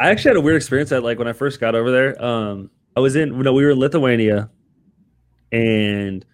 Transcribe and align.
I 0.00 0.10
actually 0.10 0.30
had 0.30 0.36
a 0.36 0.40
weird 0.40 0.56
experience 0.56 0.92
at 0.92 1.02
like 1.02 1.18
when 1.18 1.28
I 1.28 1.32
first 1.32 1.60
got 1.60 1.74
over 1.74 1.90
there. 1.90 2.24
Um, 2.24 2.70
I 2.96 3.00
was 3.00 3.16
in, 3.16 3.34
you 3.34 3.42
know, 3.42 3.52
we 3.52 3.64
were 3.64 3.70
in 3.70 3.78
Lithuania, 3.78 4.50
and 5.52 6.24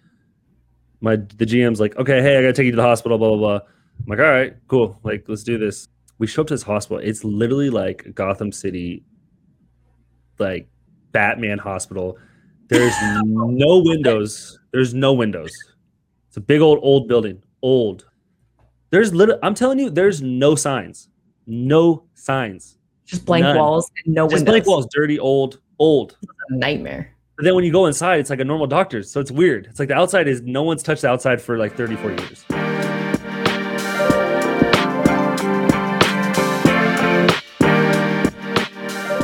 my 1.01 1.15
the 1.15 1.45
GM's 1.45 1.79
like, 1.79 1.95
okay, 1.97 2.21
hey, 2.21 2.37
I 2.37 2.41
gotta 2.41 2.53
take 2.53 2.65
you 2.65 2.71
to 2.71 2.77
the 2.77 2.83
hospital, 2.83 3.17
blah 3.17 3.29
blah 3.29 3.37
blah. 3.37 3.59
I'm 3.99 4.05
like, 4.07 4.19
all 4.19 4.25
right, 4.25 4.55
cool, 4.67 4.99
like 5.03 5.25
let's 5.27 5.43
do 5.43 5.57
this. 5.57 5.87
We 6.17 6.27
show 6.27 6.41
up 6.41 6.47
to 6.47 6.53
this 6.53 6.63
hospital. 6.63 7.01
It's 7.03 7.23
literally 7.23 7.69
like 7.69 8.13
Gotham 8.13 8.51
City, 8.51 9.03
like 10.39 10.67
Batman 11.11 11.57
hospital. 11.57 12.17
There's 12.67 12.95
no 13.23 13.81
windows. 13.83 14.59
There's 14.71 14.93
no 14.93 15.13
windows. 15.13 15.51
It's 16.27 16.37
a 16.37 16.41
big 16.41 16.61
old 16.61 16.79
old 16.81 17.07
building. 17.07 17.41
Old. 17.61 18.05
There's 18.91 19.13
little. 19.13 19.39
I'm 19.41 19.55
telling 19.55 19.79
you, 19.79 19.89
there's 19.89 20.21
no 20.21 20.55
signs. 20.55 21.09
No 21.47 22.05
signs. 22.13 22.74
Just 23.05 23.25
blank 23.25 23.43
None. 23.43 23.57
walls 23.57 23.91
and 24.05 24.13
no 24.15 24.25
Just 24.25 24.39
windows. 24.41 24.51
blank 24.51 24.67
walls. 24.67 24.87
Dirty. 24.91 25.19
Old. 25.19 25.59
Old. 25.79 26.17
Nightmare. 26.49 27.11
But 27.37 27.45
then 27.45 27.55
when 27.55 27.63
you 27.63 27.71
go 27.71 27.85
inside, 27.85 28.19
it's 28.19 28.29
like 28.29 28.39
a 28.39 28.45
normal 28.45 28.67
doctor's. 28.67 29.11
So 29.11 29.19
it's 29.19 29.31
weird. 29.31 29.67
It's 29.67 29.79
like 29.79 29.89
the 29.89 29.95
outside 29.95 30.27
is 30.27 30.41
no 30.41 30.63
one's 30.63 30.81
touched 30.83 31.01
the 31.01 31.09
outside 31.09 31.41
for 31.41 31.57
like 31.57 31.75
30, 31.75 31.95
40 31.97 32.23
years. 32.23 32.45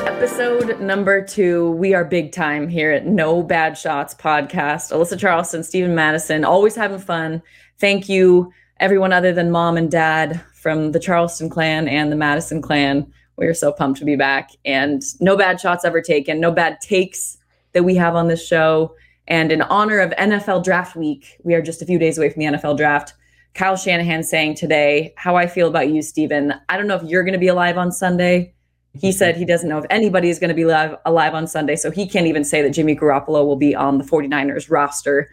Episode 0.05 0.79
number 0.79 1.25
two. 1.25 1.71
We 1.71 1.93
are 1.93 2.05
big 2.05 2.31
time 2.31 2.67
here 2.67 2.91
at 2.91 3.05
No 3.07 3.41
Bad 3.41 3.77
Shots 3.77 4.13
podcast. 4.13 4.91
Alyssa 4.91 5.17
Charleston, 5.19 5.63
Stephen 5.63 5.95
Madison, 5.95 6.45
always 6.45 6.75
having 6.75 6.99
fun. 6.99 7.41
Thank 7.79 8.07
you, 8.07 8.51
everyone 8.79 9.13
other 9.13 9.33
than 9.33 9.49
mom 9.51 9.77
and 9.77 9.89
dad 9.89 10.39
from 10.53 10.91
the 10.91 10.99
Charleston 10.99 11.49
clan 11.49 11.87
and 11.87 12.11
the 12.11 12.15
Madison 12.15 12.61
clan. 12.61 13.11
We 13.37 13.47
are 13.47 13.53
so 13.53 13.71
pumped 13.71 13.99
to 13.99 14.05
be 14.05 14.15
back. 14.15 14.51
And 14.65 15.01
no 15.19 15.35
bad 15.35 15.59
shots 15.59 15.85
ever 15.85 16.01
taken, 16.01 16.39
no 16.39 16.51
bad 16.51 16.79
takes 16.81 17.37
that 17.73 17.83
we 17.83 17.95
have 17.95 18.15
on 18.15 18.27
this 18.27 18.45
show. 18.45 18.95
And 19.27 19.51
in 19.51 19.61
honor 19.63 19.99
of 19.99 20.11
NFL 20.11 20.63
Draft 20.63 20.95
Week, 20.95 21.37
we 21.43 21.53
are 21.53 21.61
just 21.61 21.81
a 21.81 21.85
few 21.85 21.97
days 21.97 22.17
away 22.17 22.29
from 22.29 22.41
the 22.41 22.47
NFL 22.47 22.77
Draft. 22.77 23.13
Kyle 23.53 23.75
Shanahan 23.75 24.23
saying 24.23 24.55
today, 24.55 25.13
How 25.17 25.35
I 25.35 25.47
feel 25.47 25.67
about 25.67 25.89
you, 25.89 26.01
Stephen. 26.01 26.53
I 26.69 26.77
don't 26.77 26.87
know 26.87 26.95
if 26.95 27.03
you're 27.03 27.23
going 27.23 27.33
to 27.33 27.39
be 27.39 27.47
alive 27.47 27.77
on 27.77 27.91
Sunday. 27.91 28.53
He 28.93 29.11
said 29.11 29.37
he 29.37 29.45
doesn't 29.45 29.69
know 29.69 29.77
if 29.77 29.85
anybody 29.89 30.29
is 30.29 30.39
going 30.39 30.49
to 30.49 30.55
be 30.55 30.65
live, 30.65 30.95
alive 31.05 31.33
on 31.33 31.47
Sunday. 31.47 31.75
So 31.75 31.91
he 31.91 32.07
can't 32.07 32.27
even 32.27 32.43
say 32.43 32.61
that 32.61 32.71
Jimmy 32.71 32.95
Garoppolo 32.95 33.45
will 33.45 33.55
be 33.55 33.75
on 33.75 33.97
the 33.97 34.03
49ers 34.03 34.69
roster. 34.69 35.29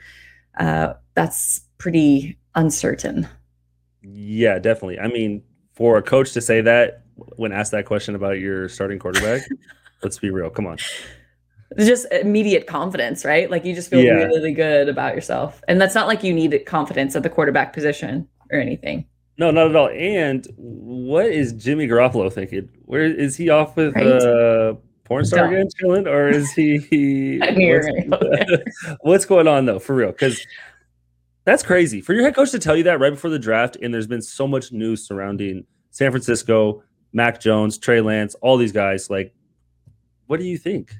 Uh, 0.59 0.95
that's 1.15 1.61
pretty 1.79 2.39
uncertain. 2.55 3.29
Yeah, 4.03 4.59
definitely. 4.59 4.99
I 4.99 5.09
mean, 5.09 5.43
for 5.75 5.97
a 5.97 6.03
coach 6.03 6.33
to 6.33 6.41
say 6.41 6.61
that 6.61 7.05
when 7.37 7.53
asked 7.53 7.73
that 7.73 7.85
question 7.87 8.15
about 8.15 8.39
your 8.39 8.69
starting 8.69 8.99
quarterback, 8.99 9.43
let's 10.03 10.19
be 10.19 10.31
real. 10.31 10.51
Come 10.51 10.67
on. 10.67 10.79
It's 11.77 11.87
just 11.87 12.07
immediate 12.13 12.67
confidence, 12.67 13.25
right? 13.25 13.51
Like 13.51 13.65
you 13.65 13.75
just 13.75 13.91
feel 13.91 14.01
Yeah. 14.01 14.25
really 14.25 14.53
good 14.55 14.89
about 14.89 15.15
yourself. 15.15 15.63
And 15.69 15.81
that's 15.81 15.95
not 15.95 16.07
like 16.07 16.23
you 16.25 16.33
need 16.33 16.59
confidence 16.67 17.15
at 17.15 17.23
the 17.23 17.29
quarterback 17.31 17.73
position 17.73 18.27
or 18.51 18.59
anything. 18.59 19.07
No, 19.37 19.51
not 19.51 19.69
at 19.69 19.77
all. 19.77 19.89
And 19.91 20.47
what 20.57 21.27
is 21.27 21.53
Jimmy 21.53 21.87
Garoppolo 21.87 22.33
thinking? 22.33 22.69
Where 22.87 23.05
is 23.05 23.37
he 23.37 23.51
off 23.51 23.77
with 23.77 23.95
Right? 23.95 24.07
uh 24.07 24.75
porn 25.05 25.25
star 25.25 25.45
Dumb. 25.45 25.55
again 25.55 25.69
chilling? 25.79 26.09
Or 26.09 26.29
is 26.29 26.51
he 26.53 27.39
I 27.43 27.51
knew 27.51 27.67
you 27.67 27.75
were 27.75 28.17
what's, 28.19 28.97
what's 29.03 29.25
going 29.27 29.47
on 29.47 29.67
though, 29.67 29.79
for 29.79 29.95
real? 29.95 30.11
Because 30.11 30.41
that's 31.45 31.63
crazy. 31.63 32.01
For 32.01 32.15
your 32.15 32.25
head 32.25 32.35
coach 32.35 32.51
to 32.51 32.59
tell 32.59 32.77
you 32.77 32.83
that 32.85 32.99
right 33.01 33.11
before 33.11 33.31
the 33.31 33.39
draft, 33.39 33.77
and 33.81 33.93
there's 33.93 34.07
been 34.07 34.23
so 34.23 34.47
much 34.49 34.73
news 34.73 35.07
surrounding 35.07 35.65
San 35.91 36.11
Francisco, 36.11 36.83
Mac 37.13 37.41
Jones, 37.41 37.79
Trey 37.79 38.01
Lance, 38.01 38.35
all 38.37 38.57
these 38.57 38.73
guys. 38.73 39.11
Like, 39.11 39.35
what 40.27 40.39
do 40.39 40.47
you 40.47 40.59
think? 40.59 40.95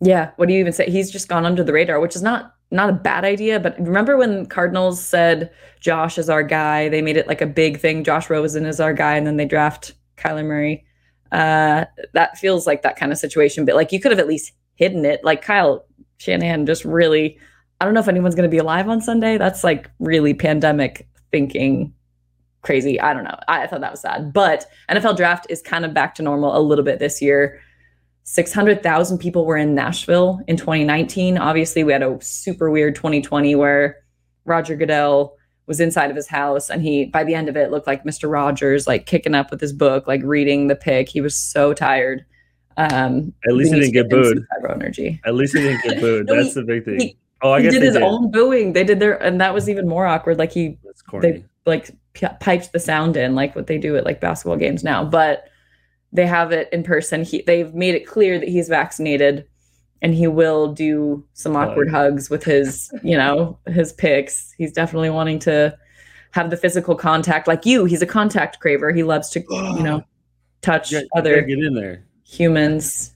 Yeah. 0.00 0.30
What 0.36 0.48
do 0.48 0.54
you 0.54 0.60
even 0.60 0.72
say? 0.72 0.90
He's 0.90 1.10
just 1.10 1.28
gone 1.28 1.46
under 1.46 1.64
the 1.64 1.72
radar, 1.72 2.00
which 2.00 2.16
is 2.16 2.22
not 2.22 2.54
not 2.70 2.90
a 2.90 2.94
bad 2.94 3.24
idea. 3.24 3.60
But 3.60 3.78
remember 3.78 4.16
when 4.16 4.46
Cardinals 4.46 5.02
said 5.02 5.50
Josh 5.80 6.18
is 6.18 6.28
our 6.28 6.42
guy? 6.42 6.88
They 6.88 7.02
made 7.02 7.16
it 7.16 7.28
like 7.28 7.40
a 7.40 7.46
big 7.46 7.78
thing. 7.78 8.04
Josh 8.04 8.28
Rosen 8.28 8.66
is 8.66 8.80
our 8.80 8.92
guy, 8.92 9.16
and 9.16 9.26
then 9.26 9.36
they 9.36 9.44
draft 9.44 9.94
Kyler 10.16 10.44
Murray. 10.44 10.84
Uh, 11.32 11.84
that 12.12 12.38
feels 12.38 12.66
like 12.66 12.82
that 12.82 12.96
kind 12.96 13.12
of 13.12 13.18
situation. 13.18 13.64
But 13.64 13.76
like 13.76 13.92
you 13.92 14.00
could 14.00 14.12
have 14.12 14.18
at 14.18 14.28
least 14.28 14.52
hidden 14.74 15.04
it. 15.04 15.22
Like 15.24 15.42
Kyle 15.42 15.86
Shanahan 16.18 16.66
just 16.66 16.84
really. 16.84 17.38
I 17.80 17.84
don't 17.84 17.94
know 17.94 18.00
if 18.00 18.08
anyone's 18.08 18.34
going 18.34 18.48
to 18.48 18.54
be 18.54 18.58
alive 18.58 18.88
on 18.88 19.00
Sunday. 19.00 19.36
That's 19.36 19.64
like 19.64 19.90
really 19.98 20.32
pandemic 20.32 21.08
thinking 21.32 21.92
crazy. 22.64 23.00
I 23.00 23.14
don't 23.14 23.24
know. 23.24 23.38
I, 23.46 23.62
I 23.62 23.66
thought 23.68 23.80
that 23.82 23.92
was 23.92 24.00
sad. 24.00 24.32
But 24.32 24.66
NFL 24.90 25.16
draft 25.16 25.46
is 25.48 25.62
kind 25.62 25.84
of 25.84 25.94
back 25.94 26.14
to 26.16 26.22
normal 26.22 26.56
a 26.56 26.60
little 26.60 26.84
bit 26.84 26.98
this 26.98 27.22
year. 27.22 27.60
600,000 28.24 29.18
people 29.18 29.44
were 29.44 29.56
in 29.56 29.74
Nashville 29.74 30.40
in 30.48 30.56
2019. 30.56 31.36
Obviously, 31.38 31.84
we 31.84 31.92
had 31.92 32.02
a 32.02 32.18
super 32.22 32.70
weird 32.70 32.94
2020 32.96 33.54
where 33.54 33.98
Roger 34.46 34.76
Goodell 34.76 35.36
was 35.66 35.78
inside 35.80 36.10
of 36.10 36.16
his 36.16 36.26
house 36.26 36.68
and 36.68 36.82
he 36.82 37.06
by 37.06 37.24
the 37.24 37.34
end 37.34 37.48
of 37.48 37.56
it 37.56 37.70
looked 37.70 37.86
like 37.86 38.04
Mr. 38.04 38.30
Rogers 38.30 38.86
like 38.86 39.06
kicking 39.06 39.34
up 39.34 39.50
with 39.50 39.60
his 39.60 39.72
book, 39.72 40.06
like 40.06 40.20
reading 40.22 40.66
the 40.68 40.76
pick. 40.76 41.08
He 41.08 41.20
was 41.20 41.36
so 41.38 41.72
tired. 41.72 42.24
Um 42.76 43.32
At 43.46 43.54
least 43.54 43.72
he 43.72 43.80
didn't 43.80 43.94
get 43.94 44.10
booed. 44.10 44.44
energy. 44.70 45.20
At 45.24 45.34
least 45.34 45.56
he 45.56 45.62
didn't 45.62 45.82
get 45.82 46.00
booed. 46.00 46.26
No, 46.28 46.34
That's 46.36 46.54
he- 46.54 46.60
the 46.60 46.66
big 46.66 46.84
thing. 46.84 47.00
he- 47.00 47.16
oh, 47.42 47.52
I 47.52 47.58
he 47.60 47.64
guess 47.64 47.72
did 47.74 47.82
they 47.82 47.86
his 47.86 47.94
did. 47.94 48.02
own 48.02 48.30
booing. 48.30 48.72
They 48.74 48.84
did 48.84 49.00
their 49.00 49.22
and 49.22 49.40
that 49.40 49.54
was 49.54 49.68
even 49.70 49.86
more 49.88 50.06
awkward. 50.06 50.38
Like 50.38 50.52
he 50.52 50.76
That's 50.84 51.00
corny. 51.02 51.30
they 51.30 51.44
like 51.66 51.90
p- 52.12 52.26
piped 52.40 52.72
the 52.72 52.80
sound 52.80 53.16
in 53.16 53.34
like 53.34 53.54
what 53.56 53.66
they 53.66 53.78
do 53.78 53.96
at 53.96 54.04
like 54.04 54.20
basketball 54.20 54.56
games 54.56 54.84
now 54.84 55.04
but 55.04 55.48
they 56.12 56.26
have 56.26 56.52
it 56.52 56.68
in 56.72 56.82
person 56.82 57.24
he, 57.24 57.42
they've 57.42 57.74
made 57.74 57.94
it 57.94 58.06
clear 58.06 58.38
that 58.38 58.48
he's 58.48 58.68
vaccinated 58.68 59.46
and 60.02 60.14
he 60.14 60.26
will 60.26 60.72
do 60.72 61.24
some 61.32 61.56
awkward 61.56 61.88
hugs 61.90 62.28
with 62.28 62.44
his 62.44 62.90
you 63.02 63.16
know 63.16 63.58
his 63.66 63.92
picks 63.92 64.52
he's 64.58 64.72
definitely 64.72 65.10
wanting 65.10 65.38
to 65.38 65.76
have 66.32 66.50
the 66.50 66.56
physical 66.56 66.94
contact 66.94 67.46
like 67.48 67.64
you 67.64 67.84
he's 67.84 68.02
a 68.02 68.06
contact 68.06 68.58
craver 68.60 68.94
he 68.94 69.02
loves 69.02 69.30
to 69.30 69.40
you 69.50 69.82
know 69.82 70.02
touch 70.62 70.90
You 70.92 70.98
you 70.98 71.08
gotta 71.14 71.20
other 71.30 71.42
get 71.42 71.58
in 71.58 71.74
there. 71.74 72.04
humans 72.24 73.14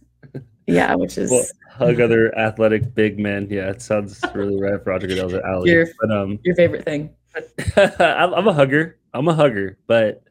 yeah 0.66 0.94
which 0.94 1.19
is 1.19 1.31
Well, 1.31 1.44
hug 1.70 2.00
other 2.00 2.37
athletic 2.37 2.92
big 2.94 3.19
men. 3.20 3.47
Yeah, 3.50 3.70
it 3.70 3.81
sounds 3.81 4.20
really 4.34 4.60
right 4.60 4.82
for 4.82 4.91
Roger 4.91 5.06
Goodell's 5.06 5.32
alley. 5.32 5.70
Your- 5.70 5.87
But 6.00 6.10
um, 6.10 6.38
your 6.44 6.54
favorite 6.56 6.84
thing 6.84 7.10
I'm, 7.76 8.34
I'm 8.34 8.48
a 8.48 8.52
hugger. 8.52 8.98
I'm 9.14 9.28
a 9.28 9.34
hugger, 9.34 9.78
but 9.86 10.22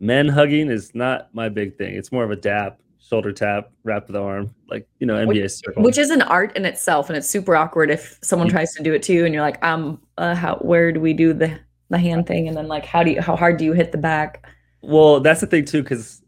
men 0.00 0.28
hugging 0.28 0.70
is 0.70 0.94
not 0.94 1.34
my 1.34 1.48
big 1.48 1.76
thing. 1.76 1.94
It's 1.94 2.10
more 2.10 2.24
of 2.24 2.30
a 2.30 2.36
dap, 2.36 2.80
shoulder 2.98 3.32
tap, 3.32 3.70
wrap 3.84 4.08
of 4.08 4.12
the 4.12 4.22
arm, 4.22 4.54
like 4.68 4.88
you 4.98 5.06
know 5.06 5.14
NBA 5.14 5.50
circle. 5.50 5.82
which 5.82 5.98
is 5.98 6.10
an 6.10 6.22
art 6.22 6.56
in 6.56 6.64
itself 6.64 7.08
and 7.08 7.16
it's 7.16 7.28
super 7.28 7.54
awkward 7.54 7.90
if 7.90 8.18
someone 8.22 8.48
tries 8.48 8.72
to 8.74 8.82
do 8.82 8.92
it 8.92 9.02
to 9.04 9.12
you 9.12 9.24
and 9.24 9.32
you're 9.32 9.42
like 9.42 9.62
um 9.64 10.00
uh, 10.18 10.34
how 10.34 10.56
where 10.56 10.90
do 10.92 11.00
we 11.00 11.12
do 11.12 11.32
the 11.32 11.58
the 11.88 11.98
hand 11.98 12.26
thing 12.26 12.48
and 12.48 12.56
then 12.56 12.66
like 12.66 12.84
how 12.84 13.02
do 13.02 13.12
you 13.12 13.20
how 13.20 13.36
hard 13.36 13.56
do 13.56 13.64
you 13.64 13.72
hit 13.72 13.92
the 13.92 13.98
back 13.98 14.44
well, 14.86 15.20
that's 15.20 15.40
the 15.40 15.46
thing 15.46 15.64
too, 15.64 15.82
because 15.82 16.22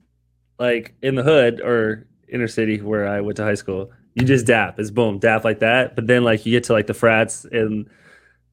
like 0.58 0.94
in 1.00 1.14
the 1.14 1.22
hood 1.22 1.60
or 1.60 2.06
inner 2.28 2.48
city 2.48 2.80
where 2.80 3.06
I 3.06 3.20
went 3.20 3.36
to 3.36 3.44
high 3.44 3.54
school, 3.54 3.90
you 4.14 4.26
just 4.26 4.46
dap. 4.46 4.78
It's 4.80 4.90
boom, 4.90 5.18
dap 5.18 5.44
like 5.44 5.60
that. 5.60 5.94
But 5.94 6.08
then 6.08 6.24
like 6.24 6.44
you 6.44 6.52
get 6.52 6.64
to 6.64 6.72
like 6.72 6.88
the 6.88 6.94
frats 6.94 7.46
and 7.52 7.88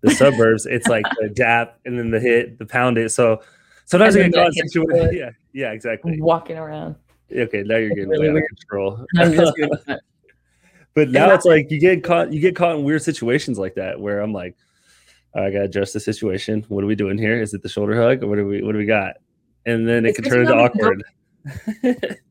the 0.02 0.12
suburbs, 0.12 0.66
it's 0.66 0.88
like 0.88 1.06
the 1.20 1.30
dap 1.34 1.80
and 1.86 1.98
then 1.98 2.12
the 2.12 2.20
hit, 2.20 2.60
the 2.60 2.66
pound 2.66 2.98
it. 2.98 3.10
So 3.12 3.42
sometimes 3.86 4.16
And 4.16 4.26
I 4.26 4.30
get 4.30 4.36
caught 4.36 4.48
in 4.48 4.68
situations. 4.70 5.14
Yeah, 5.18 5.30
yeah, 5.54 5.72
exactly. 5.72 6.20
walking 6.22 6.58
around 6.58 6.96
Okay, 7.36 7.64
now 7.64 7.78
you're 7.78 7.90
getting 7.90 8.10
really 8.10 8.30
way 8.32 8.40
of 8.42 8.48
control. 8.60 9.06
I'm 9.18 9.34
just 9.34 9.56
doing 9.56 9.70
that. 9.88 10.02
But 10.94 11.10
now 11.10 11.32
it's 11.34 11.44
like 11.46 11.72
you 11.72 11.80
get 11.80 12.04
caught 12.04 12.32
you 12.32 12.40
get 12.40 12.56
caught 12.56 12.76
in 12.76 12.84
weird 12.84 13.02
situations 13.02 13.58
like 13.58 13.76
that 13.76 14.00
where 14.00 14.22
I'm 14.22 14.32
like, 14.32 14.56
I 15.36 15.50
gotta 15.50 15.64
adjust 15.64 15.94
the 15.94 16.00
situation. 16.00 16.64
What 16.70 16.84
are 16.84 16.88
we 16.88 16.96
doing 16.96 17.18
here? 17.18 17.42
Is 17.42 17.54
it 17.54 17.64
the 17.64 17.70
shoulder 17.70 18.02
hug? 18.02 18.24
Or 18.24 18.28
what 18.28 18.36
do 18.38 18.46
we 18.46 18.62
what 18.62 18.72
do 18.74 18.78
we 18.78 18.86
got? 18.86 19.16
And 19.66 19.88
then 19.88 20.06
it 20.06 20.10
It's 20.10 20.20
can 20.20 20.30
turn 20.30 20.42
into 20.42 20.56
know 20.56 20.64
that 20.64 20.76
you 20.76 20.82
know- 20.82 20.86
awkward. 20.86 21.04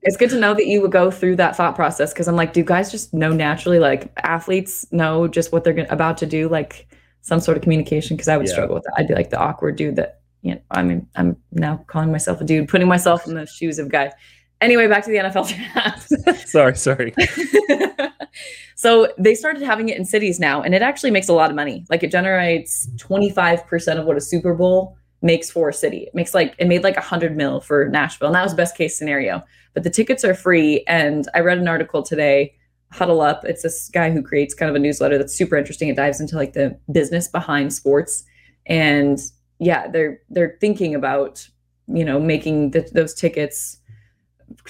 it's 0.02 0.16
good 0.16 0.30
to 0.30 0.38
know 0.40 0.54
that 0.54 0.66
you 0.66 0.80
would 0.80 0.90
go 0.92 1.08
through 1.10 1.36
that 1.36 1.54
thought 1.54 1.76
process 1.76 2.12
because 2.12 2.26
i'm 2.26 2.34
like 2.34 2.52
do 2.52 2.64
guys 2.64 2.90
just 2.90 3.14
know 3.14 3.30
naturally 3.32 3.78
like 3.78 4.10
athletes 4.24 4.90
know 4.90 5.28
just 5.28 5.52
what 5.52 5.62
they're 5.62 5.72
gonna, 5.72 5.86
about 5.88 6.16
to 6.18 6.26
do 6.26 6.48
like 6.48 6.88
some 7.24 7.40
sort 7.40 7.56
of 7.56 7.62
communication 7.62 8.16
because 8.16 8.28
i 8.28 8.36
would 8.36 8.46
Yeah. 8.46 8.52
struggle 8.52 8.74
with 8.76 8.84
that 8.84 8.94
i'd 8.98 9.08
be 9.08 9.14
like 9.14 9.30
the 9.30 9.38
awkward 9.38 9.76
dude 9.76 9.96
that 9.96 10.20
you 10.42 10.54
know 10.54 10.60
i 10.70 10.82
mean 10.82 11.06
i'm 11.16 11.36
now 11.52 11.82
calling 11.88 12.12
myself 12.12 12.40
a 12.40 12.44
dude 12.44 12.68
putting 12.68 12.86
myself 12.88 13.26
in 13.26 13.34
the 13.34 13.46
shoes 13.46 13.78
of 13.78 13.88
guys 13.90 14.12
anyway 14.60 14.86
back 14.86 15.04
to 15.04 15.10
the 15.10 15.16
nfl 15.18 15.48
draft 15.48 16.48
sorry, 16.48 16.76
sorry. 16.76 17.14
so 18.76 19.12
they 19.18 19.34
started 19.34 19.62
having 19.62 19.88
it 19.88 19.96
in 19.96 20.04
cities 20.04 20.38
now, 20.40 20.62
and 20.62 20.74
it 20.74 20.82
actually 20.82 21.10
makes 21.10 21.28
a 21.28 21.32
lot 21.32 21.50
of 21.50 21.56
money. 21.56 21.84
Like 21.90 22.02
it 22.02 22.10
generates 22.10 22.88
25% 22.96 23.98
of 23.98 24.06
what 24.06 24.16
a 24.16 24.20
Super 24.20 24.54
Bowl 24.54 24.96
makes 25.22 25.50
for 25.50 25.68
a 25.68 25.72
city. 25.72 25.98
It 26.08 26.14
makes 26.14 26.34
like 26.34 26.54
it 26.58 26.66
made 26.66 26.82
like 26.82 26.96
a 26.96 27.00
hundred 27.00 27.36
mil 27.36 27.60
for 27.60 27.88
Nashville, 27.88 28.28
and 28.28 28.34
that 28.34 28.42
was 28.44 28.54
best 28.54 28.76
case 28.76 28.96
scenario. 28.98 29.42
But 29.74 29.82
the 29.84 29.90
tickets 29.90 30.24
are 30.24 30.34
free. 30.34 30.84
And 30.86 31.26
I 31.34 31.40
read 31.40 31.58
an 31.58 31.68
article 31.68 32.02
today, 32.02 32.54
Huddle 32.94 33.20
Up. 33.20 33.44
It's 33.44 33.62
this 33.62 33.90
guy 33.92 34.10
who 34.12 34.22
creates 34.22 34.54
kind 34.54 34.70
of 34.70 34.76
a 34.76 34.78
newsletter 34.78 35.18
that's 35.18 35.34
super 35.34 35.56
interesting. 35.56 35.88
It 35.88 35.96
dives 35.96 36.20
into 36.20 36.36
like 36.36 36.52
the 36.52 36.78
business 36.92 37.26
behind 37.26 37.72
sports. 37.72 38.22
And 38.66 39.18
yeah, 39.58 39.88
they're 39.88 40.20
they're 40.30 40.56
thinking 40.60 40.94
about, 40.94 41.46
you 41.88 42.04
know, 42.04 42.20
making 42.20 42.70
the, 42.70 42.88
those 42.92 43.12
tickets 43.12 43.78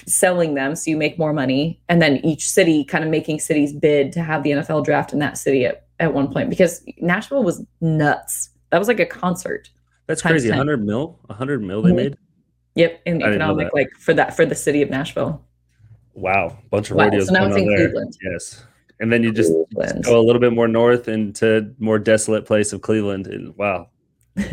selling 0.07 0.55
them 0.55 0.75
so 0.75 0.89
you 0.89 0.97
make 0.97 1.19
more 1.19 1.33
money 1.33 1.79
and 1.89 2.01
then 2.01 2.17
each 2.25 2.49
city 2.49 2.83
kind 2.83 3.03
of 3.03 3.09
making 3.09 3.39
cities 3.39 3.71
bid 3.73 4.11
to 4.11 4.23
have 4.23 4.41
the 4.41 4.51
NFL 4.51 4.83
draft 4.83 5.13
in 5.13 5.19
that 5.19 5.37
city 5.37 5.65
at, 5.65 5.85
at 5.99 6.13
one 6.13 6.31
point 6.31 6.49
because 6.49 6.83
Nashville 7.01 7.43
was 7.43 7.63
nuts. 7.81 8.49
That 8.71 8.79
was 8.79 8.87
like 8.87 8.99
a 8.99 9.05
concert. 9.05 9.69
That's 10.07 10.21
crazy. 10.23 10.49
100 10.49 10.83
mil? 10.83 11.19
100 11.27 11.61
mil 11.61 11.81
they 11.83 11.91
Mhm. 11.91 11.95
made? 11.95 12.17
Yep, 12.75 13.01
in 13.05 13.15
I 13.15 13.27
didn't 13.27 13.39
know 13.39 13.45
economic 13.45 13.73
like 13.73 13.89
for 13.99 14.13
that 14.15 14.35
for 14.35 14.45
the 14.45 14.55
city 14.55 14.81
of 14.81 14.89
Nashville. 14.89 15.44
Wow. 16.15 16.57
Bunch 16.71 16.89
of 16.89 16.97
Wow, 16.97 17.05
radios 17.05 17.27
so 17.27 17.33
now 17.33 17.41
going 17.47 17.51
it's 17.51 17.57
on 17.57 17.63
in 17.63 17.67
there. 17.75 17.87
Cleveland. 17.89 18.17
Yes. 18.23 18.63
And 18.99 19.11
then 19.11 19.21
you 19.23 19.31
just 19.31 19.51
Cleveland. 19.73 20.03
go 20.05 20.19
a 20.19 20.23
little 20.23 20.39
bit 20.39 20.53
more 20.53 20.67
north 20.67 21.07
into 21.07 21.73
more 21.79 21.99
desolate 21.99 22.45
place 22.45 22.73
of 22.73 22.81
Cleveland. 22.81 23.27
And 23.27 23.55
wow. 23.57 23.89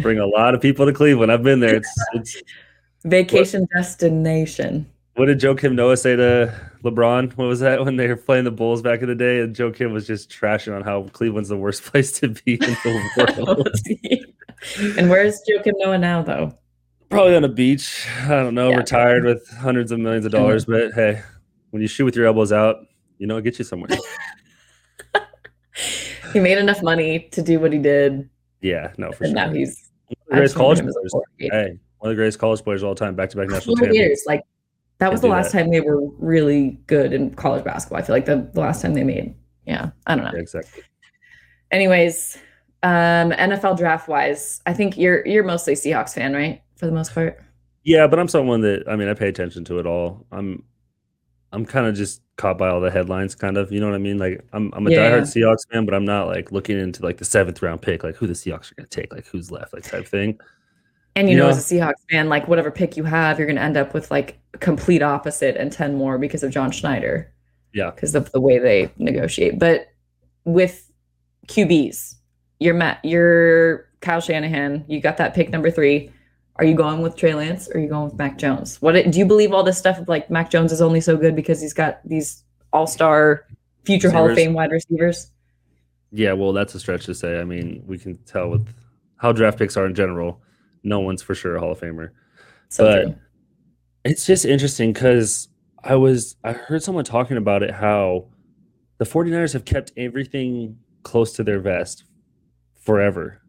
Bring 0.00 0.19
a 0.19 0.26
lot 0.26 0.55
of 0.55 0.61
people 0.61 0.87
to 0.87 0.93
Cleveland. 0.93 1.32
I've 1.32 1.43
been 1.43 1.61
there. 1.61 1.76
It's 1.76 2.05
it's 2.14 2.43
Vacation 3.05 3.67
destination. 3.75 4.87
what 5.17 5.26
did 5.26 5.41
Joakim 5.41 5.75
Noah 5.75 5.97
say 5.97 6.14
to 6.14 6.55
LeBron? 6.85 7.32
What 7.37 7.47
was 7.49 7.59
that 7.61 7.85
when 7.85 7.97
they 7.97 8.06
were 8.06 8.14
playing 8.17 8.44
the 8.44 8.53
Bulls 8.53 8.81
back 8.81 9.03
in 9.03 9.09
the 9.09 9.14
day? 9.17 9.41
And 9.41 9.55
Joakim 9.56 9.93
was 9.93 10.06
just 10.06 10.31
trashing 10.31 10.75
on 10.75 10.82
how 10.82 11.05
Cleveland's 11.12 11.49
the 11.49 11.56
worst 11.56 11.82
place 11.91 12.12
to 12.20 12.29
be 12.29 12.55
in 12.55 12.61
the 12.61 13.35
world. 13.47 13.69
and 14.99 15.11
where's 15.11 15.41
Joakim 15.50 15.73
Noah 15.79 15.99
now 15.99 16.23
though? 16.23 16.56
Probably 17.11 17.35
on 17.37 17.44
a 17.44 17.49
beach. 17.49 18.06
I 18.23 18.29
don't 18.29 18.55
know, 18.55 18.70
Yeah. 18.70 18.76
retired 18.76 19.25
with 19.25 19.47
hundreds 19.59 19.91
of 19.93 19.99
millions 19.99 20.25
of 20.25 20.32
dollars. 20.32 20.64
But 20.64 20.93
hey, 20.93 21.23
when 21.72 21.82
you 21.82 21.88
shoot 21.88 22.04
with 22.04 22.14
your 22.16 22.26
elbows 22.26 22.52
out, 22.52 22.76
you 23.19 23.26
know 23.26 23.36
it 23.36 23.42
gets 23.42 23.58
you 23.58 23.64
somewhere. 23.64 23.90
He 26.32 26.40
made 26.40 26.56
enough 26.58 26.82
money 26.82 27.28
to 27.32 27.42
do 27.42 27.60
what 27.60 27.72
he 27.72 27.78
did, 27.78 28.28
Yeah, 28.62 28.92
no, 28.96 29.12
for 29.12 29.24
and 29.24 29.32
sure. 29.36 29.46
now 29.46 29.52
he's 29.52 29.90
One 30.08 30.16
of 30.19 30.26
the 30.28 30.34
greatest 30.36 30.54
college 30.56 30.78
just 30.78 30.86
remember 30.86 31.00
him 31.00 31.06
as 31.06 31.14
a 31.14 31.20
players. 31.38 31.52
Hey, 31.52 31.78
one 31.98 32.10
of 32.10 32.16
the 32.16 32.20
greatest 32.20 32.38
college 32.38 32.62
players 32.62 32.82
of 32.82 32.88
all 32.88 32.94
time, 32.94 33.14
back 33.14 33.28
to 33.30 33.36
back 33.36 33.48
national 33.48 33.76
champions. 33.76 33.98
Gators. 33.98 34.24
Like 34.26 34.42
that 34.98 35.10
was 35.10 35.20
Can't 35.20 35.30
the 35.30 35.36
last 35.36 35.52
that. 35.52 35.62
time 35.62 35.70
they 35.70 35.80
were 35.80 36.06
really 36.19 36.78
good 36.86 37.12
in 37.12 37.34
college 37.34 37.64
basketball. 37.64 37.98
I 37.98 38.02
feel 38.02 38.14
like 38.16 38.25
the, 38.25 38.48
the 38.54 38.60
last 38.60 38.80
time 38.80 38.94
they 38.94 39.04
made. 39.04 39.34
Yeah, 39.66 39.90
I 40.06 40.14
don't 40.14 40.25
know. 40.25 40.30
Yeah, 40.32 40.40
exactly. 40.40 40.82
Anyways, 41.70 42.38
um, 42.82 43.32
NFL 43.32 43.76
draft 43.76 44.08
wise, 44.08 44.60
I 44.64 44.72
think 44.72 44.96
you're 44.96 45.26
you're 45.26 45.44
mostly 45.44 45.75
Seahawks 45.75 46.14
fan, 46.14 46.32
right? 46.32 46.62
For 46.76 46.86
the 46.86 46.92
most 46.92 47.14
part. 47.14 47.42
Yeah, 47.84 48.06
but 48.06 48.18
I'm 48.18 48.28
someone 48.28 48.60
that 48.62 48.84
I 48.88 48.96
mean, 48.96 49.08
I 49.08 49.14
pay 49.14 49.28
attention 49.28 49.64
to 49.66 49.78
it 49.78 49.86
all. 49.86 50.26
I'm, 50.32 50.62
I'm 51.52 51.64
kind 51.66 51.87
of 51.87 51.94
just 51.94 52.22
caught 52.37 52.56
by 52.58 52.69
all 52.69 52.81
the 52.81 52.90
headlines, 52.90 53.34
kind 53.34 53.56
of. 53.56 53.70
You 53.70 53.81
know 53.81 53.87
what 53.87 53.94
I 53.94 53.99
mean? 53.99 54.19
Like, 54.19 54.43
I'm, 54.52 54.72
I'm 54.75 54.87
a 54.87 54.90
Yeah. 54.90 54.99
diehard 55.10 55.22
Seahawks 55.22 55.70
fan, 55.70 55.84
but 55.84 55.94
I'm 55.94 56.04
not 56.04 56.26
like 56.26 56.50
looking 56.52 56.78
into 56.78 57.02
like 57.02 57.19
the 57.19 57.25
seventh 57.25 57.60
round 57.62 57.82
pick, 57.82 58.02
like 58.02 58.16
who 58.16 58.26
the 58.26 58.32
Seahawks 58.32 58.72
are 58.72 58.75
going 58.76 58.88
to 58.88 59.00
take, 59.00 59.12
like 59.12 59.26
who's 59.26 59.50
left, 59.50 59.72
like 59.75 59.84
type 59.84 60.06
thing. 60.06 60.38
And 61.14 61.28
you 61.28 61.37
Yeah. 61.37 61.43
know, 61.44 61.49
as 61.50 61.70
a 61.70 61.75
Seahawks 61.75 62.00
fan, 62.10 62.28
like 62.31 62.49
whatever 62.49 62.70
pick 62.70 62.96
you 62.96 63.04
have, 63.04 63.38
you're 63.38 63.46
going 63.46 63.56
to 63.56 63.62
end 63.62 63.76
up 63.76 63.93
with 63.93 64.10
like 64.10 64.38
complete 64.60 65.02
opposite 65.02 65.56
and 65.56 65.70
10 65.70 65.94
more 65.94 66.16
because 66.19 66.43
of 66.43 66.50
John 66.50 66.70
Schneider. 66.70 67.31
Yeah. 67.75 67.90
Because 67.90 68.14
of 68.14 68.32
the 68.32 68.40
way 68.40 68.58
they 68.58 68.90
negotiate. 68.96 69.58
But 69.58 69.88
with 70.44 70.90
QBs, 71.49 72.14
you're 72.60 72.75
Matt, 72.75 73.00
you're 73.04 73.88
Kyle 74.00 74.20
Shanahan, 74.20 74.84
you 74.88 75.00
got 75.00 75.16
that 75.19 75.34
pick 75.34 75.50
number 75.50 75.70
three. 75.70 76.10
Are 76.56 76.64
you 76.64 76.75
going 76.75 77.00
with 77.00 77.16
Trey 77.16 77.34
Lance 77.34 77.69
or 77.69 77.76
are 77.76 77.81
you 77.81 77.88
going 77.88 78.04
with 78.04 78.14
Mac 78.19 78.37
Jones? 78.38 78.81
What 78.82 78.93
do 79.10 79.19
you 79.19 79.25
believe 79.25 79.52
all 79.52 79.62
this 79.62 79.78
stuff 79.78 79.99
of 79.99 80.08
like 80.08 80.31
Mac 80.31 80.50
Jones 80.50 80.70
is 80.72 80.82
only 80.82 81.00
so 81.00 81.16
good 81.16 81.34
because 81.34 81.60
he's 81.60 81.72
got 81.72 82.00
these 82.06 82.44
all 82.72 82.87
star 82.87 83.46
future 83.84 84.10
Hall 84.10 84.28
of 84.28 84.37
Fame 84.37 84.52
wide 84.52 84.70
receivers? 84.70 85.31
Yeah, 86.10 86.34
well, 86.34 86.52
that's 86.52 86.75
a 86.75 86.81
stretch 86.81 87.06
to 87.06 87.14
say. 87.14 87.40
I 87.40 87.44
mean, 87.44 87.82
we 87.87 87.96
can 87.99 88.19
tell 88.26 88.50
with 88.50 88.69
how 89.16 89.32
draft 89.32 89.58
picks 89.58 89.76
are 89.78 89.87
in 89.87 89.94
general. 89.94 90.43
No 90.82 91.00
one's 91.00 91.22
for 91.22 91.34
sure 91.34 91.56
a 91.56 91.60
Hall 91.60 91.72
of 91.72 91.81
Famer. 91.81 92.10
So 92.69 92.84
But- 92.84 93.02
true. 93.04 93.14
It's 94.04 94.26
just 94.26 94.44
interesting 94.44 94.93
because 94.93 95.49
I 95.84 95.94
was 95.94 96.34
I 96.43 96.52
heard 96.52 96.82
someone 96.82 97.04
talking 97.04 97.37
about 97.37 97.62
it 97.62 97.70
how 97.70 98.26
the 98.99 99.04
49ers 99.04 99.52
have 99.52 99.64
kept 99.64 99.93
everything 99.96 100.76
close 101.04 101.32
to 101.34 101.44
their 101.44 101.60
vest 101.60 102.02
forever. 102.81 103.40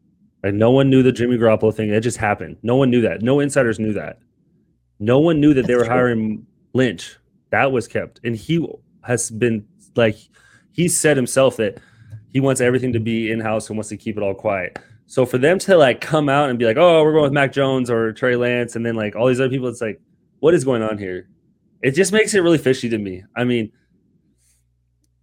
Like 0.44 0.54
no 0.54 0.72
one 0.72 0.90
knew 0.90 1.02
the 1.02 1.12
Jimmy 1.12 1.38
Garoppolo 1.38 1.74
thing. 1.74 1.90
It 1.90 2.02
just 2.02 2.18
happened. 2.18 2.58
No 2.64 2.76
one 2.76 2.90
knew 2.90 3.02
that. 3.02 3.22
No 3.22 3.40
insiders 3.40 3.80
knew 3.80 3.94
that. 3.94 4.20
No 5.00 5.20
one 5.20 5.40
knew 5.40 5.54
that 5.54 5.68
they 5.68 5.76
were 5.76 5.86
hiring 5.86 6.46
Lynch. 6.74 7.18
That 7.52 7.72
was 7.72 7.88
kept. 7.88 8.20
And 8.24 8.36
he 8.36 8.68
has 9.04 9.32
been 9.32 9.66
like 9.96 10.18
he 10.72 10.88
said 10.88 11.18
himself 11.18 11.58
that 11.58 11.80
he 12.34 12.40
wants 12.40 12.62
everything 12.62 12.94
to 12.94 13.00
be 13.00 13.32
in-house 13.32 13.70
and 13.70 13.78
wants 13.78 13.90
to 13.90 13.98
keep 13.98 14.18
it 14.18 14.24
all 14.24 14.34
quiet. 14.34 14.78
So 15.06 15.26
for 15.26 15.38
them 15.38 15.60
to 15.60 15.78
like 15.78 16.02
come 16.02 16.30
out 16.30 16.50
and 16.50 16.58
be 16.58 16.66
like, 16.66 16.78
"Oh, 16.78 17.04
we're 17.04 17.12
going 17.12 17.24
with 17.24 17.34
Mac 17.34 17.52
Jones 17.52 17.90
or 17.90 18.12
Trey 18.14 18.36
Lance," 18.36 18.76
and 18.76 18.86
then 18.86 18.96
like 18.96 19.16
all 19.16 19.28
these 19.28 19.40
other 19.40 19.50
people, 19.50 19.68
it's 19.68 19.82
like, 19.82 20.02
what 20.40 20.54
is 20.54 20.64
going 20.64 20.82
on 20.82 20.98
here? 20.98 21.30
It 21.82 21.92
just 21.92 22.12
makes 22.12 22.34
it 22.34 22.40
really 22.40 22.58
fishy 22.58 22.90
to 22.90 22.98
me. 22.98 23.24
I 23.36 23.44
mean, 23.44 23.72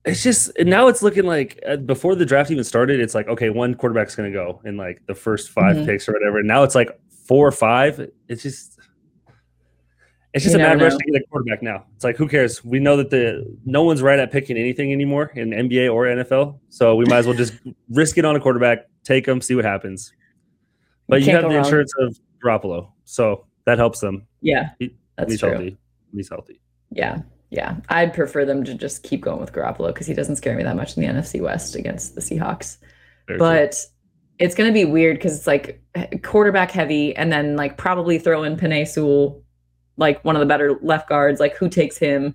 it's 0.04 0.22
just 0.22 0.50
now 0.60 0.88
it's 0.88 1.02
looking 1.02 1.24
like 1.24 1.60
uh, 1.68 1.76
before 1.76 2.14
the 2.14 2.24
draft 2.26 2.50
even 2.50 2.64
started, 2.64 3.00
it's 3.00 3.14
like 3.14 3.28
okay, 3.28 3.50
one 3.50 3.74
quarterback's 3.74 4.14
going 4.14 4.30
to 4.32 4.36
go 4.36 4.60
in 4.64 4.76
like 4.76 5.02
the 5.06 5.14
first 5.14 5.50
5 5.50 5.76
Mhm. 5.76 5.86
picks 5.86 6.08
or 6.08 6.12
whatever. 6.12 6.38
And 6.38 6.48
now 6.48 6.62
it's 6.62 6.74
like 6.74 6.98
four 7.26 7.46
or 7.46 7.52
five. 7.52 8.08
It's 8.28 8.42
just. 8.42 8.78
It's 10.32 10.44
just 10.44 10.54
You 10.56 10.60
a 10.60 10.62
mad 10.62 10.78
never 10.78 10.84
rush 10.90 10.96
to 10.96 11.04
get 11.10 11.20
a 11.20 11.26
quarterback 11.28 11.60
now. 11.60 11.86
It's 11.96 12.04
like 12.04 12.16
who 12.16 12.28
cares? 12.28 12.64
We 12.64 12.78
know 12.78 12.96
that 12.98 13.10
the 13.10 13.44
no 13.64 13.82
one's 13.82 14.00
right 14.00 14.16
at 14.18 14.30
picking 14.30 14.56
anything 14.56 14.92
anymore 14.92 15.32
in 15.34 15.50
NBA 15.50 15.92
or 15.92 16.04
NFL, 16.06 16.60
so 16.68 16.94
we 16.94 17.04
might 17.06 17.18
as 17.18 17.26
well 17.26 17.34
just 17.36 17.54
risk 17.88 18.16
it 18.16 18.24
on 18.24 18.36
a 18.36 18.40
quarterback, 18.40 18.86
take 19.02 19.26
them, 19.26 19.40
see 19.40 19.56
what 19.56 19.64
happens. 19.64 20.12
But 21.08 21.20
you, 21.20 21.26
can't 21.26 21.42
have 21.42 21.50
the 21.50 21.56
wrong. 21.56 21.64
insurance 21.64 21.92
of 21.98 22.16
Garoppolo, 22.44 22.92
so 23.04 23.44
that 23.66 23.78
helps 23.78 23.98
them. 23.98 24.28
Yeah, 24.40 24.70
He- 24.78 24.94
that's 25.18 25.32
he's 25.32 25.40
true. 25.40 25.50
healthy. 25.50 25.78
He's 26.14 26.28
healthy. 26.28 26.60
Yeah, 26.92 27.22
yeah. 27.50 27.76
I'd 27.88 28.14
prefer 28.14 28.44
them 28.44 28.64
to 28.64 28.74
just 28.74 29.02
keep 29.02 29.20
going 29.20 29.40
with 29.40 29.52
Garoppolo 29.52 29.88
because 29.88 30.06
he 30.06 30.14
doesn't 30.14 30.36
scare 30.36 30.56
me 30.56 30.62
that 30.62 30.76
much 30.76 30.96
in 30.96 31.02
the 31.02 31.08
NFC 31.08 31.40
West 31.40 31.74
against 31.74 32.14
the 32.14 32.20
Seahawks. 32.20 32.78
Very 33.26 33.38
true. 33.38 33.46
But 33.46 33.76
it's 34.38 34.54
going 34.54 34.68
to 34.68 34.74
be 34.74 34.84
weird 34.84 35.16
because 35.16 35.36
it's 35.36 35.46
like 35.46 35.82
eh, 35.94 36.06
quarterback 36.22 36.70
heavy, 36.70 37.14
and 37.14 37.30
then 37.32 37.56
like 37.56 37.76
probably 37.76 38.18
throw 38.18 38.42
in 38.42 38.56
Penei 38.56 38.86
Sewell, 38.88 39.42
like 39.96 40.24
one 40.24 40.36
of 40.36 40.40
the 40.40 40.46
better 40.46 40.78
left 40.82 41.08
guards. 41.08 41.40
Like 41.40 41.56
who 41.56 41.68
takes 41.68 41.98
him? 41.98 42.34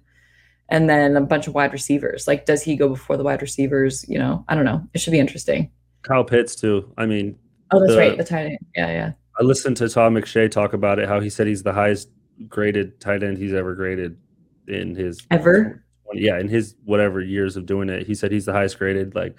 And 0.70 0.90
then 0.90 1.16
a 1.16 1.22
bunch 1.22 1.46
of 1.48 1.54
wide 1.54 1.74
receivers. 1.74 2.28
Like, 2.28 2.48
does 2.48 2.64
he 2.64 2.76
go 2.76 2.90
before 2.90 3.18
the 3.18 3.24
wide 3.24 3.42
receivers? 3.44 4.04
You 4.10 4.18
know, 4.18 4.44
I 4.48 4.56
don't 4.56 4.66
know. 4.66 4.82
It 4.96 5.00
should 5.00 5.12
be 5.12 5.20
interesting. 5.20 5.70
Kyle 6.02 6.24
Pitts 6.24 6.56
too. 6.56 6.92
I 6.98 7.06
mean, 7.06 7.38
Oh, 7.72 7.80
that's 7.80 7.94
The- 7.94 7.98
right. 8.00 8.18
The 8.18 8.24
tight 8.24 8.46
end. 8.48 8.58
Yeah, 8.76 8.88
yeah. 8.92 9.12
I 9.40 9.44
listened 9.44 9.78
to 9.78 9.90
Todd 9.90 10.14
McShay 10.14 10.50
talk 10.50 10.74
about 10.74 10.98
it. 11.00 11.08
How 11.08 11.20
he 11.20 11.30
said 11.30 11.46
he's 11.48 11.62
the 11.64 11.74
highest 11.74 12.10
graded 12.48 13.00
tight 13.00 13.22
end 13.24 13.38
he's 13.38 13.54
ever 13.54 13.76
graded 13.76 14.18
in 14.68 14.96
his 14.96 15.26
Ever? 15.32 15.84
Yeah, 16.14 16.40
in 16.40 16.48
his 16.48 16.76
whatever 16.86 17.20
years 17.22 17.58
of 17.58 17.66
doing 17.66 17.90
it, 17.90 18.06
he 18.08 18.16
said 18.16 18.32
he's 18.32 18.46
the 18.46 18.54
highest 18.54 18.78
graded. 18.78 19.16
Like 19.16 19.36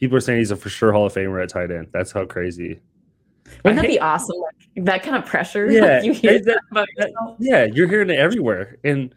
people 0.00 0.16
are 0.16 0.20
saying 0.20 0.38
he's 0.40 0.50
a 0.50 0.56
for 0.56 0.68
sure 0.68 0.92
Hall 0.92 1.06
of 1.06 1.14
Famer 1.14 1.42
at 1.42 1.48
tight 1.48 1.70
end. 1.70 1.88
That's 1.92 2.12
how 2.12 2.24
crazy. 2.26 2.80
Wouldn't 3.64 3.78
I 3.78 3.82
that 3.82 3.88
be 3.88 3.92
hate- 3.94 4.00
awesome? 4.00 4.36
Like 4.76 4.84
that 4.84 5.02
kind 5.02 5.16
of 5.16 5.24
pressure. 5.26 5.70
Yeah, 5.70 5.80
like, 5.96 6.04
you 6.04 6.12
hear 6.12 6.34
that, 6.38 6.44
that 6.44 6.60
about 6.70 6.88
that, 6.96 7.10
yeah 7.38 7.64
you're 7.64 7.88
hearing 7.88 8.10
it 8.10 8.18
everywhere, 8.18 8.78
and 8.84 9.14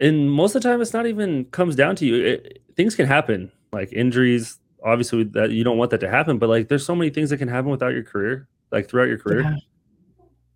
and 0.00 0.30
most 0.30 0.54
of 0.54 0.62
the 0.62 0.68
time, 0.68 0.80
it's 0.80 0.92
not 0.92 1.06
even 1.06 1.44
comes 1.46 1.74
down 1.74 1.96
to 1.96 2.06
you. 2.06 2.24
It, 2.24 2.62
things 2.76 2.94
can 2.94 3.06
happen, 3.06 3.50
like 3.72 3.92
injuries. 3.92 4.58
Obviously, 4.84 5.24
that 5.24 5.50
you 5.50 5.64
don't 5.64 5.76
want 5.78 5.90
that 5.90 5.98
to 6.00 6.08
happen, 6.08 6.38
but 6.38 6.48
like 6.48 6.68
there's 6.68 6.84
so 6.86 6.94
many 6.94 7.10
things 7.10 7.30
that 7.30 7.38
can 7.38 7.48
happen 7.48 7.70
without 7.70 7.92
your 7.92 8.04
career, 8.04 8.48
like 8.70 8.88
throughout 8.88 9.08
your 9.08 9.18
career. 9.18 9.40
Yeah. 9.42 9.56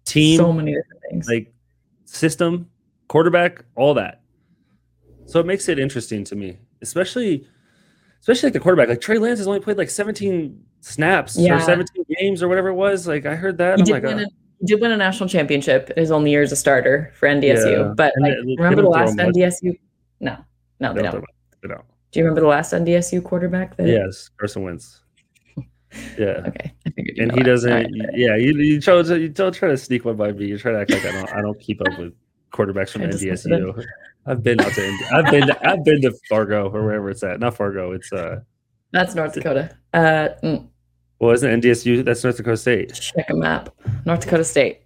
Team, 0.04 0.36
So 0.36 0.52
many 0.52 0.74
different 0.74 1.02
things. 1.10 1.28
like 1.28 1.52
system, 2.04 2.68
quarterback, 3.12 3.64
all 3.76 3.94
that. 3.94 4.22
So 5.26 5.38
it 5.40 5.46
makes 5.46 5.68
it 5.68 5.78
interesting 5.78 6.24
to 6.24 6.34
me, 6.34 6.58
especially 6.80 7.46
especially 8.20 8.48
like 8.48 8.54
the 8.54 8.60
quarterback. 8.60 8.88
Like 8.88 9.00
Trey 9.00 9.18
Lance 9.18 9.38
has 9.38 9.46
only 9.46 9.60
played 9.60 9.76
like 9.78 9.90
17 9.90 10.58
snaps 10.80 11.36
Yeah. 11.38 11.56
or 11.56 11.60
17 11.60 12.04
games 12.18 12.42
or 12.42 12.48
whatever 12.48 12.68
it 12.68 12.74
was. 12.74 13.06
Like 13.06 13.26
I 13.26 13.34
heard 13.34 13.58
that. 13.58 13.76
he 13.76 13.80
I'm 13.82 13.84
did, 13.86 13.92
like, 13.92 14.02
win 14.04 14.18
uh, 14.18 14.22
a, 14.22 14.26
he 14.60 14.66
did 14.66 14.80
win 14.80 14.92
a 14.92 14.96
national 14.96 15.28
championship 15.28 15.92
his 15.96 16.10
only 16.10 16.30
year 16.30 16.42
as 16.42 16.52
a 16.52 16.56
starter 16.56 17.12
for 17.18 17.28
NDSU. 17.28 17.70
Yeah. 17.88 17.92
But 17.96 18.12
like, 18.20 18.32
they- 18.32 18.44
they 18.46 18.56
remember 18.62 18.82
the 18.82 18.88
last. 18.88 19.16
NDSU? 19.16 19.78
No, 20.20 20.36
no, 20.80 20.92
they 20.94 21.02
don't 21.02 21.12
don't. 21.12 21.22
out. 21.22 21.28
They 21.62 21.68
don't. 21.68 21.84
Do 22.12 22.18
you 22.20 22.24
remember 22.24 22.40
the 22.42 22.46
last 22.48 22.72
NDSU 22.72 23.22
quarterback? 23.24 23.76
That, 23.76 23.88
Yes, 23.88 24.30
Carson 24.38 24.62
Wentz. 24.62 25.00
Yeah. 26.18 26.44
Okay, 26.48 26.72
I 26.86 26.90
figured. 26.90 27.16
you 27.16 27.22
And 27.22 27.32
he 27.32 27.38
that. 27.40 27.44
doesn't. 27.44 27.70
Right. 27.72 27.86
Yeah, 28.14 28.36
you 28.36 28.56
you 28.58 28.80
try 28.80 29.00
to 29.02 29.20
you 29.20 29.28
don't 29.28 29.52
try 29.54 29.68
to 29.68 29.76
sneak 29.76 30.04
one 30.06 30.16
by 30.16 30.32
me. 30.32 30.46
You 30.46 30.56
try 30.58 30.72
to 30.72 30.78
act 30.80 30.90
like 30.90 31.04
I 31.04 31.12
don't. 31.12 31.32
I 31.34 31.40
don't 31.42 31.60
keep 31.60 31.80
up 31.82 31.98
with 31.98 32.14
quarterbacks 32.52 32.90
from 32.90 33.02
I 33.02 33.06
just 33.06 33.24
looked 33.24 33.46
it 33.46 33.50
NDSU. 33.50 33.84
I've 34.26 34.42
been 34.42 34.60
out 34.60 34.72
to. 34.72 34.86
Indi- 34.86 35.04
I've 35.12 35.30
been. 35.30 35.46
To, 35.48 35.68
I've 35.68 35.84
been 35.84 36.00
to 36.02 36.12
Fargo 36.28 36.68
or 36.70 36.84
wherever 36.84 37.10
it's 37.10 37.22
at. 37.24 37.40
Not 37.40 37.56
Fargo. 37.56 37.92
It's 37.92 38.12
uh. 38.12 38.40
That's 38.92 39.14
North 39.14 39.32
Dakota. 39.32 39.74
Uh, 39.94 40.28
mm, 40.44 40.68
Well, 41.18 41.32
isn't 41.32 41.60
NDSU? 41.62 42.04
That's 42.04 42.22
North 42.22 42.36
Dakota 42.36 42.56
State. 42.56 42.92
check 42.94 43.30
a 43.30 43.34
map. 43.34 43.70
North 44.04 44.20
Dakota 44.20 44.44
State. 44.44 44.82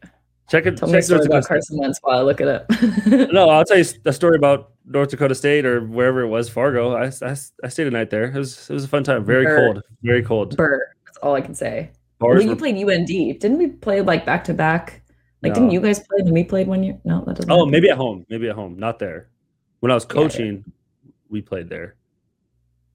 Check 0.49 0.65
it. 0.67 0.77
Tell 0.77 0.87
me 0.89 0.95
a 0.95 0.97
Check 0.99 1.05
story 1.05 1.19
North 1.19 1.27
about 1.27 1.37
Dakota 1.43 1.49
Carson 1.49 1.79
Wentz 1.79 1.99
while 2.03 2.19
I 2.19 2.23
look 2.23 2.41
it 2.41 2.47
up. 2.49 2.67
No, 3.33 3.51
I'll 3.51 3.65
tell 3.65 3.79
you 3.79 3.85
a 4.05 4.13
story 4.13 4.37
about 4.37 4.71
North 4.87 5.09
Dakota 5.11 5.35
State 5.35 5.67
or 5.67 5.81
wherever 5.85 6.21
it 6.23 6.29
was, 6.29 6.49
Fargo. 6.49 6.95
I, 6.95 7.07
I, 7.23 7.37
I 7.65 7.69
stayed 7.69 7.89
a 7.89 7.91
night 7.91 8.11
there. 8.11 8.25
It 8.27 8.35
was 8.39 8.71
it 8.71 8.73
was 8.73 8.85
a 8.85 8.89
fun 8.89 9.03
time. 9.03 9.25
Very 9.25 9.45
Burr. 9.45 9.73
cold. 9.73 9.83
Very 10.03 10.23
cold. 10.23 10.57
Burr. 10.57 10.81
That's 11.05 11.19
all 11.19 11.35
I 11.35 11.41
can 11.41 11.55
say. 11.55 11.91
Bars 12.21 12.39
when 12.39 12.47
you 12.47 12.51
were- 12.51 12.57
played 12.57 12.77
UND, 12.77 13.07
didn't 13.09 13.59
we 13.59 13.67
play 13.67 14.01
like 14.03 14.25
back 14.25 14.45
to 14.45 14.55
back 14.55 15.03
Like, 15.43 15.51
No. 15.51 15.55
didn't 15.61 15.71
you 15.73 15.81
guys 15.81 15.99
play 16.01 16.23
when 16.23 16.33
we 16.33 16.45
played 16.45 16.67
one 16.67 16.83
year? 16.83 16.99
No, 17.05 17.25
that 17.25 17.37
doesn't. 17.37 17.51
Oh, 17.51 17.59
happen. 17.59 17.71
maybe 17.71 17.91
at 17.91 17.97
home. 17.97 18.25
Maybe 18.29 18.49
at 18.49 18.55
home. 18.55 18.79
Not 18.79 18.99
there. 18.99 19.29
When 19.81 19.91
I 19.93 19.95
was 19.95 20.05
Yeah, 20.05 20.17
yeah. 20.17 20.23
coaching, 20.23 20.65
we 21.29 21.43
played 21.43 21.69
there. 21.69 21.97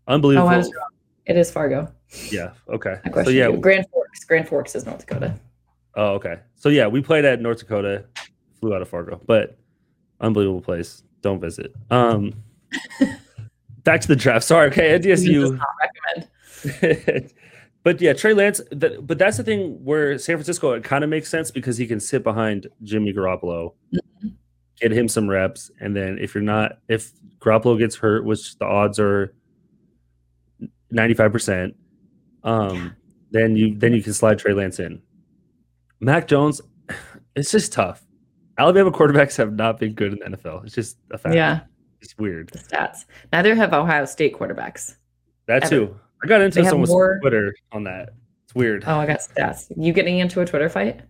Unbelievable. 0.08 0.50
Oh, 0.50 0.58
was. 0.58 0.72
It 1.28 1.38
is 1.38 1.52
Fargo. 1.52 1.88
yeah. 2.32 2.52
Okay. 2.68 3.00
So 3.24 3.30
yeah. 3.30 3.48
you. 3.50 3.58
Grand 3.58 3.86
Forks. 3.94 4.24
Grand 4.26 4.48
Forks 4.48 4.76
is 4.76 4.86
North 4.86 5.06
Dakota. 5.06 5.36
Oh, 5.96 6.14
okay. 6.16 6.40
So 6.56 6.70
yeah, 6.70 6.88
we 6.88 7.02
played 7.02 7.26
at 7.26 7.42
North 7.42 7.60
Dakota. 7.60 8.06
Flew 8.60 8.74
out 8.76 8.82
of 8.82 8.90
Fargo, 8.90 9.20
but 9.26 9.58
unbelievable 10.20 10.62
place. 10.62 11.04
Don't 11.22 11.40
visit. 11.40 11.74
Um, 11.90 12.34
back 13.84 14.02
to 14.02 14.08
the 14.08 14.16
draft. 14.16 14.46
Sorry. 14.46 14.68
Okay. 14.68 14.94
At 14.96 15.02
DSU. 15.04 15.60
recommend. 16.64 17.34
but 17.84 18.00
yeah, 18.02 18.14
Trey 18.14 18.34
Lance. 18.34 18.62
That, 18.72 19.06
but 19.06 19.18
that's 19.18 19.38
the 19.38 19.44
thing 19.44 19.84
where 19.84 20.18
San 20.18 20.36
Francisco 20.38 20.72
it 20.74 20.84
kind 20.84 21.04
of 21.04 21.10
makes 21.10 21.30
sense 21.30 21.52
because 21.52 21.78
he 21.78 21.88
can 21.88 22.00
sit 22.00 22.24
behind 22.24 22.68
Jimmy 22.84 23.14
Garoppolo, 23.14 23.74
Mhm. 23.94 24.34
get 24.80 24.92
him 24.92 25.08
some 25.08 25.30
reps, 25.30 25.72
and 25.80 25.96
then 25.96 26.18
if 26.20 26.34
you're 26.36 26.44
not, 26.44 26.80
if 26.88 27.12
Garoppolo 27.40 27.78
gets 27.78 27.96
hurt, 27.96 28.24
which 28.26 28.58
the 28.60 28.66
odds 28.66 29.00
are 29.00 29.34
ninety 30.90 31.14
five 31.14 31.32
percent, 31.32 31.76
um, 32.44 32.96
then 33.32 33.56
you 33.56 33.76
then 33.78 33.94
you 33.94 34.04
can 34.04 34.14
slide 34.14 34.40
Trey 34.40 34.54
Lance 34.54 34.80
in. 34.80 35.02
Mac 36.00 36.28
Jones, 36.28 36.62
it's 37.36 37.52
just 37.52 37.74
tough. 37.74 38.06
Alabama 38.58 38.92
quarterbacks 38.92 39.38
have 39.38 39.54
not 39.54 39.80
been 39.80 39.94
good 39.94 40.14
in 40.14 40.20
the 40.20 40.38
NFL. 40.38 40.64
It's 40.66 40.76
just 40.76 40.98
a 41.12 41.18
fact. 41.18 41.36
Yeah, 41.36 41.62
it's 42.02 42.16
weird. 42.18 42.50
the 42.50 42.60
stats. 42.60 43.06
Neither 43.34 43.56
have 43.56 43.74
Ohio 43.74 44.06
State 44.06 44.36
quarterbacks. 44.38 44.98
That 45.48 45.64
Ever. 45.64 45.70
too. 45.70 46.00
I 46.24 46.28
got 46.28 46.42
into 46.42 46.63
someone's 46.66 46.90
more- 46.90 47.20
Twitter 47.22 47.54
on 47.72 47.84
that. 47.86 48.10
It's 48.46 48.56
weird. 48.56 48.84
Oh, 48.86 48.98
I 48.98 49.06
got 49.06 49.20
stats. 49.20 49.72
You 49.75 49.94
getting 49.94 50.20
into 50.20 50.42
a 50.42 50.46
Twitter 50.46 50.70
fight? 50.70 51.01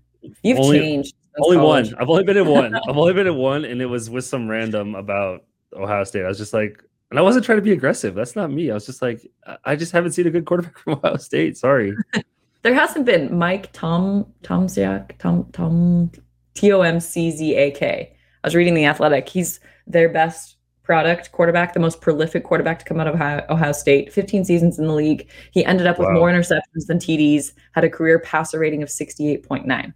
You've 0.43 0.59
Only- 0.59 0.79
changed. 0.79 1.15
only 1.39 1.57
college. 1.57 1.91
one. 1.93 2.01
I've 2.01 2.09
only 2.09 2.23
been 2.23 2.37
in 2.37 2.47
one. 2.47 2.75
I've 2.89 2.97
only 2.97 3.13
been 3.13 3.27
in 3.27 3.35
one, 3.35 3.65
and 3.65 3.81
it 3.81 3.87
was 3.87 4.09
with 4.09 4.25
some 4.25 4.47
random 4.49 4.95
about 4.95 5.43
Ohio 5.75 6.03
State. 6.03 6.23
I 6.25 6.27
was 6.27 6.37
just 6.37 6.53
like, 6.53 6.83
and 7.09 7.19
I 7.19 7.23
wasn't 7.23 7.43
trying 7.45 7.57
to 7.57 7.61
be 7.63 7.71
aggressive. 7.71 8.13
That's 8.15 8.35
not 8.35 8.51
me. 8.51 8.69
I 8.71 8.73
was 8.73 8.85
just 8.85 9.01
like, 9.01 9.25
I- 9.47 9.57
I 9.65 9.75
just 9.75 9.91
haven't 9.91 10.11
seen 10.11 10.27
a 10.27 10.31
good 10.31 10.45
quarterback 10.45 10.77
from 10.77 10.93
Ohio 11.03 11.17
State. 11.17 11.57
Sorry. 11.57 11.93
There 12.63 12.75
hasn't 12.75 13.07
been 13.07 13.35
Mike 13.35 13.71
Tom 13.73 14.31
Tomczak 14.43 15.17
Tom 15.17 15.47
Tom 15.51 16.11
T 16.53 16.71
O 16.71 16.81
M 16.81 16.99
C 16.99 17.31
Z 17.31 17.55
A 17.55 17.71
K. 17.71 18.15
I 18.43 18.47
was 18.47 18.53
reading 18.53 18.75
the 18.75 18.85
Athletic. 18.85 19.27
He's 19.27 19.59
their 19.87 20.09
best 20.09 20.57
product 20.91 21.31
quarterback, 21.31 21.73
the 21.73 21.79
most 21.79 22.01
prolific 22.01 22.43
quarterback 22.43 22.77
to 22.77 22.83
come 22.83 22.99
out 22.99 23.07
of 23.07 23.15
Ohio, 23.15 23.45
Ohio 23.49 23.71
State. 23.71 24.11
15 24.11 24.43
seasons 24.43 24.77
in 24.77 24.87
the 24.87 24.93
league. 24.93 25.25
He 25.53 25.63
ended 25.63 25.87
up 25.87 25.97
with 25.97 26.09
Wow. 26.09 26.15
more 26.15 26.29
interceptions 26.29 26.85
than 26.85 26.99
TDs. 26.99 27.53
Had 27.71 27.85
a 27.85 27.89
career 27.89 28.19
passer 28.19 28.59
rating 28.59 28.83
of 28.83 28.89
68.9. 28.89 29.93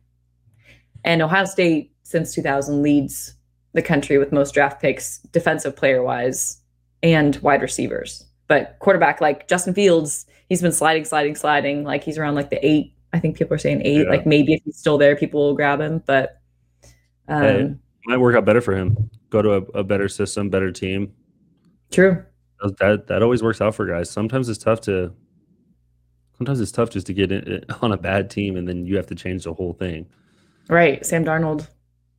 And 1.03 1.21
Ohio 1.21 1.43
State 1.43 1.91
since 2.03 2.33
2000 2.33 2.81
leads 2.81 3.33
the 3.73 3.81
country 3.81 4.17
with 4.17 4.31
most 4.31 4.53
draft 4.53 4.81
picks, 4.81 5.17
defensive 5.33 5.75
player 5.75 6.01
wise, 6.01 6.61
and 7.03 7.35
wide 7.41 7.61
receivers. 7.61 8.23
But 8.47 8.77
quarterback 8.79 9.19
like 9.19 9.49
Justin 9.49 9.73
Fields, 9.73 10.25
he's 10.47 10.61
been 10.61 10.71
sliding, 10.71 11.03
sliding, 11.03 11.35
sliding. 11.35 11.83
Like 11.83 12.05
he's 12.05 12.17
around 12.17 12.35
like 12.35 12.51
the 12.51 12.65
eight. 12.65 12.93
I 13.11 13.19
think 13.19 13.35
people 13.37 13.53
are 13.53 13.57
saying 13.57 13.81
eight. 13.83 14.03
Yeah. 14.05 14.09
Like 14.09 14.25
maybe 14.25 14.53
if 14.53 14.61
he's 14.63 14.77
still 14.77 14.97
there, 14.97 15.17
people 15.17 15.41
will 15.45 15.55
grab 15.55 15.81
him. 15.81 16.01
But 16.05 16.39
um, 17.27 17.41
Hey. 17.43 17.75
Might 18.05 18.17
work 18.17 18.37
out 18.37 18.45
better 18.45 18.61
for 18.61 18.73
him. 18.73 19.09
Go 19.29 19.41
to 19.41 19.53
a, 19.53 19.61
a 19.79 19.83
better 19.83 20.07
system, 20.07 20.49
better 20.49 20.71
team. 20.71 21.13
true. 21.91 22.23
That 22.79 23.07
that 23.07 23.21
always 23.21 23.43
works 23.43 23.59
out 23.61 23.75
for 23.75 23.85
guys. 23.85 24.09
Sometimes 24.09 24.47
it's 24.49 24.57
tough 24.57 24.81
to. 24.81 25.13
Sometimes 26.37 26.59
it's 26.59 26.71
tough 26.71 26.89
just 26.89 27.07
to 27.07 27.13
get 27.13 27.31
in, 27.31 27.63
on 27.81 27.91
a 27.91 27.97
bad 27.97 28.29
team, 28.29 28.57
and 28.57 28.67
then 28.67 28.85
you 28.85 28.95
have 28.97 29.07
to 29.07 29.15
change 29.15 29.43
the 29.43 29.53
whole 29.53 29.73
thing. 29.73 30.05
Right. 30.69 31.05
Sam 31.05 31.23
Darnold, 31.23 31.67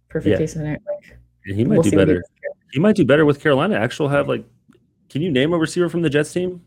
perfect 0.09 0.33
Yeah. 0.33 0.39
case 0.39 0.53
scenario. 0.53 0.79
Like, 0.89 1.19
And 1.47 1.57
he 1.57 1.65
might 1.65 1.75
we'll 1.77 1.83
do 1.83 1.91
see 1.91 1.97
what 1.97 2.09
he 2.09 2.15
better. 2.15 2.25
He 2.73 2.81
might 2.81 2.97
do 2.97 3.05
better 3.05 3.25
with 3.25 3.41
Carolina. 3.41 3.77
Actually, 3.77 4.11
have 4.11 4.29
like, 4.29 4.45
can 5.09 5.21
you 5.23 5.31
name 5.31 5.53
a 5.53 5.59
receiver 5.59 5.89
from 5.89 6.03
the 6.03 6.11
Jets 6.11 6.33
team 6.33 6.63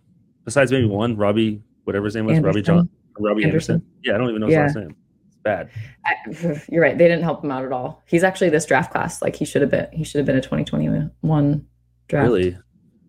besides 0.46 0.72
maybe 0.72 0.86
one 0.88 1.16
Robbie, 1.16 1.62
whatever 1.86 2.06
his 2.06 2.16
name 2.16 2.26
was, 2.26 2.40
Robbie 2.40 2.62
John, 2.62 2.90
Robbie 3.20 3.44
Anderson. 3.46 3.76
Anderson. 3.76 3.92
Yeah, 4.04 4.16
I 4.16 4.18
don't 4.18 4.30
even 4.30 4.42
know 4.42 4.48
his 4.48 4.54
Yeah. 4.56 4.62
last 4.64 4.76
name. 4.76 4.96
Bad. 5.44 5.70
I- 6.06 6.62
You're 6.70 6.82
right. 6.82 6.98
They 6.98 7.08
didn't 7.08 7.24
help 7.24 7.44
him 7.44 7.52
out 7.52 7.66
at 7.66 7.72
all. 7.72 8.04
He's 8.06 8.24
actually 8.24 8.50
this 8.50 8.66
draft 8.66 8.92
class. 8.92 9.22
Like 9.22 9.36
he 9.36 9.46
should 9.46 9.62
have 9.62 9.72
been. 9.72 9.88
He 9.94 10.04
should 10.04 10.20
have 10.20 10.26
been 10.26 10.36
a 10.38 10.42
2021 10.42 11.66
draft. 12.08 12.24
Really? 12.28 12.58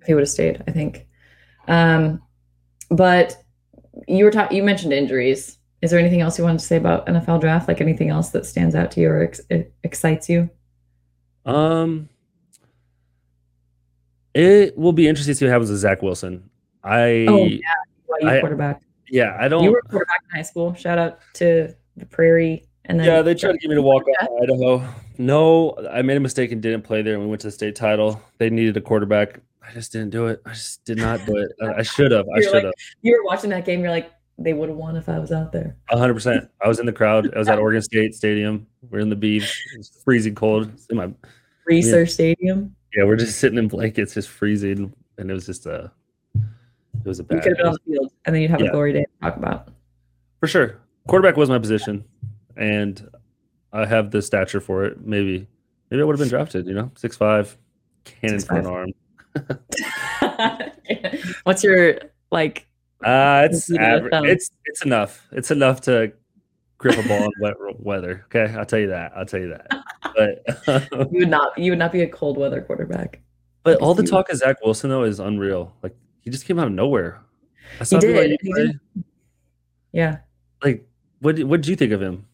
if 0.00 0.06
he 0.06 0.14
would 0.14 0.22
have 0.22 0.28
stayed, 0.30 0.62
I 0.66 0.70
think. 0.70 1.06
Um, 1.68 2.22
but 2.90 3.36
you 4.08 4.24
were 4.24 4.30
talking. 4.30 4.56
You 4.56 4.62
mentioned 4.62 4.92
injuries. 4.92 5.58
Is 5.82 5.90
there 5.90 6.00
anything 6.00 6.20
else 6.20 6.38
you 6.38 6.44
wanted 6.44 6.58
to 6.60 6.64
say 6.66 6.76
about 6.76 7.06
NFL 7.06 7.40
draft? 7.40 7.66
Like 7.68 7.80
anything 7.80 8.08
else 8.10 8.30
that 8.30 8.46
stands 8.46 8.74
out 8.74 8.90
to 8.92 9.00
you 9.00 9.08
or 9.10 9.22
ex- 9.22 9.40
excites 9.82 10.28
you? 10.28 10.48
Um, 11.46 12.08
it 14.34 14.76
will 14.76 14.92
be 14.92 15.08
interesting 15.08 15.32
to 15.34 15.38
see 15.38 15.44
what 15.46 15.52
happens 15.52 15.70
with 15.70 15.80
Zach 15.80 16.02
Wilson. 16.02 16.48
I 16.84 17.26
Oh, 17.28 17.44
yeah. 17.44 17.58
BYU 18.22 18.28
I- 18.28 18.40
quarterback. 18.40 18.82
yeah, 19.08 19.36
I 19.38 19.48
don't. 19.48 19.64
You 19.64 19.72
were 19.72 19.82
quarterback 19.82 20.20
in 20.30 20.36
high 20.36 20.42
school. 20.42 20.74
Shout 20.74 20.98
out 20.98 21.20
to 21.34 21.74
the 21.96 22.06
Prairie. 22.06 22.66
And 22.86 22.98
then 22.98 23.06
yeah, 23.06 23.22
they 23.22 23.34
tried 23.34 23.52
to 23.52 23.58
get 23.58 23.68
me 23.68 23.74
to 23.76 23.82
walk 23.82 24.04
off 24.20 24.28
to 24.28 24.38
Idaho. 24.42 24.88
No, 25.18 25.76
I 25.92 26.02
made 26.02 26.16
a 26.16 26.20
mistake 26.20 26.50
and 26.50 26.62
didn't 26.62 26.82
play 26.82 27.02
there. 27.02 27.14
And 27.14 27.22
we 27.22 27.28
went 27.28 27.40
to 27.42 27.48
the 27.48 27.52
state 27.52 27.76
title. 27.76 28.20
They 28.38 28.50
needed 28.50 28.76
a 28.76 28.80
quarterback. 28.80 29.40
I 29.62 29.72
just 29.72 29.92
didn't 29.92 30.10
do 30.10 30.26
it. 30.26 30.40
I 30.46 30.50
just 30.54 30.84
did 30.84 30.98
not 30.98 31.24
do 31.26 31.36
it. 31.36 31.52
I- 31.62 31.82
should 31.82 32.10
have. 32.12 32.26
I 32.34 32.40
should 32.40 32.52
like- 32.54 32.64
have. 32.64 32.72
You 33.02 33.12
were 33.12 33.24
watching 33.24 33.50
that 33.50 33.64
game. 33.64 33.80
You're 33.82 33.90
like, 33.90 34.10
they 34.38 34.54
would 34.54 34.70
have 34.70 34.78
won 34.78 34.96
if 34.96 35.08
I 35.08 35.18
was 35.18 35.30
out 35.30 35.52
there. 35.52 35.76
hundred 35.90 36.14
percent. 36.14 36.48
I 36.64 36.68
was 36.68 36.80
in 36.80 36.86
the 36.86 36.92
crowd. 36.92 37.32
I 37.34 37.38
was 37.38 37.48
at 37.48 37.58
Oregon 37.58 37.82
State 37.82 38.14
Stadium. 38.14 38.66
We're 38.90 39.00
in 39.00 39.10
the 39.10 39.16
beach. 39.16 39.62
It's 39.76 40.02
freezing 40.02 40.34
cold. 40.34 40.70
It's 40.72 40.86
in 40.86 40.96
my 40.96 41.10
Reser 41.70 42.08
Stadium. 42.08 42.74
yeah. 42.96 43.04
We're 43.04 43.16
just 43.16 43.38
sitting 43.38 43.58
in 43.58 43.68
blankets, 43.68 44.14
just 44.14 44.30
freezing, 44.30 44.94
and 45.18 45.30
it 45.30 45.34
was 45.34 45.44
just 45.44 45.66
a. 45.66 45.92
It 46.34 47.06
was 47.06 47.20
a 47.20 47.24
bad 47.24 47.36
You 47.36 47.40
could 47.42 47.48
have 47.50 47.56
been 47.58 47.66
on 47.66 47.72
the 47.84 47.92
field, 47.92 48.12
and 48.24 48.34
then 48.34 48.40
you'd 48.42 48.50
have 48.50 48.60
Yeah. 48.60 48.68
a 48.68 48.72
glory 48.72 48.94
day 48.94 49.02
to 49.04 49.08
talk 49.22 49.36
about. 49.36 49.68
For 50.40 50.46
sure. 50.48 50.76
Quarterback 51.10 51.36
was 51.36 51.48
my 51.50 51.58
position, 51.58 52.04
and 52.56 53.08
I 53.72 53.84
have 53.86 54.10
the 54.12 54.22
stature 54.22 54.60
for 54.60 54.84
it. 54.84 55.04
Maybe, 55.04 55.46
maybe 55.90 56.00
I 56.02 56.04
would 56.04 56.12
have 56.14 56.20
been 56.20 56.28
drafted. 56.28 56.66
You 56.66 56.74
know, 56.74 56.90
six 56.96 57.16
five, 57.16 57.56
cannon 58.04 58.40
for 58.40 58.56
an 58.56 58.66
arm. 58.66 58.90
What's 61.44 61.62
your 61.64 61.98
like? 62.30 62.66
Uh 63.04 63.48
it's 63.50 63.66
Compete 63.66 63.80
with 63.80 63.88
average. 63.90 64.10
them. 64.12 64.24
It's 64.26 64.50
it's 64.66 64.84
enough. 64.84 65.26
It's 65.32 65.50
enough 65.50 65.80
to 65.82 66.12
grip 66.78 66.98
a 66.98 67.08
ball 67.08 67.24
in 67.24 67.30
wet 67.40 67.54
weather. 67.78 68.24
Okay, 68.26 68.54
I'll 68.54 68.66
tell 68.66 68.78
you 68.78 68.88
that. 68.88 69.12
I'll 69.16 69.24
tell 69.26 69.40
you 69.40 69.48
that. 69.48 69.84
But 70.14 70.88
You 71.12 71.20
would 71.20 71.28
not. 71.30 71.56
You 71.58 71.72
would 71.72 71.78
not 71.78 71.92
be 71.92 72.02
a 72.02 72.08
cold 72.08 72.36
weather 72.36 72.60
quarterback. 72.60 73.20
but 73.62 73.78
all 73.78 73.94
the 73.94 74.02
talk 74.02 74.30
of 74.30 74.36
Zach 74.36 74.56
Wilson 74.62 74.90
though 74.90 75.04
is 75.04 75.18
unreal. 75.18 75.74
Like 75.82 75.96
he 76.20 76.30
just 76.30 76.44
came 76.46 76.58
out 76.58 76.66
of 76.66 76.72
nowhere. 76.72 77.20
I 77.80 77.84
He 77.84 77.98
did. 77.98 78.30
like, 78.30 78.40
He 78.42 78.52
did. 78.52 78.80
Yeah. 79.92 80.18
Like 80.62 80.86
what 81.20 81.38
what 81.44 81.60
did 81.60 81.68
you 81.68 81.76
think 81.76 81.92
of 81.92 82.02
him? 82.02 82.26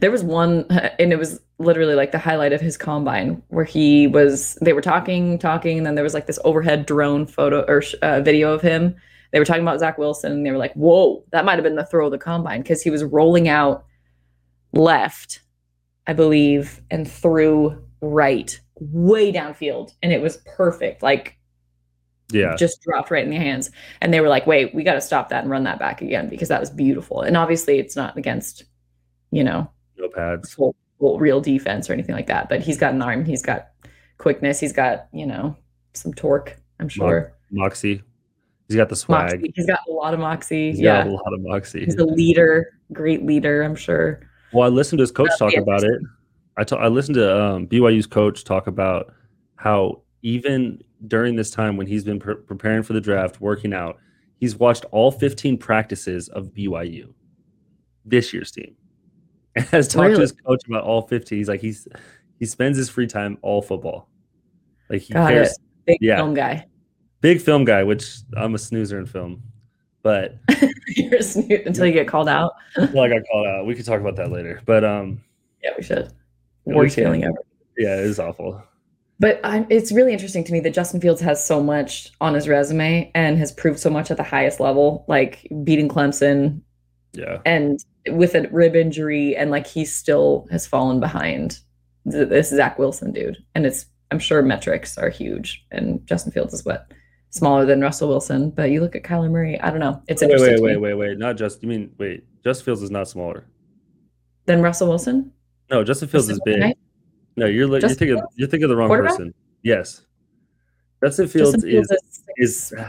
There 0.00 0.10
was 0.10 0.22
one, 0.22 0.66
and 0.98 1.12
it 1.12 1.18
was 1.18 1.40
literally 1.58 1.94
like 1.94 2.12
the 2.12 2.18
highlight 2.18 2.52
of 2.52 2.60
his 2.60 2.76
combine 2.76 3.42
where 3.48 3.64
he 3.64 4.06
was. 4.06 4.56
They 4.60 4.72
were 4.72 4.80
talking, 4.80 5.38
talking, 5.38 5.78
and 5.78 5.86
then 5.86 5.94
there 5.94 6.04
was 6.04 6.14
like 6.14 6.26
this 6.26 6.38
overhead 6.44 6.86
drone 6.86 7.26
photo 7.26 7.64
or 7.66 7.82
uh, 8.02 8.20
video 8.20 8.52
of 8.52 8.62
him. 8.62 8.96
They 9.32 9.38
were 9.38 9.44
talking 9.44 9.62
about 9.62 9.80
Zach 9.80 9.96
Wilson, 9.96 10.32
and 10.32 10.46
they 10.46 10.50
were 10.50 10.58
like, 10.58 10.74
"Whoa, 10.74 11.24
that 11.32 11.44
might 11.44 11.54
have 11.54 11.64
been 11.64 11.76
the 11.76 11.86
throw 11.86 12.06
of 12.06 12.12
the 12.12 12.18
combine," 12.18 12.62
because 12.62 12.82
he 12.82 12.90
was 12.90 13.04
rolling 13.04 13.48
out 13.48 13.84
left, 14.72 15.40
I 16.06 16.12
believe, 16.12 16.80
and 16.90 17.10
threw 17.10 17.82
right, 18.00 18.58
way 18.76 19.32
downfield, 19.32 19.92
and 20.02 20.12
it 20.12 20.20
was 20.20 20.38
perfect. 20.56 21.02
Like 21.02 21.36
Yeah. 22.32 22.54
just 22.56 22.82
dropped 22.82 23.10
right 23.10 23.24
in 23.24 23.30
the 23.30 23.36
hands. 23.36 23.70
And 24.00 24.12
they 24.12 24.20
were 24.20 24.28
like, 24.28 24.46
wait, 24.46 24.74
we 24.74 24.82
got 24.82 24.94
to 24.94 25.00
stop 25.00 25.28
that 25.30 25.42
and 25.42 25.50
run 25.50 25.64
that 25.64 25.78
back 25.78 26.02
again 26.02 26.28
because 26.28 26.48
that 26.48 26.60
was 26.60 26.70
beautiful. 26.70 27.22
And 27.22 27.36
obviously, 27.36 27.78
it's 27.78 27.96
not 27.96 28.16
against, 28.16 28.64
you 29.30 29.44
know, 29.44 29.70
No 29.96 30.08
pads. 30.08 30.54
full, 30.54 30.74
full 30.98 31.18
real 31.18 31.40
defense 31.40 31.88
or 31.88 31.92
anything 31.92 32.14
like 32.14 32.26
that. 32.26 32.48
But 32.48 32.60
he's 32.60 32.78
got 32.78 32.94
an 32.94 33.02
arm, 33.02 33.24
he's 33.24 33.42
got 33.42 33.68
quickness, 34.18 34.60
he's 34.60 34.72
got, 34.72 35.08
you 35.12 35.26
know, 35.26 35.56
some 35.94 36.14
torque, 36.14 36.56
I'm 36.78 36.88
sure. 36.88 37.32
Moxie. 37.50 38.02
He's 38.68 38.76
got 38.76 38.88
the 38.88 38.96
swag. 38.96 39.32
Moxie. 39.32 39.52
He's 39.56 39.66
got 39.66 39.80
a 39.88 39.92
lot 39.92 40.14
of 40.14 40.20
moxie. 40.20 40.70
He's 40.70 40.80
yeah. 40.80 41.04
a 41.04 41.10
lot 41.10 41.32
of 41.32 41.40
moxie. 41.40 41.84
He's 41.84 41.96
a 41.96 42.04
leader, 42.04 42.78
great 42.92 43.26
leader, 43.26 43.62
I'm 43.62 43.74
sure. 43.74 44.20
Well, 44.52 44.64
I 44.64 44.68
listened 44.68 44.98
to 44.98 45.02
his 45.02 45.10
coach 45.10 45.30
That'll 45.38 45.50
talk 45.50 45.60
about 45.60 45.82
it. 45.82 46.00
I 46.56 46.76
I 46.76 46.88
listened 46.88 47.16
to 47.16 47.42
um, 47.42 47.66
BYU's 47.66 48.06
coach 48.06 48.44
talk 48.44 48.66
about 48.66 49.12
how 49.56 50.02
even 50.22 50.82
during 51.06 51.36
this 51.36 51.50
time 51.50 51.76
when 51.76 51.86
he's 51.86 52.04
been 52.04 52.18
pre- 52.18 52.34
preparing 52.36 52.82
for 52.82 52.92
the 52.92 53.00
draft, 53.00 53.40
working 53.40 53.72
out, 53.72 53.98
he's 54.38 54.56
watched 54.56 54.84
all 54.90 55.10
15 55.10 55.56
practices 55.58 56.28
of 56.28 56.48
BYU, 56.48 57.12
this 58.04 58.32
year's 58.32 58.50
team, 58.50 58.74
and 59.56 59.64
has 59.66 59.88
talked 59.88 60.02
Really? 60.04 60.14
to 60.16 60.20
his 60.22 60.32
coach 60.32 60.62
about 60.66 60.84
all 60.84 61.02
15. 61.02 61.38
He's 61.38 61.48
like 61.48 61.60
he's 61.60 61.86
he 62.38 62.46
spends 62.46 62.76
his 62.78 62.88
free 62.88 63.06
time 63.06 63.38
all 63.42 63.60
football, 63.62 64.08
like 64.88 65.02
he 65.02 65.12
Got 65.14 65.30
cares. 65.30 65.52
it. 65.52 65.58
Big 65.86 65.98
Yeah. 66.00 66.16
film 66.16 66.34
guy. 66.34 66.66
Big 67.20 67.40
film 67.40 67.64
guy, 67.64 67.82
which 67.82 68.16
I'm 68.36 68.54
a 68.54 68.58
snoozer 68.58 68.98
in 68.98 69.04
film, 69.06 69.42
but 70.02 70.36
You're 70.96 71.16
a 71.16 71.22
snoot 71.22 71.66
until 71.66 71.84
you 71.86 71.92
get 71.92 72.08
called 72.08 72.28
out. 72.28 72.52
well, 72.76 73.00
I 73.00 73.08
got 73.08 73.22
called 73.30 73.46
out. 73.46 73.66
We 73.66 73.74
could 73.74 73.84
talk 73.84 74.00
about 74.00 74.16
that 74.16 74.30
later. 74.30 74.60
But 74.64 74.84
um, 74.84 75.20
Yeah, 75.62 75.70
we 75.76 75.82
should. 75.82 76.12
Worst 76.64 76.94
feeling 76.96 77.24
ever. 77.24 77.36
Yeah, 77.76 77.96
it 77.98 78.04
is 78.06 78.18
awful. 78.18 78.62
But 79.20 79.38
i 79.44 79.64
it's 79.70 79.92
really 79.92 80.12
interesting 80.12 80.42
to 80.44 80.52
me 80.52 80.60
that 80.60 80.74
Justin 80.74 81.00
Fields 81.00 81.20
has 81.20 81.44
so 81.46 81.62
much 81.62 82.10
on 82.20 82.34
his 82.34 82.48
resume 82.48 83.10
and 83.14 83.38
has 83.38 83.52
proved 83.52 83.78
so 83.78 83.90
much 83.90 84.10
at 84.10 84.16
the 84.16 84.22
highest 84.24 84.58
level, 84.58 85.04
like 85.06 85.46
beating 85.62 85.88
Clemson 85.88 86.62
Yeah. 87.12 87.38
and 87.44 87.78
with 88.08 88.34
a 88.34 88.48
rib 88.50 88.74
injury, 88.74 89.36
and 89.36 89.50
like 89.50 89.66
he 89.66 89.84
still 89.84 90.48
has 90.50 90.66
fallen 90.66 91.00
behind 91.00 91.58
th- 92.10 92.28
this 92.30 92.48
Zach 92.48 92.78
Wilson 92.78 93.12
dude. 93.12 93.36
And 93.54 93.66
it's, 93.66 93.84
I'm 94.10 94.18
sure 94.18 94.40
metrics 94.42 94.96
are 94.96 95.10
huge, 95.10 95.64
and 95.70 96.04
Justin 96.06 96.32
Fields 96.32 96.54
is 96.54 96.64
what 96.64 96.90
smaller 97.28 97.66
than 97.66 97.80
Russell 97.82 98.08
Wilson. 98.08 98.50
But 98.50 98.70
you 98.70 98.80
look 98.80 98.96
at 98.96 99.02
Kyler 99.04 99.30
Murray, 99.30 99.60
I 99.60 99.68
don't 99.70 99.80
know. 99.80 100.02
It's 100.08 100.22
Wait, 100.22 100.30
interesting 100.30 100.62
wait, 100.64 100.76
wait, 100.76 100.76
me. 100.76 100.94
wait, 100.94 100.94
wait. 101.10 101.18
Not 101.18 101.36
just. 101.36 101.62
You 101.62 101.68
mean 101.68 101.92
wait? 101.98 102.24
Justin 102.42 102.64
Fields 102.64 102.82
is 102.82 102.90
not 102.90 103.06
smaller. 103.06 103.44
Than 104.46 104.62
Russell 104.62 104.88
Wilson? 104.88 105.30
No, 105.70 105.84
Justin 105.84 106.08
Fields 106.08 106.30
is 106.30 106.40
big. 106.44 106.60
Right? 106.62 106.78
No, 107.36 107.46
you're 107.46 107.68
you're 107.68 107.80
thinking 107.88 108.20
you're 108.36 108.48
thinking 108.48 108.64
of 108.64 108.70
the 108.70 108.76
wrong 108.76 108.88
person. 108.88 109.32
Yes. 109.62 110.02
Justin 111.02 111.28
Fields, 111.28 111.52
Justin 111.52 111.70
Fields 111.70 111.90
is 111.90 111.98
is 112.36 112.72
is 112.72 112.82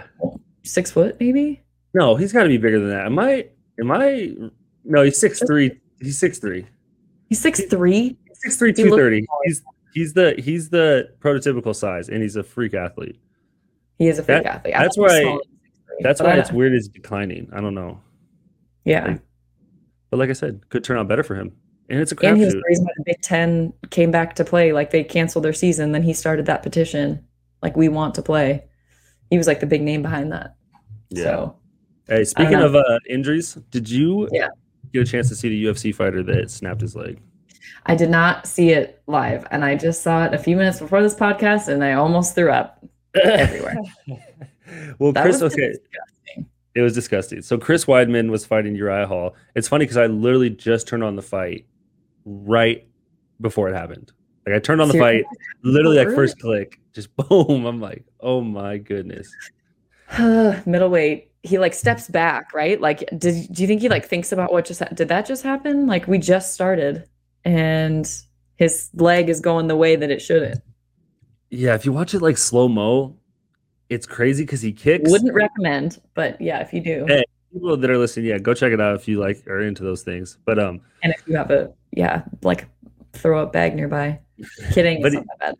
six, 0.63 0.91
foot, 0.91 1.17
maybe. 1.19 1.62
no, 1.93 2.15
he's 2.15 2.33
got 2.33 2.43
to 2.43 2.50
be 2.50 2.57
bigger 2.57 2.79
than 2.79 2.89
that. 2.89 3.05
Am 3.05 3.17
I? 3.19 3.48
Am 3.79 3.91
I? 3.91 4.33
No, 4.83 5.03
he's 5.03 5.17
six 5.17 5.41
three. 5.45 5.79
He's 6.01 6.17
six 6.17 6.39
three. 6.39 6.65
He's 7.29 7.39
six 7.39 7.63
three. 7.65 8.17
Six 8.33 8.57
three, 8.57 8.74
two 8.74 8.89
thirty. 8.89 9.25
He's 9.45 9.62
he's 9.93 10.13
the 10.13 10.36
he's 10.39 10.69
the 10.69 11.10
prototypical 11.19 11.75
size, 11.75 12.10
and 12.10 12.21
he's 12.21 12.36
a 12.36 12.43
freak 12.43 12.74
athlete. 12.74 13.17
He 13.98 14.07
is 14.07 14.19
a 14.19 14.24
freak 14.24 14.43
That- 14.43 14.55
athlete. 14.55 14.75
I 14.75 14.83
that's 14.83 14.95
thought 14.98 15.01
he 15.01 15.03
was 15.03 15.12
why- 15.13 15.21
smaller 15.21 15.41
than 15.43 15.98
6'3", 16.00 16.03
That's 16.03 16.21
why 16.21 16.33
it's 16.38 16.51
weird. 16.51 16.74
Is 16.74 16.88
declining. 16.89 17.48
I 17.53 17.62
don't 17.62 17.75
know, 17.75 18.01
Yeah. 18.83 19.17
but 20.10 20.17
like 20.17 20.29
I 20.29 20.33
said, 20.33 20.67
could 20.69 20.83
turn 20.83 20.98
out 20.98 21.07
better 21.07 21.21
for 21.24 21.36
him, 21.36 21.51
and 21.91 22.00
it's 22.00 22.12
a 22.12 22.15
And 22.25 22.38
he 22.38 22.45
was 22.45 22.53
crapshoot. 22.55 22.57
the 22.57 22.63
reason 22.67 22.86
why 22.86 22.91
the 22.98 23.03
Big 23.05 23.21
Ten 23.21 23.74
came 23.91 24.10
back 24.12 24.36
to 24.36 24.45
play. 24.45 24.71
Like 24.74 24.89
they 24.91 25.03
canceled 25.03 25.45
their 25.45 25.53
season, 25.53 25.91
then 25.91 26.01
he 26.03 26.13
started 26.13 26.45
that 26.48 26.63
petition. 26.63 27.24
Like 27.62 27.75
we 27.77 27.89
want 27.89 28.15
to 28.15 28.21
play. 28.24 28.63
He 29.29 29.38
was 29.38 29.45
like 29.48 29.60
the 29.60 29.65
big 29.67 29.81
name 29.83 30.01
behind 30.01 30.31
that. 30.31 30.55
Yeah. 31.10 31.24
So 31.24 31.55
Hey, 32.07 32.24
speaking 32.25 32.55
of 32.55 32.75
uh, 32.75 33.00
injuries, 33.10 33.53
did 33.69 33.89
you 33.89 34.27
Yeah. 34.31 34.48
get 34.91 35.03
a 35.03 35.05
chance 35.05 35.29
to 35.29 35.36
see 35.36 35.50
the 35.50 35.65
UFC 35.65 35.93
fighter 35.93 36.24
that 36.24 36.50
snapped 36.50 36.81
his 36.81 36.95
leg? 36.95 37.21
I 37.86 37.95
did 37.95 38.10
not 38.10 38.45
see 38.48 38.69
it 38.71 39.01
live, 39.07 39.45
and 39.51 39.63
I 39.63 39.75
just 39.75 40.01
saw 40.03 40.25
it 40.25 40.33
a 40.33 40.38
few 40.38 40.55
minutes 40.55 40.79
before 40.79 41.01
this 41.01 41.15
podcast, 41.15 41.67
and 41.67 41.83
I 41.83 41.93
almost 41.93 42.36
threw 42.36 42.51
up 42.51 42.83
everywhere. 43.24 43.77
well, 45.00 45.12
That 45.13 45.24
Chris, 45.24 45.41
was 45.41 45.53
okay, 45.53 45.69
disgusting. 45.69 46.50
it 46.75 46.81
was 46.81 46.93
disgusting. 46.93 47.41
So 47.41 47.57
Chris 47.57 47.86
Weidman 47.86 48.29
was 48.29 48.45
fighting 48.45 48.75
Uriah 48.75 49.07
Hall. 49.07 49.36
It's 49.55 49.67
funny 49.67 49.86
because 49.86 49.98
I 49.98 50.07
literally 50.07 50.50
just 50.50 50.88
turned 50.88 51.03
on 51.03 51.15
the 51.15 51.21
fight 51.21 51.65
right 52.25 52.87
before 53.39 53.69
it 53.69 53.73
happened. 53.73 54.11
Like 54.45 54.55
I 54.55 54.59
turned 54.59 54.81
on 54.81 54.87
the 54.87 54.93
Seriously? 54.93 55.23
fight, 55.23 55.37
literally 55.63 55.97
like 55.97 56.15
first 56.15 56.39
click, 56.39 56.79
just 56.93 57.15
boom. 57.29 57.65
I'm 57.65 57.79
like, 57.79 58.05
oh 58.19 58.41
my 58.41 58.77
goodness. 58.77 59.31
Middleweight. 60.19 61.29
He 61.43 61.57
like 61.57 61.73
steps 61.73 62.07
back, 62.07 62.53
right? 62.53 62.79
Like, 62.79 62.99
did 63.17 63.51
do 63.51 63.63
you 63.63 63.67
think 63.67 63.81
he 63.81 63.89
like 63.89 64.05
thinks 64.05 64.31
about 64.31 64.51
what 64.51 64.65
just 64.65 64.79
ha- 64.79 64.89
did 64.93 65.07
that 65.07 65.25
just 65.25 65.41
happen? 65.41 65.87
Like 65.87 66.07
we 66.07 66.19
just 66.19 66.53
started, 66.53 67.07
and 67.43 68.07
his 68.57 68.91
leg 68.93 69.27
is 69.27 69.39
going 69.39 69.67
the 69.67 69.75
way 69.75 69.95
that 69.95 70.11
it 70.11 70.21
shouldn't. 70.21 70.61
Yeah, 71.49 71.73
if 71.73 71.83
you 71.83 71.91
watch 71.91 72.13
it 72.13 72.21
like 72.21 72.37
slow 72.37 72.67
mo, 72.67 73.17
it's 73.89 74.05
crazy 74.05 74.43
because 74.43 74.61
he 74.61 74.71
kicks. 74.71 75.09
Wouldn't 75.09 75.33
recommend, 75.33 75.99
but 76.13 76.39
yeah, 76.39 76.59
if 76.59 76.73
you 76.73 76.81
do, 76.81 77.05
Hey. 77.07 77.23
People 77.51 77.75
that 77.75 77.89
are 77.89 77.97
listening, 77.97 78.27
yeah, 78.27 78.37
go 78.37 78.53
check 78.53 78.71
it 78.71 78.79
out 78.79 78.95
if 78.95 79.07
you 79.07 79.19
like 79.19 79.45
are 79.47 79.61
into 79.61 79.83
those 79.83 80.03
things. 80.03 80.37
But 80.45 80.59
um, 80.59 80.79
and 81.03 81.11
if 81.11 81.27
you 81.27 81.35
have 81.35 81.51
a 81.51 81.73
yeah, 81.91 82.24
like 82.43 82.67
throw 83.13 83.41
up 83.41 83.53
bag 83.53 83.75
nearby. 83.75 84.19
Kidding, 84.71 85.01
But 85.01 85.13
it's 85.13 85.15
he- 85.15 85.25
not 85.27 85.39
that 85.39 85.55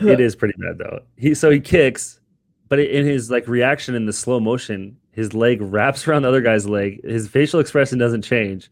bad. 0.00 0.08
It 0.10 0.20
is 0.20 0.36
pretty 0.36 0.54
bad 0.58 0.76
though. 0.78 1.00
He 1.16 1.34
so 1.34 1.50
he 1.50 1.60
kicks, 1.60 2.20
but 2.68 2.78
in 2.78 3.06
his 3.06 3.30
like 3.30 3.48
reaction 3.48 3.94
in 3.94 4.04
the 4.06 4.12
slow 4.12 4.38
motion, 4.38 4.96
his 5.12 5.32
leg 5.32 5.62
wraps 5.62 6.06
around 6.06 6.22
the 6.22 6.28
other 6.28 6.42
guy's 6.42 6.68
leg. 6.68 7.00
His 7.04 7.26
facial 7.26 7.58
expression 7.58 7.98
doesn't 7.98 8.22
change. 8.22 8.70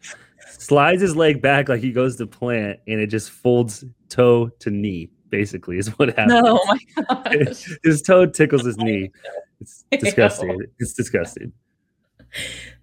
Slides 0.59 1.01
his 1.01 1.17
leg 1.17 1.41
back 1.41 1.69
like 1.71 1.81
he 1.81 1.91
goes 1.93 2.17
to 2.17 2.27
plant, 2.27 2.81
and 2.87 3.01
it 3.01 3.07
just 3.07 3.31
folds 3.31 3.85
toe 4.11 4.49
to 4.61 4.71
knee. 4.71 5.09
Basically, 5.31 5.79
is 5.79 5.89
what 5.99 6.09
happens. 6.11 6.29
No, 6.35 6.61
oh 6.63 6.77
my 6.97 7.05
god! 7.09 7.57
his 7.83 8.03
toe 8.03 8.27
tickles 8.27 8.65
his 8.65 8.77
knee. 8.77 9.11
It's 9.59 9.85
disgusting. 9.91 10.61
It's 10.79 10.93
disgusting. 10.93 11.51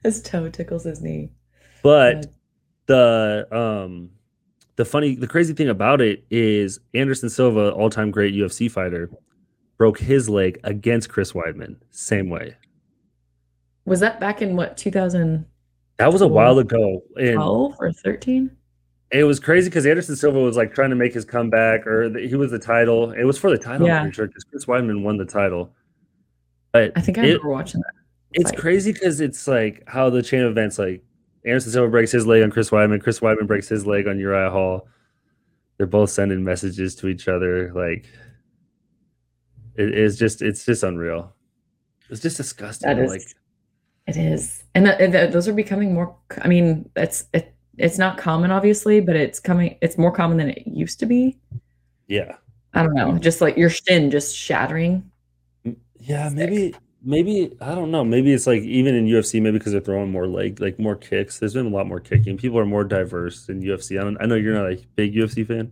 His 0.04 0.24
toe 0.24 0.50
tickles 0.50 0.86
his 0.86 1.02
knee. 1.04 1.30
But 1.84 2.34
the 2.88 3.48
um 3.52 4.10
the 4.76 4.86
funny 4.86 5.16
the 5.16 5.28
crazy 5.28 5.54
thing 5.54 5.70
about 5.70 6.02
it 6.02 6.26
is 6.30 6.80
Anderson 6.94 7.30
Silva, 7.30 7.72
all-time 7.72 8.12
great 8.12 8.34
UFC 8.34 8.70
fighter, 8.70 9.10
broke 9.78 10.00
his 10.00 10.30
leg 10.30 10.60
against 10.64 11.10
Chris 11.10 11.32
Weidman. 11.34 11.76
Same 11.92 12.30
way. 12.30 12.56
Was 13.86 14.00
that 14.00 14.20
back 14.20 14.42
in 14.42 14.56
what 14.56 14.78
2012 14.78 15.46
That 15.98 16.12
was 16.12 16.22
a 16.22 16.28
while 16.28 16.58
ago. 16.60 17.02
And 17.18 17.38
or 17.38 17.92
13? 17.92 18.50
it 19.12 19.26
was 19.26 19.40
crazy 19.40 19.70
because 19.70 19.86
Anderson 19.86 20.16
Silva 20.16 20.40
was 20.40 20.58
like 20.58 20.74
trying 20.74 20.90
to 20.90 20.96
make 20.96 21.14
his 21.14 21.24
comeback 21.26 21.86
or 21.86 22.10
the, 22.10 22.22
he 22.28 22.36
was 22.36 22.50
the 22.50 22.58
title. 22.60 23.12
It 23.12 23.26
was 23.26 23.38
for 23.38 23.52
the 23.52 23.58
title, 23.60 23.86
Yeah. 23.86 24.02
I'm 24.02 24.12
sure, 24.12 24.26
because 24.28 24.44
Chris 24.46 24.66
Weidman 24.66 25.04
won 25.04 25.18
the 25.18 25.26
title. 25.26 25.72
But 26.72 26.94
I 26.96 27.02
think 27.02 27.18
I 27.20 27.22
it- 27.22 27.26
remember 27.28 27.50
watching 27.50 27.82
that. 27.82 27.94
it's 28.32 28.50
fight. 28.50 28.60
crazy 28.60 28.92
because 28.92 29.22
it's 29.22 29.48
like 29.48 29.84
how 29.88 30.10
the 30.10 30.24
chain 30.24 30.42
of 30.42 30.50
events 30.52 30.80
like 30.80 31.04
Anderson 31.46 31.72
Silva 31.72 31.90
breaks 31.90 32.12
his 32.12 32.26
leg 32.26 32.42
on 32.44 32.52
Chris 32.52 32.70
Weidman, 32.70 33.02
Chris 33.02 33.20
Weidman 33.20 33.48
breaks 33.48 33.68
his 33.68 33.86
leg 33.86 34.08
on 34.08 34.18
Uriah 34.20 34.50
Hall. 34.50 34.88
They're 35.78 35.88
both 35.88 36.10
sending 36.10 36.44
messages 36.44 36.96
to 36.96 37.08
each 37.08 37.28
other. 37.28 37.72
Like 37.74 38.08
it 39.76 39.98
is 39.98 40.18
just 40.18 40.42
it's 40.42 40.66
just 40.66 40.84
unreal. 40.84 41.34
It's 42.10 42.22
just 42.22 42.38
disgusting. 42.38 42.88
That 42.88 43.00
is- 43.00 43.10
like 43.12 43.22
It 44.08 44.18
is, 44.18 44.64
and, 44.76 44.86
that, 44.86 45.02
and 45.02 45.14
that- 45.14 45.32
those 45.32 45.48
are 45.48 45.54
becoming 45.54 45.94
more. 45.94 46.16
I 46.42 46.48
mean, 46.48 46.90
it's 46.96 47.26
it, 47.34 47.54
it's 47.78 47.98
not 47.98 48.18
common, 48.18 48.52
obviously, 48.52 49.00
but 49.02 49.16
it's 49.16 49.40
coming. 49.40 49.78
It's 49.82 49.98
more 49.98 50.12
common 50.12 50.38
than 50.38 50.50
it 50.52 50.68
used 50.68 51.00
to 51.00 51.06
be. 51.06 51.38
yeah. 52.08 52.36
I 52.76 52.82
don't 52.82 52.96
know, 52.96 53.20
just 53.20 53.40
like 53.40 53.56
your 53.56 53.70
shin 53.70 54.10
just 54.10 54.36
shattering. 54.36 55.12
Yeah, 56.00 56.28
Sick. 56.30 56.36
maybe 56.38 56.76
maybe 57.04 57.56
I 57.62 57.76
don't 57.76 57.92
know. 57.92 58.04
Maybe 58.04 58.34
it's 58.34 58.48
like 58.48 58.62
even 58.64 58.96
in 58.96 59.06
UFC, 59.08 59.42
maybe 59.42 59.58
because 59.58 59.72
they're 59.72 59.82
throwing 59.82 60.12
more 60.12 60.28
leg, 60.28 60.60
like 60.62 60.80
more 60.80 60.96
kicks. 60.96 61.40
There's 61.40 61.54
been 61.54 61.66
a 61.68 61.70
lot 61.70 61.88
more 61.88 62.00
kicking. 62.00 62.38
People 62.38 62.60
are 62.60 62.66
more 62.66 62.84
diverse 62.84 63.50
in 63.50 63.62
UFC. 63.62 64.00
I 64.00 64.04
don't. 64.04 64.18
I 64.22 64.26
know 64.26 64.36
you're 64.36 64.54
not 64.56 64.72
a 64.72 64.78
big 64.96 65.14
UFC 65.14 65.46
fan. 65.48 65.72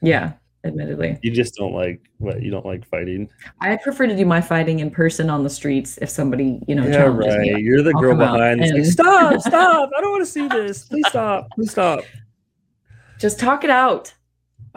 Yeah, 0.00 0.32
admittedly, 0.64 1.18
You 1.22 1.30
just 1.30 1.54
don't 1.54 1.72
like 1.74 2.00
what 2.18 2.42
you 2.42 2.50
don't 2.50 2.66
like 2.66 2.84
fighting. 2.86 3.28
I 3.60 3.76
prefer 3.76 4.06
to 4.08 4.16
do 4.16 4.26
my 4.26 4.40
fighting 4.40 4.80
in 4.80 4.90
person 4.90 5.30
on 5.30 5.44
the 5.44 5.50
streets 5.50 5.96
if 6.02 6.10
somebody 6.10 6.60
you 6.66 6.74
know 6.74 6.84
Yeah, 6.84 6.92
challenges 7.04 7.36
me. 7.36 7.52
right. 7.52 7.62
You're 7.62 7.82
the 7.82 7.92
I'll 7.94 8.00
girl 8.00 8.16
behind. 8.16 8.60
that's 8.62 8.72
like, 8.72 8.84
stop! 8.84 9.40
Stop! 9.40 9.90
I 9.96 10.00
don't 10.00 10.10
want 10.10 10.22
to 10.24 10.30
see 10.30 10.48
this. 10.48 10.84
Please 10.84 11.06
stop! 11.08 11.48
Please 11.54 11.70
stop! 11.70 12.00
Just 13.18 13.38
talk 13.38 13.62
it 13.62 13.70
out. 13.70 14.12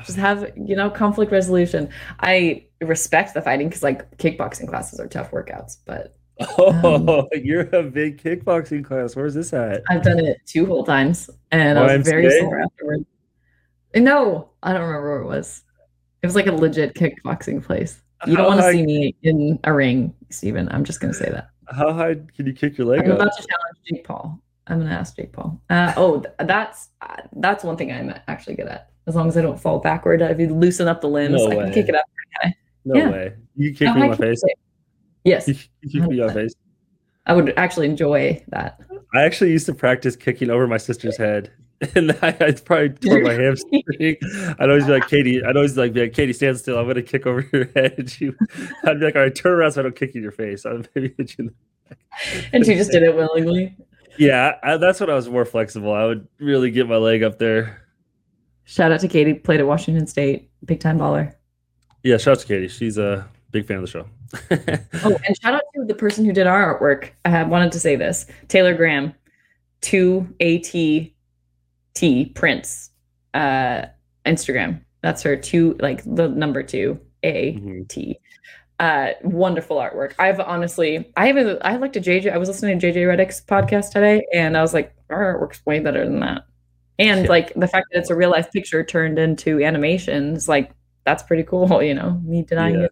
Just 0.04 0.18
have 0.18 0.52
you 0.56 0.76
know 0.76 0.90
conflict 0.90 1.32
resolution. 1.32 1.90
I 2.20 2.66
respect 2.82 3.34
the 3.34 3.42
fighting 3.42 3.70
because 3.70 3.84
like 3.84 4.18
kickboxing 4.18 4.68
classes 4.68 5.00
are 5.00 5.08
tough 5.08 5.32
workouts, 5.32 5.78
but 5.86 6.16
Oh, 6.40 7.28
you're 7.34 7.70
a 7.74 7.84
big 7.84 8.22
kickboxing 8.22 8.84
class. 8.84 9.16
Where's 9.16 9.34
this 9.34 9.54
at? 9.54 9.84
I've 9.90 10.04
done 10.04 10.20
it 10.20 10.38
two 10.46 10.66
whole 10.66 10.84
times, 10.84 11.30
and 11.52 11.80
I 11.80 11.98
was 11.98 12.08
very 12.08 12.30
sore 12.40 12.60
afterward. 12.60 13.06
No, 13.96 14.50
I 14.62 14.74
don't 14.74 14.82
remember 14.82 15.12
where 15.14 15.22
it 15.22 15.28
was. 15.28 15.64
It 16.22 16.26
was 16.26 16.36
like 16.36 16.48
a 16.48 16.52
legit 16.52 16.96
kickboxing 16.96 17.64
place. 17.64 18.02
You 18.26 18.36
don't 18.36 18.48
want 18.48 18.60
to 18.62 18.72
see 18.72 18.86
me 18.86 19.16
in 19.24 19.60
a 19.64 19.74
ring, 19.74 20.14
Steven. 20.30 20.68
I'm 20.72 20.84
just 20.84 21.00
gonna 21.00 21.14
say 21.14 21.30
that. 21.30 21.50
How 21.70 21.94
high 21.94 22.16
can 22.36 22.46
you 22.46 22.54
kick 22.54 22.78
your 22.78 22.88
leg 22.88 23.02
I'm 23.02 23.12
up? 23.12 23.20
about 23.20 23.32
to 23.38 23.48
challenge 23.48 23.78
Jake 23.88 24.04
Paul. 24.04 24.40
I'm 24.68 24.80
gonna 24.80 24.92
ask 24.92 25.16
Jake 25.16 25.32
Paul. 25.32 25.62
Uh, 25.70 25.94
oh, 25.96 26.20
th- 26.20 26.34
that's 26.40 26.90
uh, 27.02 27.22
that's 27.38 27.64
one 27.64 27.78
thing 27.78 27.92
I'm 27.92 28.14
actually 28.28 28.56
good 28.56 28.68
at. 28.68 28.90
As 29.08 29.16
long 29.16 29.28
as 29.28 29.38
I 29.38 29.42
don't 29.42 29.60
fall 29.60 29.80
backward, 29.80 30.22
if 30.22 30.40
you 30.40 30.48
loosen 30.48 30.88
up 30.88 31.02
the 31.02 31.10
limbs, 31.10 31.36
No 31.36 31.52
I 31.52 31.56
way. 31.56 31.64
can 31.66 31.74
kick 31.74 31.90
it 31.90 31.96
up. 31.96 32.06
No 32.86 32.96
yeah. 33.00 33.10
way. 33.10 33.34
You 33.56 33.74
kick 33.74 33.88
How 33.88 33.96
me 33.96 34.04
in 34.04 34.10
my 34.10 34.16
face. 34.16 34.42
Yes, 35.24 35.48
You 35.82 35.90
kick 35.92 36.10
me 36.10 36.20
in 36.20 36.28
my 36.28 36.34
face. 36.42 36.54
I 37.26 37.34
would 37.34 37.54
actually 37.58 37.88
enjoy 37.88 38.44
that. 38.50 38.80
I 39.14 39.24
actually 39.24 39.52
used 39.52 39.66
to 39.68 39.74
practice 39.74 40.16
kicking 40.16 40.50
over 40.50 40.68
my 40.68 40.78
sister's 40.78 41.18
head. 41.18 41.52
And 41.94 42.14
I, 42.22 42.30
I 42.40 42.52
probably 42.54 42.90
tore 42.90 43.20
my 43.20 43.34
hamstring. 43.34 43.84
I'd 44.60 44.70
always 44.70 44.86
be 44.86 44.92
like, 44.94 45.10
Katie, 45.10 45.44
I'd 45.44 45.58
always 45.58 45.78
like 45.78 45.92
be 45.92 46.04
like, 46.04 46.14
Katie, 46.14 46.32
stand 46.32 46.58
still. 46.58 46.80
I'm 46.80 46.88
gonna 46.88 47.02
kick 47.02 47.28
over 47.28 47.46
your 47.52 47.66
head. 47.76 47.96
And 47.98 48.10
she, 48.10 48.32
I'd 48.86 48.98
be 49.00 49.06
like, 49.06 49.16
all 49.18 49.22
right, 49.24 49.36
turn 49.36 49.52
around 49.52 49.74
so 49.74 49.82
I 49.82 49.84
don't 49.84 49.96
kick 49.96 50.16
you 50.16 50.20
in 50.20 50.24
your 50.24 50.32
face. 50.32 50.66
I'd 50.66 50.88
maybe 50.96 51.14
hit 51.18 51.36
you 51.38 51.46
in 51.46 51.46
the 51.90 52.46
And 52.54 52.66
she 52.66 52.76
just 52.76 52.92
did 52.92 53.04
it 53.04 53.14
willingly. 53.14 53.76
Yeah, 54.18 54.54
I, 54.64 54.78
that's 54.78 55.02
when 55.02 55.10
I 55.10 55.16
was 55.16 55.28
more 55.28 55.44
flexible. 55.44 55.92
I 55.94 56.06
would 56.06 56.26
really 56.40 56.72
get 56.72 56.88
my 56.88 56.96
leg 56.96 57.24
up 57.24 57.40
there. 57.40 57.85
Shout 58.66 58.92
out 58.92 59.00
to 59.02 59.08
Katie, 59.08 59.34
played 59.36 59.60
at 59.60 59.68
Washington 59.68 60.08
State, 60.08 60.50
big 60.66 60.80
time 60.80 60.98
baller. 61.00 61.34
Yeah, 62.04 62.18
shout 62.18 62.34
out 62.38 62.40
to 62.42 62.48
Katie. 62.48 62.68
She's 62.68 62.98
a 62.98 63.28
big 63.52 63.66
fan 63.68 63.78
of 63.78 63.84
the 63.84 63.88
show. 63.88 64.06
Oh, 65.06 65.18
and 65.28 65.40
shout 65.42 65.54
out 65.54 65.62
to 65.76 65.86
the 65.86 65.94
person 65.96 66.26
who 66.26 66.34
did 66.34 66.48
our 66.48 66.80
artwork. 66.80 67.12
I 67.26 67.30
had 67.30 67.50
wanted 67.50 67.72
to 67.74 67.80
say 67.80 67.96
this. 67.96 68.26
Taylor 68.48 68.74
Graham, 68.74 69.14
two 69.82 70.28
AT 70.42 70.74
Prince 72.36 72.90
uh, 73.34 73.86
Instagram. 74.26 74.82
That's 75.02 75.22
her 75.24 75.36
two, 75.36 75.78
like 75.80 76.04
the 76.04 76.28
number 76.30 76.64
two, 76.64 77.00
A 77.24 77.54
Mhm. 77.54 78.16
Uh, 78.80 79.12
wonderful 79.24 79.78
artwork. 79.78 80.14
I've 80.20 80.40
honestly, 80.40 81.12
I 81.16 81.28
haven't, 81.28 81.62
I 81.64 81.78
looked 81.78 81.96
at 81.96 82.04
JJ, 82.04 82.34
I 82.34 82.38
was 82.38 82.50
listening 82.50 82.80
to 82.80 82.92
JJ 82.92 83.04
Redick's 83.06 83.40
podcast 83.42 83.92
today 83.92 84.26
and 84.34 84.58
I 84.58 84.62
was 84.62 84.74
like, 84.74 84.94
our 85.10 85.36
artwork's 85.40 85.66
way 85.66 85.80
better 85.80 86.04
than 86.04 86.20
that. 86.22 86.42
And 87.00 87.24
Yeah. 87.24 87.30
like 87.30 87.54
the 87.56 87.68
fact 87.68 87.88
that 87.92 88.00
it's 88.00 88.10
a 88.10 88.16
real 88.16 88.30
life 88.32 88.52
picture 88.52 88.84
turned 88.84 89.20
into 89.20 89.62
animations 89.64 90.48
like, 90.48 90.72
that's 91.04 91.24
pretty 91.24 91.44
cool, 91.44 91.82
you 91.84 91.94
know, 91.94 92.22
me 92.24 92.44
denying 92.44 92.76
Yeah. 92.76 92.86
it. 92.86 92.92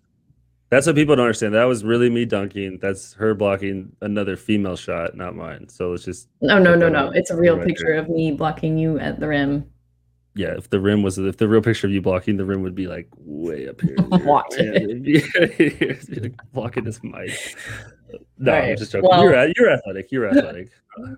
That's 0.69 0.87
what 0.87 0.95
people 0.95 1.15
don't 1.15 1.25
understand. 1.25 1.53
That 1.53 1.65
was 1.65 1.83
really 1.83 2.09
me 2.09 2.25
dunking. 2.25 2.79
That's 2.81 3.13
her 3.13 3.35
blocking 3.35 3.95
another 4.01 4.35
female 4.35 4.75
shot, 4.75 5.15
not 5.15 5.35
mine. 5.35 5.69
So 5.69 5.91
let's 5.91 6.03
just 6.03 6.27
No, 6.41 6.57
no, 6.57 6.73
no, 6.75 6.89
no. 6.89 7.11
It's 7.11 7.29
a 7.29 7.37
real 7.37 7.55
record. 7.57 7.67
picture 7.67 7.93
of 7.93 8.09
me 8.09 8.31
blocking 8.31 8.77
you 8.79 8.97
at 8.99 9.19
the 9.19 9.27
rim. 9.27 9.65
yeah. 10.35 10.55
If 10.57 10.71
the 10.71 10.79
rim 10.79 11.03
was 11.03 11.19
if 11.19 11.37
the 11.37 11.47
real 11.47 11.61
picture 11.61 11.85
of 11.85 11.93
you 11.93 12.01
blocking, 12.01 12.37
the 12.37 12.45
rim 12.45 12.63
would 12.63 12.73
be 12.73 12.87
like 12.87 13.07
way 13.19 13.67
up 13.69 13.81
here. 13.81 13.95
Watch 14.25 14.55
it. 14.57 15.03
be- 16.09 16.19
like 16.21 16.33
blocking 16.53 16.85
this 16.85 16.99
mic. 17.03 17.31
No, 18.39 18.53
I'm 18.53 18.75
just 18.75 18.91
joking. 18.91 19.07
Well- 19.11 19.23
you're 19.23 19.51
you're 19.55 19.69
athletic. 19.71 20.11
You're 20.11 20.27
athletic. 20.27 20.69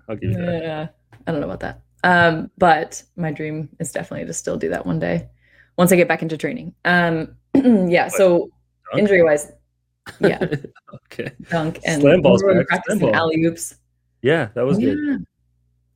I'll 0.08 0.16
give 0.16 0.32
you 0.32 0.36
that. 0.36 0.62
Yeah, 0.62 0.86
I 1.26 1.32
don't 1.32 1.40
know 1.40 1.46
about 1.46 1.60
that. 1.60 1.80
Um, 2.04 2.50
but 2.58 3.02
my 3.16 3.32
dream 3.32 3.68
is 3.80 3.92
definitely 3.92 4.26
to 4.26 4.32
still 4.32 4.56
do 4.56 4.68
that 4.70 4.86
one 4.86 4.98
day 4.98 5.28
once 5.76 5.92
I 5.92 5.96
get 5.96 6.08
back 6.08 6.22
into 6.22 6.36
training. 6.36 6.74
Um, 6.84 7.36
yeah. 7.54 8.08
So 8.08 8.50
Dunk? 8.92 8.98
injury 9.00 9.22
wise, 9.22 9.50
yeah, 10.20 10.38
okay. 10.94 11.32
dunk 11.50 11.80
and 11.84 12.00
Slam 12.02 12.22
ball's 12.22 12.42
back, 12.42 12.84
slam 12.86 12.98
ball. 13.00 13.14
alley 13.14 13.44
oops. 13.44 13.74
Yeah, 14.22 14.48
that 14.54 14.64
was 14.64 14.78
yeah. 14.78 14.94
good. 14.94 15.26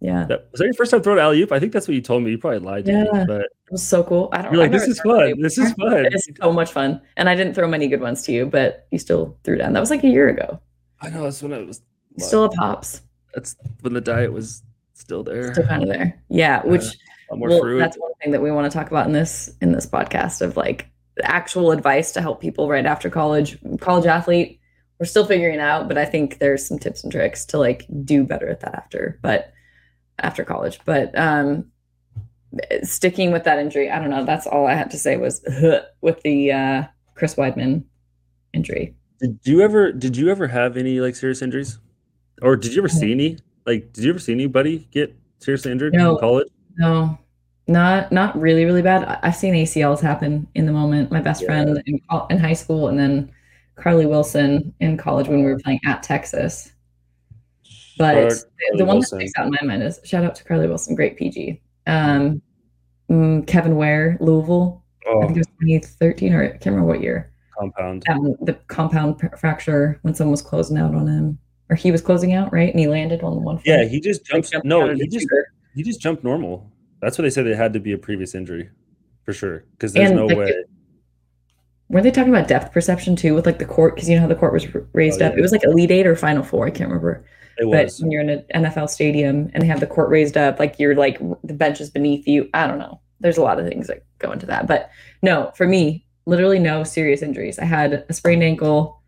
Yeah, 0.03 0.25
That, 0.25 0.49
was 0.51 0.59
that 0.61 0.65
your 0.65 0.73
first 0.75 0.91
time 0.91 1.03
throwing 1.03 1.19
alley 1.21 1.43
oop? 1.43 1.53
I 1.53 1.61
think 1.61 1.73
that's 1.75 1.87
what 1.87 1.95
you 1.95 2.01
told 2.01 2.23
me. 2.23 2.31
You 2.31 2.39
probably 2.39 2.61
lied 2.61 2.87
to 2.87 2.93
me, 2.93 3.09
Yeah. 3.13 3.25
but 3.29 3.43
it 3.43 3.51
was 3.71 3.87
so 3.87 4.03
cool. 4.03 4.31
I 4.33 4.41
don't. 4.41 4.53
you're 4.55 4.63
like, 4.63 4.73
this 4.73 4.89
is 4.89 4.99
fun. 5.01 5.39
This 5.43 5.59
is 5.59 5.73
fun. 5.75 6.07
It's 6.07 6.27
so 6.41 6.51
much 6.53 6.73
fun, 6.73 7.03
and 7.19 7.29
I 7.29 7.35
didn't 7.35 7.53
throw 7.53 7.69
many 7.69 7.87
good 7.87 8.01
ones 8.01 8.23
to 8.23 8.33
you, 8.33 8.47
but 8.47 8.87
you 8.91 8.99
still 8.99 9.37
threw 9.45 9.59
down. 9.59 9.75
That 9.75 9.81
was 9.81 9.91
like 9.91 10.03
a 10.03 10.09
year 10.09 10.29
ago. 10.31 10.59
I 11.03 11.11
know 11.11 11.25
that's 11.25 11.43
when 11.43 11.53
I 11.53 11.59
was. 11.59 11.83
Still 12.19 12.43
have 12.43 12.53
pops, 12.53 13.03
That's 13.35 13.57
when 13.83 13.93
the 13.93 14.01
diet 14.01 14.33
was 14.33 14.63
still 15.01 15.23
there. 15.25 15.53
still 15.53 15.67
kind 15.67 15.83
of 15.83 15.89
there. 15.89 16.23
Yeah, 16.29 16.63
which 16.65 16.85
more 17.33 17.49
well, 17.49 17.79
that's 17.79 17.97
one 17.97 18.13
thing 18.23 18.33
that 18.33 18.43
we 18.43 18.51
want 18.51 18.71
to 18.71 18.77
talk 18.77 18.91
about 18.91 19.07
in 19.07 19.13
this 19.13 19.51
in 19.61 19.73
this 19.73 19.87
podcast 19.87 20.41
of 20.41 20.57
like 20.57 20.91
actual 21.23 21.71
advice 21.71 22.13
to 22.13 22.21
help 22.21 22.41
people 22.41 22.69
right 22.69 22.87
after 22.87 23.11
college 23.11 23.59
college 23.81 24.07
athlete 24.07 24.59
we're 24.99 25.07
still 25.07 25.27
figuring 25.27 25.61
out 25.61 25.87
but 25.87 25.99
i 25.99 26.05
think 26.05 26.39
there's 26.39 26.67
some 26.67 26.79
tips 26.79 27.03
and 27.03 27.13
tricks 27.13 27.45
to 27.45 27.59
like 27.59 27.87
do 28.05 28.25
better 28.25 28.49
at 28.49 28.61
that 28.61 28.75
after 28.75 29.19
but 29.23 29.53
after 30.21 30.45
college 30.45 30.81
but 30.87 31.17
um 31.19 31.65
sticking 32.83 33.31
with 33.33 33.45
that 33.45 33.59
injury 33.59 33.91
i 33.91 33.99
don't 33.99 34.11
know 34.11 34.25
that's 34.25 34.47
all 34.47 34.67
i 34.67 34.75
had 34.75 34.91
to 34.91 34.99
say 34.99 35.17
was 35.17 35.41
with 36.01 36.21
the 36.23 36.51
uh 36.51 36.83
chris 37.15 37.35
weidman 37.35 37.85
injury 38.55 38.95
Did 39.21 39.39
you 39.45 39.61
ever? 39.61 39.93
Did 39.93 40.17
you 40.17 40.31
ever 40.31 40.49
have 40.49 40.77
any 40.79 40.99
like 41.01 41.15
serious 41.15 41.43
injuries, 41.43 41.79
or 42.41 42.57
did 42.57 42.73
you 42.73 42.81
ever 42.81 42.89
see 42.89 43.13
any? 43.13 43.37
Like, 43.67 43.93
did 43.93 44.05
you 44.05 44.11
ever 44.11 44.19
see 44.19 44.33
anybody 44.33 44.89
get 44.91 45.15
seriously 45.39 45.73
injured 45.73 45.93
No. 45.95 46.15
in 46.15 46.21
college? 46.21 46.49
No, 46.79 47.19
not 47.67 48.11
not 48.13 48.39
really, 48.41 48.65
really 48.65 48.83
bad. 48.83 49.05
I- 49.05 49.19
I've 49.29 49.37
seen 49.37 49.55
ACLs 49.55 50.01
happen 50.01 50.47
in 50.55 50.67
the 50.67 50.73
moment. 50.73 51.11
My 51.11 51.21
best 51.21 51.43
Yeah. 51.43 51.47
friend 51.49 51.83
in, 51.87 52.01
in 52.31 52.39
high 52.39 52.53
school, 52.55 52.89
and 52.89 52.99
then 52.99 53.31
Carly 53.77 54.07
Wilson 54.07 54.75
in 54.81 54.97
college 54.97 55.29
when 55.29 55.39
we 55.45 55.51
were 55.51 55.59
playing 55.59 55.81
at 55.87 56.03
Texas. 56.03 56.73
But 57.99 58.31
the- 58.77 58.85
one 58.85 58.97
Wilson. 58.97 59.19
that 59.19 59.25
sticks 59.27 59.33
out 59.39 59.47
in 59.47 59.53
my 59.61 59.67
mind 59.67 59.83
is 59.83 60.01
shout 60.05 60.25
out 60.25 60.35
to 60.37 60.45
Carly 60.45 60.67
Wilson, 60.69 60.95
great 60.95 61.17
PG. 61.17 61.61
Um, 61.87 62.41
mm, 63.11 63.47
Kevin 63.47 63.77
Ware, 63.77 64.17
Louisville. 64.21 64.83
I 65.07 65.11
Oh, 65.13 65.21
think 65.23 65.37
it 65.37 65.39
was 65.41 65.47
2013 65.61 66.33
or 66.35 66.43
I 66.45 66.49
can't 66.49 66.67
remember 66.67 66.87
what 66.89 67.01
year. 67.03 67.31
compound. 67.59 68.05
Um, 68.09 68.37
the 68.43 68.55
compound 68.69 69.21
fracture 69.39 69.99
when 70.03 70.15
someone 70.15 70.31
was 70.31 70.41
closing 70.41 70.79
out 70.79 70.95
on 70.95 71.07
him, 71.07 71.39
or 71.71 71.77
he 71.77 71.91
was 71.93 72.03
closing 72.03 72.35
out, 72.35 72.53
right? 72.53 72.69
And 72.71 72.79
he 72.79 72.89
landed 72.89 73.23
on 73.23 73.35
the 73.35 73.41
one. 73.41 73.57
foot. 73.59 73.67
Yeah, 73.67 73.85
he 73.85 74.01
just 74.01 74.31
Like, 74.33 74.51
jumped. 74.51 74.67
No, 74.67 74.93
he 74.93 75.07
just 75.07 75.23
shooter. 75.23 75.53
he 75.75 75.83
just 75.83 76.01
jumped 76.01 76.25
normal. 76.25 76.71
That's 77.01 77.17
what 77.17 77.23
they 77.23 77.31
said. 77.31 77.47
They 77.47 77.55
had 77.55 77.73
to 77.73 77.81
be 77.81 77.93
a 77.93 77.99
previous 77.99 78.35
injury, 78.35 78.69
for 79.25 79.33
sure. 79.33 79.65
Because 79.73 79.93
there's 79.95 80.11
And, 80.11 80.19
no 80.19 80.27
like, 80.27 80.37
way. 80.37 80.65
Were 81.89 82.03
they 82.03 82.11
talking 82.11 82.33
about 82.33 82.47
depth 82.49 82.73
perception 82.73 83.17
too 83.17 83.35
with 83.35 83.47
like 83.47 83.59
the 83.59 83.65
court? 83.65 83.95
Because 83.95 84.09
you 84.09 84.15
know 84.17 84.21
how 84.23 84.29
the 84.29 84.35
court 84.37 84.53
was 84.53 84.67
raised 84.93 85.23
Oh, 85.23 85.27
up. 85.27 85.37
It 85.37 85.41
was 85.41 85.51
like 85.53 85.65
Elite 85.65 85.91
Eight 85.91 86.07
or 86.07 86.15
Final 86.15 86.43
Four. 86.43 86.67
I 86.67 86.71
can't 86.71 86.89
remember. 86.91 87.25
It 87.59 87.65
But 87.71 87.85
was. 87.85 88.01
when 88.01 88.11
you're 88.13 88.23
in 88.23 88.31
an 88.31 88.45
NFL 88.55 88.89
stadium 88.91 89.51
and 89.55 89.63
they 89.63 89.67
have 89.67 89.81
the 89.81 89.87
court 89.87 90.09
raised 90.09 90.37
up, 90.37 90.59
like 90.61 90.79
you're 90.79 90.95
like 90.95 91.19
the 91.43 91.55
bench 91.55 91.81
is 91.81 91.91
beneath 91.91 92.27
you. 92.29 92.49
I 92.55 92.67
don't 92.67 92.79
know. 92.79 93.01
There's 93.21 93.39
a 93.39 93.43
lot 93.43 93.59
of 93.59 93.67
things 93.69 93.87
that 93.89 94.05
go 94.19 94.31
into 94.33 94.47
that. 94.47 94.67
But 94.67 94.91
no, 95.23 95.51
for 95.57 95.67
me, 95.67 96.07
literally 96.27 96.59
no 96.61 96.85
serious 96.85 97.23
injuries. 97.23 97.59
I 97.59 97.65
had 97.65 98.05
a 98.09 98.13
sprained 98.13 98.43
ankle. 98.45 99.00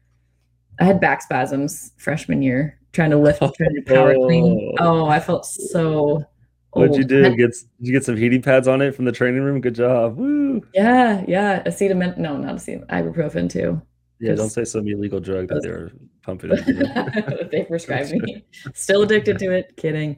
I 0.80 0.84
had 0.84 1.00
back 1.00 1.22
spasms 1.22 1.92
freshman 1.96 2.42
year 2.42 2.78
trying 2.92 3.10
to 3.10 3.18
lift, 3.18 3.40
trying 3.40 3.74
to 3.74 3.82
power 3.86 4.14
clean. 4.14 4.74
Oh. 4.78 5.02
Oh, 5.02 5.08
I 5.08 5.20
felt 5.20 5.46
so. 5.46 6.24
What'd 6.72 6.96
you 6.96 7.04
do? 7.04 7.22
Get 7.36 7.36
did 7.36 7.56
you 7.80 7.92
get 7.92 8.04
some 8.04 8.16
heating 8.16 8.40
pads 8.40 8.66
on 8.66 8.80
it 8.80 8.94
from 8.94 9.04
the 9.04 9.12
training 9.12 9.42
room? 9.42 9.60
Good 9.60 9.74
job. 9.74 10.16
Woo. 10.16 10.62
Yeah, 10.74 11.22
yeah. 11.28 11.62
Acetamin. 11.64 12.16
No, 12.16 12.36
not 12.36 12.56
acetamin. 12.56 12.86
Ibuprofen 12.86 13.50
too. 13.50 13.80
Yeah, 14.18 14.34
don't 14.34 14.50
say 14.50 14.64
some 14.64 14.86
illegal 14.86 15.20
drug 15.20 15.48
that 15.48 15.62
they're 15.62 15.90
pumping. 16.22 16.50
they 17.50 17.64
prescribed 17.68 18.12
me. 18.12 18.44
Still 18.72 19.02
addicted 19.02 19.38
to 19.40 19.50
it. 19.50 19.76
Kidding. 19.76 20.16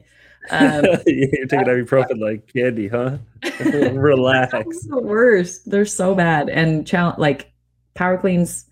Um, 0.51 0.85
You're 1.07 1.47
taking 1.47 1.65
ibuprofen 1.65 2.19
like 2.19 2.51
candy, 2.53 2.87
huh? 2.87 3.17
Relax. 3.59 4.53
The 4.87 5.01
worst. 5.01 5.69
They're 5.69 5.85
so 5.85 6.13
bad. 6.13 6.49
And 6.49 6.85
challenge 6.85 7.17
like 7.17 7.51
power 7.95 8.17
cleans, 8.17 8.65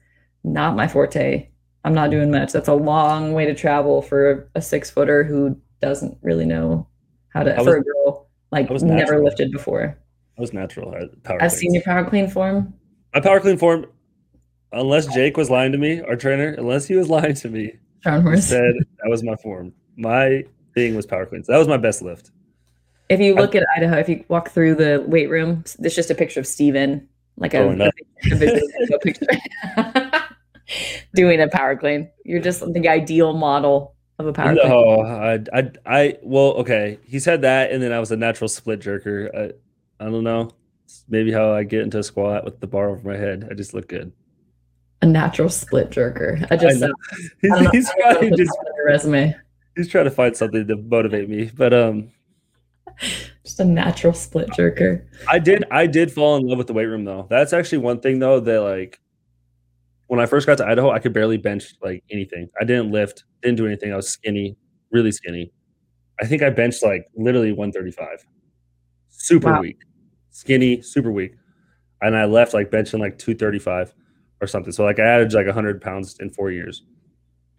not 0.43 0.75
my 0.75 0.87
forte. 0.87 1.49
I'm 1.83 1.93
not 1.93 2.11
doing 2.11 2.31
much. 2.31 2.51
That's 2.53 2.67
a 2.67 2.73
long 2.73 3.33
way 3.33 3.45
to 3.45 3.53
travel 3.53 4.01
for 4.01 4.49
a 4.55 4.61
six 4.61 4.89
footer 4.89 5.23
who 5.23 5.57
doesn't 5.81 6.17
really 6.21 6.45
know 6.45 6.87
how 7.29 7.43
to 7.43 7.59
I 7.59 7.63
for 7.63 7.77
a 7.77 7.83
girl 7.83 8.27
like 8.51 8.69
I 8.69 8.73
was 8.73 8.83
never 8.83 9.23
lifted 9.23 9.51
before. 9.51 9.97
I 10.37 10.41
was 10.41 10.53
natural. 10.53 10.89
uh, 10.95 11.07
Power 11.23 11.41
I've 11.41 11.49
cleans. 11.49 11.57
seen 11.57 11.73
your 11.73 11.83
power 11.83 12.05
clean 12.05 12.29
form. 12.29 12.73
My 13.13 13.19
power 13.19 13.39
clean 13.39 13.57
form, 13.57 13.85
unless 14.71 15.07
Jake 15.13 15.37
was 15.37 15.49
lying 15.49 15.71
to 15.73 15.77
me, 15.77 16.01
our 16.01 16.15
trainer, 16.15 16.49
unless 16.57 16.87
he 16.87 16.95
was 16.95 17.09
lying 17.17 17.35
to 17.35 17.49
me, 17.49 17.73
said 18.03 18.73
that 19.01 19.09
was 19.09 19.23
my 19.23 19.35
form. 19.37 19.73
My 19.97 20.43
thing 20.73 20.95
was 20.95 21.05
power 21.05 21.25
cleans. 21.25 21.47
That 21.47 21.57
was 21.57 21.67
my 21.67 21.77
best 21.77 22.01
lift. 22.01 22.31
If 23.09 23.19
you 23.19 23.35
look 23.35 23.53
at 23.53 23.63
Idaho, 23.75 23.97
if 23.97 24.09
you 24.09 24.23
walk 24.29 24.49
through 24.49 24.75
the 24.75 25.03
weight 25.05 25.29
room, 25.29 25.63
there's 25.77 25.95
just 25.95 26.09
a 26.09 26.15
picture 26.15 26.39
of 26.39 26.47
Steven, 26.47 27.07
like 27.37 27.53
a, 27.53 27.67
up. 27.67 27.93
a 28.31 28.99
picture, 28.99 29.25
doing 31.15 31.41
a 31.41 31.47
power 31.47 31.75
clean. 31.75 32.09
You're 32.25 32.41
just 32.41 32.61
the 32.73 32.87
ideal 32.87 33.33
model 33.33 33.95
of 34.19 34.27
a 34.27 34.33
power 34.33 34.55
clean. 34.55 34.69
No, 34.69 35.01
I, 35.01 35.39
I, 35.53 35.71
I, 35.85 36.17
well, 36.21 36.53
okay. 36.55 36.99
He 37.05 37.19
said 37.19 37.41
that, 37.41 37.71
and 37.71 37.81
then 37.81 37.91
I 37.91 37.99
was 37.99 38.11
a 38.11 38.17
natural 38.17 38.47
split 38.47 38.79
jerker. 38.81 39.33
I, 39.35 40.05
I 40.05 40.09
don't 40.09 40.23
know. 40.23 40.51
It's 40.85 41.03
maybe 41.09 41.31
how 41.31 41.53
I 41.53 41.63
get 41.63 41.81
into 41.81 41.99
a 41.99 42.03
squat 42.03 42.43
with 42.45 42.59
the 42.59 42.67
bar 42.67 42.89
over 42.89 43.07
my 43.07 43.17
head. 43.17 43.47
I 43.49 43.53
just 43.53 43.73
look 43.73 43.87
good. 43.87 44.11
A 45.01 45.05
natural 45.05 45.49
split 45.49 45.89
jerker. 45.89 46.45
I 46.51 46.55
just 46.57 46.77
I 46.77 46.79
said, 46.79 46.89
know. 46.89 46.95
He's, 47.41 47.51
I 47.51 47.69
he's 47.71 47.89
I 47.89 47.93
know 47.97 48.11
probably 48.11 48.31
just 48.31 48.57
resume. 48.85 49.35
he's 49.75 49.89
trying 49.89 50.05
to 50.05 50.11
find 50.11 50.35
something 50.35 50.67
to 50.67 50.75
motivate 50.77 51.29
me. 51.29 51.51
But 51.53 51.73
um, 51.73 52.11
Just 53.43 53.59
a 53.59 53.65
natural 53.65 54.13
split 54.13 54.49
jerker. 54.49 55.05
I 55.27 55.39
did 55.39 55.65
I 55.71 55.87
did 55.87 56.11
fall 56.11 56.37
in 56.37 56.47
love 56.47 56.57
with 56.57 56.67
the 56.67 56.73
weight 56.73 56.85
room 56.85 57.03
though. 57.05 57.27
That's 57.29 57.53
actually 57.53 57.79
one 57.79 57.99
thing 57.99 58.19
though 58.19 58.39
that 58.39 58.61
like 58.61 58.99
when 60.13 60.19
I 60.19 60.27
first 60.27 60.45
got 60.45 60.59
to 60.59 60.67
Idaho, 60.67 60.91
I 60.91 60.99
could 60.99 61.11
barely 61.11 61.37
bench 61.37 61.73
like 61.81 62.03
anything. 62.11 62.47
I 62.61 62.65
didn't 62.65 62.91
lift, 62.91 63.23
didn't 63.41 63.57
do 63.57 63.65
anything. 63.65 63.91
I 63.91 63.95
was 63.95 64.07
skinny, 64.07 64.55
really 64.91 65.11
skinny. 65.11 65.51
I 66.21 66.27
think 66.27 66.43
I 66.43 66.51
benched 66.51 66.83
like 66.83 67.07
literally 67.15 67.51
135. 67.51 68.23
Super 69.09 69.53
Wow. 69.53 69.61
weak. 69.61 69.79
Skinny, 70.29 70.83
super 70.83 71.11
weak. 71.11 71.31
And 72.01 72.15
I 72.15 72.25
left 72.25 72.53
like 72.53 72.69
benching 72.69 72.99
like 72.99 73.17
235 73.17 73.91
or 74.39 74.45
something. 74.45 74.71
So 74.71 74.83
like 74.83 74.99
I 74.99 75.03
added 75.03 75.33
like 75.33 75.47
100 75.47 75.81
pounds 75.81 76.19
in 76.19 76.29
4 76.29 76.51
years. 76.51 76.83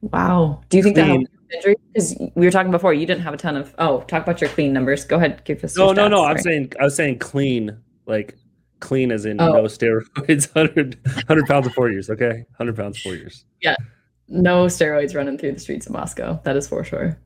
Wow. 0.01 0.61
Do 0.69 0.77
you 0.77 0.85
think 0.85 0.95
that 0.95 1.07
helped 1.09 1.27
injury? 1.53 1.75
Because 1.93 2.17
we 2.37 2.47
were 2.47 2.53
talking 2.53 2.71
before, 2.71 2.95
you 2.95 3.05
didn't 3.05 3.23
have 3.23 3.35
a 3.35 3.37
ton 3.37 3.57
of. 3.57 3.75
Oh, 3.79 4.03
talk 4.03 4.23
about 4.23 4.41
your 4.41 4.51
clean 4.51 4.73
numbers. 4.73 5.05
Go 5.05 5.17
ahead, 5.17 5.43
give 5.45 5.65
us. 5.65 5.77
No, 5.77 5.91
no, 5.93 6.07
stats. 6.07 6.11
no. 6.11 6.25
I'm 6.25 6.39
Sorry. 6.39 6.43
saying 6.43 6.73
I 6.81 6.85
was 6.85 6.95
saying 6.95 7.19
clean, 7.19 7.77
like 8.07 8.37
clean 8.85 9.11
as 9.11 9.25
in 9.25 9.41
Oh. 9.41 9.53
no 9.53 9.63
steroids, 9.65 10.55
100, 10.55 10.99
100 11.05 11.47
pounds 11.47 11.67
in 11.67 11.73
4 11.73 11.91
years, 11.91 12.11
okay? 12.11 12.45
100 12.57 12.77
pounds 12.77 13.01
4 13.01 13.15
years. 13.15 13.45
Yeah. 13.61 13.75
No 14.29 14.67
steroids 14.67 15.15
running 15.17 15.37
through 15.39 15.53
the 15.53 15.61
streets 15.61 15.87
of 15.87 15.93
Moscow. 15.93 16.41
That 16.45 16.57
is 16.57 16.69
for 16.69 16.85
sure. 16.85 17.19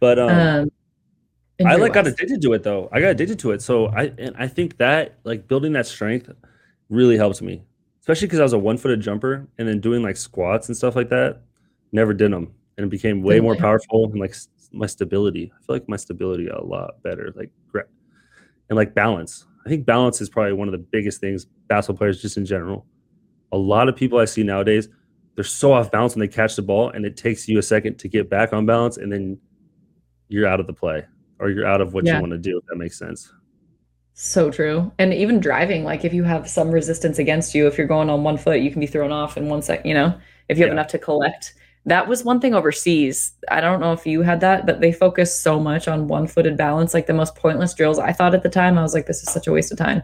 But 0.00 0.18
um, 0.18 0.30
Um, 0.30 1.66
I 1.66 1.76
like 1.76 1.92
got 1.92 2.06
addicted 2.06 2.40
to 2.42 2.52
it 2.54 2.62
though. 2.62 2.88
I 2.92 3.00
got 3.00 3.10
addicted 3.10 3.38
to 3.40 3.50
it. 3.52 3.62
So 3.62 3.86
I 3.88 4.12
and 4.18 4.34
I 4.36 4.48
think 4.48 4.78
that 4.78 5.18
like 5.24 5.46
building 5.46 5.72
that 5.74 5.86
strength 5.86 6.30
really 6.88 7.16
helps 7.16 7.40
me, 7.42 7.62
especially 8.00 8.26
because 8.26 8.40
I 8.40 8.42
was 8.42 8.52
a 8.52 8.58
one 8.58 8.78
footed 8.78 9.00
jumper 9.00 9.46
and 9.58 9.68
then 9.68 9.78
doing 9.80 10.02
like 10.02 10.16
squats 10.16 10.68
and 10.68 10.76
stuff 10.76 10.96
like 10.96 11.08
that. 11.10 11.42
Never 11.92 12.14
did 12.14 12.32
them, 12.32 12.52
and 12.76 12.86
it 12.86 12.90
became 12.90 13.22
way 13.22 13.38
more 13.38 13.54
powerful 13.54 14.06
and 14.10 14.18
like 14.18 14.34
my 14.72 14.86
stability. 14.86 15.52
I 15.54 15.58
feel 15.66 15.76
like 15.76 15.88
my 15.88 15.96
stability 15.96 16.46
got 16.46 16.60
a 16.60 16.66
lot 16.66 17.00
better, 17.02 17.32
like 17.36 17.50
and 18.68 18.76
like 18.76 18.94
balance. 18.94 19.46
I 19.64 19.68
think 19.68 19.86
balance 19.86 20.20
is 20.20 20.28
probably 20.28 20.54
one 20.54 20.68
of 20.68 20.72
the 20.72 20.78
biggest 20.92 21.20
things 21.20 21.46
basketball 21.68 21.98
players 21.98 22.20
just 22.20 22.36
in 22.36 22.44
general. 22.44 22.86
A 23.52 23.56
lot 23.56 23.88
of 23.88 23.94
people 23.96 24.18
I 24.18 24.24
see 24.24 24.42
nowadays, 24.42 24.88
they're 25.34 25.44
so 25.44 25.72
off 25.72 25.90
balance 25.90 26.14
when 26.14 26.20
they 26.20 26.32
catch 26.32 26.56
the 26.56 26.62
ball, 26.62 26.90
and 26.90 27.04
it 27.06 27.16
takes 27.16 27.48
you 27.48 27.58
a 27.58 27.62
second 27.62 27.98
to 27.98 28.08
get 28.08 28.28
back 28.28 28.52
on 28.52 28.66
balance, 28.66 28.96
and 28.96 29.10
then 29.12 29.38
you're 30.28 30.46
out 30.46 30.60
of 30.60 30.66
the 30.66 30.72
play 30.72 31.04
or 31.38 31.50
you're 31.50 31.66
out 31.66 31.80
of 31.80 31.94
what 31.94 32.04
Yeah. 32.04 32.16
you 32.16 32.20
want 32.20 32.32
to 32.32 32.38
do. 32.38 32.58
If 32.58 32.64
that 32.66 32.76
makes 32.76 32.98
sense. 32.98 33.32
So 34.14 34.50
true. 34.50 34.92
And 34.98 35.12
even 35.14 35.40
driving, 35.40 35.84
like 35.84 36.04
if 36.04 36.12
you 36.12 36.22
have 36.22 36.48
some 36.48 36.70
resistance 36.70 37.18
against 37.18 37.54
you, 37.54 37.66
if 37.66 37.78
you're 37.78 37.86
going 37.86 38.10
on 38.10 38.22
one 38.22 38.36
foot, 38.36 38.60
you 38.60 38.70
can 38.70 38.80
be 38.80 38.86
thrown 38.86 39.10
off 39.10 39.36
in 39.36 39.48
one 39.48 39.62
sec, 39.62 39.84
you 39.86 39.94
know, 39.94 40.14
if 40.48 40.58
you 40.58 40.64
have 40.64 40.68
Yeah. 40.68 40.74
enough 40.80 40.88
to 40.88 40.98
collect. 40.98 41.54
That 41.84 42.06
was 42.06 42.22
one 42.24 42.40
thing 42.40 42.54
overseas. 42.54 43.32
I 43.50 43.60
don't 43.60 43.80
know 43.80 43.92
if 43.92 44.06
you 44.06 44.22
had 44.22 44.40
that, 44.40 44.66
but 44.66 44.80
they 44.80 44.92
focus 44.92 45.36
so 45.36 45.58
much 45.58 45.88
on 45.88 46.06
one 46.06 46.28
footed 46.28 46.56
balance, 46.56 46.94
like 46.94 47.06
the 47.06 47.12
most 47.14 47.34
pointless 47.34 47.74
drills. 47.74 47.98
I 47.98 48.12
thought 48.12 48.34
at 48.34 48.44
the 48.44 48.48
time, 48.48 48.78
I 48.78 48.82
was 48.82 48.94
like, 48.94 49.06
this 49.06 49.22
is 49.22 49.32
such 49.32 49.48
a 49.48 49.52
waste 49.52 49.72
of 49.72 49.78
time. 49.78 50.02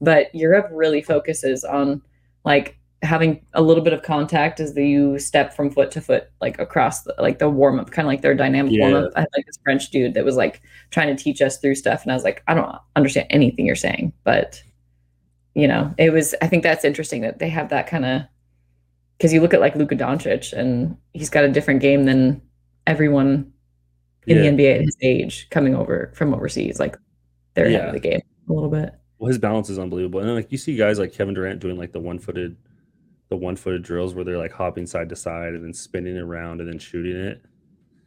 But 0.00 0.34
Europe 0.34 0.68
really 0.72 1.02
focuses 1.02 1.62
on 1.62 2.02
like 2.44 2.76
having 3.02 3.44
a 3.54 3.62
little 3.62 3.84
bit 3.84 3.92
of 3.92 4.02
contact 4.02 4.60
as 4.60 4.74
the, 4.74 4.86
you 4.86 5.18
step 5.18 5.54
from 5.54 5.70
foot 5.70 5.90
to 5.92 6.00
foot, 6.00 6.30
like 6.40 6.58
across 6.58 7.02
the, 7.02 7.14
like 7.18 7.38
the 7.38 7.48
warm 7.48 7.78
up, 7.78 7.90
kind 7.92 8.06
of 8.06 8.10
like 8.10 8.22
their 8.22 8.34
dynamic 8.34 8.72
Yeah. 8.72 8.90
warm 8.90 9.04
up. 9.04 9.12
I 9.14 9.20
had 9.20 9.28
like 9.36 9.46
this 9.46 9.58
French 9.62 9.88
dude 9.90 10.14
that 10.14 10.24
was 10.24 10.36
like 10.36 10.60
trying 10.90 11.14
to 11.14 11.22
teach 11.22 11.40
us 11.40 11.58
through 11.58 11.76
stuff. 11.76 12.02
And 12.02 12.10
I 12.10 12.14
was 12.14 12.24
like, 12.24 12.42
I 12.48 12.54
don't 12.54 12.76
understand 12.96 13.28
anything 13.30 13.66
you're 13.66 13.76
saying, 13.76 14.12
but 14.24 14.62
you 15.54 15.68
know, 15.68 15.94
it 15.96 16.12
was, 16.12 16.34
I 16.42 16.46
think 16.46 16.62
that's 16.62 16.84
interesting 16.84 17.22
that 17.22 17.38
they 17.38 17.48
have 17.48 17.68
that 17.70 17.86
kind 17.86 18.04
of, 18.04 18.22
because 19.20 19.34
you 19.34 19.42
look 19.42 19.52
at 19.52 19.60
like 19.60 19.76
Luka 19.76 19.94
Doncic 19.94 20.54
and 20.54 20.96
he's 21.12 21.28
got 21.28 21.44
a 21.44 21.48
different 21.50 21.80
game 21.80 22.04
than 22.06 22.40
everyone 22.86 23.52
in 24.26 24.38
Yeah. 24.38 24.50
the 24.50 24.56
NBA 24.56 24.74
at 24.76 24.80
his 24.80 24.96
age 25.02 25.46
coming 25.50 25.74
over 25.74 26.10
from 26.14 26.32
overseas. 26.32 26.80
Like 26.80 26.96
they're 27.52 27.66
ahead 27.66 27.88
of 27.88 27.92
the 27.92 28.00
game 28.00 28.22
a 28.48 28.52
little 28.52 28.70
bit. 28.70 28.94
Well, 29.18 29.28
his 29.28 29.36
balance 29.36 29.68
is 29.68 29.78
unbelievable, 29.78 30.20
and 30.20 30.28
then, 30.30 30.36
like 30.36 30.50
you 30.50 30.56
see 30.56 30.74
guys 30.74 30.98
like 30.98 31.12
Kevin 31.12 31.34
Durant 31.34 31.60
doing 31.60 31.76
like 31.76 31.92
the 31.92 32.00
one 32.00 32.18
footed, 32.18 32.56
the 33.28 33.36
one 33.36 33.56
footed 33.56 33.82
drills 33.82 34.14
where 34.14 34.24
they're 34.24 34.38
like 34.38 34.52
hopping 34.52 34.86
side 34.86 35.10
to 35.10 35.16
side 35.16 35.52
and 35.52 35.62
then 35.62 35.74
spinning 35.74 36.16
around 36.16 36.60
and 36.62 36.68
then 36.72 36.78
shooting 36.78 37.14
it. 37.16 37.42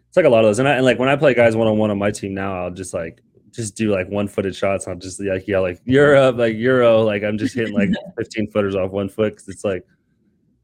It's 0.08 0.18
like 0.18 0.26
a 0.26 0.30
lot 0.30 0.40
of 0.40 0.50
those, 0.50 0.58
and 0.58 0.68
I 0.68 0.74
and 0.78 0.86
like 0.86 0.98
when 0.98 1.10
I 1.10 1.16
play 1.16 1.36
guys 1.36 1.56
one 1.56 1.68
on 1.68 1.78
one 1.78 1.92
on 1.92 2.00
my 2.00 2.10
team 2.10 2.34
now, 2.34 2.64
I'll 2.64 2.72
just 2.72 2.96
like 2.96 3.22
just 3.52 3.76
do 3.76 3.92
like 3.92 4.10
one 4.10 4.28
footed 4.28 4.56
shots. 4.56 4.88
I'll 4.88 4.96
just 4.96 5.20
like 5.22 5.48
yell 5.48 5.62
like 5.62 5.80
Europe, 5.86 6.38
like 6.38 6.56
Euro, 6.56 7.04
like 7.04 7.22
I'm 7.24 7.38
just 7.38 7.54
hitting 7.54 7.76
like 7.76 7.90
15 8.18 8.50
footers 8.50 8.76
off 8.76 8.90
one 8.90 9.08
foot 9.10 9.34
because 9.34 9.48
it's 9.50 9.64
like 9.64 9.86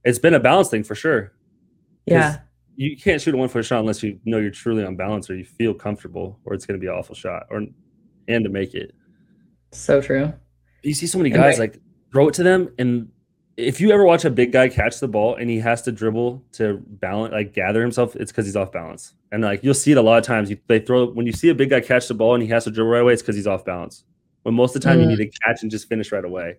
it's 0.03 0.19
been 0.19 0.33
a 0.33 0.39
balance 0.39 0.69
thing 0.69 0.83
for 0.83 0.95
sure. 0.95 1.33
Yeah. 2.05 2.39
You 2.75 2.95
can't 2.95 3.21
shoot 3.21 3.33
a 3.33 3.37
one 3.37 3.49
foot 3.49 3.65
shot 3.65 3.79
unless 3.81 4.01
you 4.03 4.19
know 4.25 4.37
you're 4.37 4.51
truly 4.51 4.85
on 4.85 4.95
balance 4.95 5.29
or 5.29 5.35
you 5.35 5.43
feel 5.45 5.73
comfortable, 5.73 6.39
or 6.45 6.53
it's 6.53 6.65
going 6.65 6.79
to 6.79 6.83
be 6.83 6.87
an 6.87 6.93
awful 6.97 7.13
shot, 7.15 7.47
or 7.49 7.63
and 8.27 8.43
to 8.45 8.49
make 8.49 8.73
it 8.73 8.93
So 9.71 10.01
true. 10.01 10.33
you 10.83 10.93
see 10.93 11.07
so 11.07 11.17
many 11.17 11.29
guys 11.29 11.59
right- 11.59 11.71
like 11.73 11.81
throw 12.11 12.27
it 12.29 12.33
to 12.35 12.43
them 12.43 12.69
and 12.79 13.09
if 13.57 13.79
you 13.81 13.91
ever 13.91 14.03
watch 14.05 14.23
a 14.25 14.29
big 14.31 14.51
guy 14.53 14.67
catch 14.69 14.99
the 14.99 15.07
ball 15.07 15.35
and 15.35 15.47
he 15.49 15.59
has 15.59 15.81
to 15.83 15.91
dribble 15.91 16.43
to 16.53 16.81
balance 16.87 17.31
like 17.33 17.53
gather 17.53 17.81
himself 17.81 18.15
it's 18.15 18.31
because 18.31 18.45
he's 18.45 18.55
off 18.55 18.71
balance 18.71 19.13
and 19.31 19.43
like 19.43 19.63
you'll 19.63 19.73
see 19.75 19.91
it 19.91 19.97
a 19.97 20.01
lot 20.01 20.17
of 20.17 20.23
times 20.23 20.49
you, 20.49 20.57
they 20.67 20.79
throw 20.79 21.05
when 21.11 21.25
you 21.27 21.31
see 21.33 21.49
a 21.49 21.53
big 21.53 21.69
guy 21.69 21.79
catch 21.81 22.07
the 22.07 22.13
ball 22.15 22.33
and 22.33 22.41
he 22.41 22.49
has 22.49 22.63
to 22.63 22.71
dribble 22.71 22.89
right 22.89 23.01
away 23.01 23.13
it's 23.13 23.21
because 23.21 23.35
he's 23.35 23.45
off 23.45 23.63
balance 23.65 24.05
when 24.43 24.55
most 24.55 24.75
of 24.75 24.81
the 24.81 24.87
time 24.87 24.99
you 24.99 25.05
Mm. 25.05 25.09
need 25.09 25.17
to 25.17 25.29
catch 25.45 25.61
and 25.61 25.69
just 25.69 25.87
finish 25.87 26.11
right 26.11 26.25
away 26.25 26.55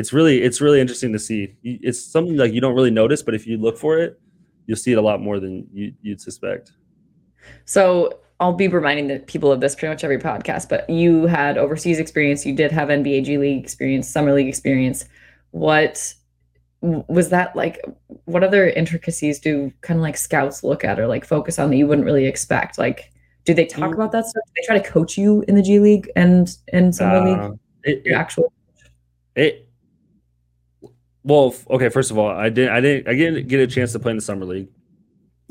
it's 0.00 0.12
really 0.18 0.36
it's 0.46 0.60
really 0.64 0.80
interesting 0.84 1.12
to 1.12 1.18
see 1.18 1.40
it's 1.62 2.00
something 2.14 2.36
like 2.42 2.52
you 2.54 2.60
don't 2.64 2.74
really 2.78 2.90
notice 3.02 3.22
but 3.26 3.34
if 3.38 3.46
you 3.48 3.56
look 3.66 3.76
for 3.84 3.98
it 4.04 4.10
you'll 4.66 4.76
see 4.84 4.92
it 4.92 4.98
a 4.98 5.06
lot 5.10 5.18
more 5.20 5.38
than 5.44 5.52
you, 5.78 5.92
you'd 6.02 6.20
suspect 6.20 6.72
So 7.64 7.84
I'll 8.40 8.54
be 8.64 8.68
reminding 8.68 9.06
the 9.08 9.18
people 9.32 9.50
of 9.52 9.60
this 9.60 9.74
pretty 9.74 9.92
much 9.92 10.02
every 10.02 10.18
podcast, 10.18 10.68
but 10.72 10.88
you 10.88 11.26
had 11.26 11.58
overseas 11.58 11.98
experience. 11.98 12.46
You 12.46 12.54
did 12.54 12.72
have 12.72 12.88
NBA 12.88 13.24
G 13.26 13.36
League 13.36 13.62
experience, 13.62 14.08
summer 14.08 14.32
league 14.32 14.48
experience. 14.48 15.04
What 15.50 16.14
was 16.80 17.28
that 17.28 17.54
like? 17.54 17.76
What 18.24 18.42
other 18.42 18.68
intricacies 18.82 19.38
do 19.40 19.70
kind 19.82 19.98
of 20.00 20.02
like 20.02 20.16
scouts 20.16 20.64
look 20.64 20.84
at 20.84 20.98
or 20.98 21.06
like 21.06 21.24
focus 21.26 21.58
on 21.58 21.68
that 21.70 21.76
you 21.76 21.86
wouldn't 21.86 22.06
really 22.06 22.24
expect? 22.26 22.78
Like, 22.78 23.12
do 23.44 23.52
they 23.52 23.66
talk 23.66 23.90
Mm. 23.90 23.94
about 23.94 24.12
that 24.12 24.24
stuff? 24.26 24.44
Do 24.46 24.52
they 24.56 24.66
try 24.66 24.78
to 24.80 24.88
coach 24.90 25.18
you 25.18 25.44
in 25.48 25.54
the 25.54 25.62
G 25.62 25.78
League 25.78 26.10
and 26.16 26.48
and 26.72 26.94
summer 26.94 27.20
league? 27.26 27.38
Uh, 27.38 27.52
it, 27.84 28.06
Your 28.06 28.14
it, 28.16 28.18
actual 28.24 28.52
It 29.36 29.68
well, 31.30 31.54
okay. 31.70 31.88
First 31.88 32.10
of 32.10 32.18
all, 32.18 32.28
I 32.28 32.48
didn't, 32.48 32.72
I 32.74 32.80
didn't, 32.80 33.08
I 33.08 33.14
didn't 33.14 33.48
get 33.48 33.60
a 33.60 33.66
chance 33.66 33.92
to 33.92 33.98
play 33.98 34.10
in 34.10 34.16
the 34.16 34.22
summer 34.22 34.44
league, 34.44 34.68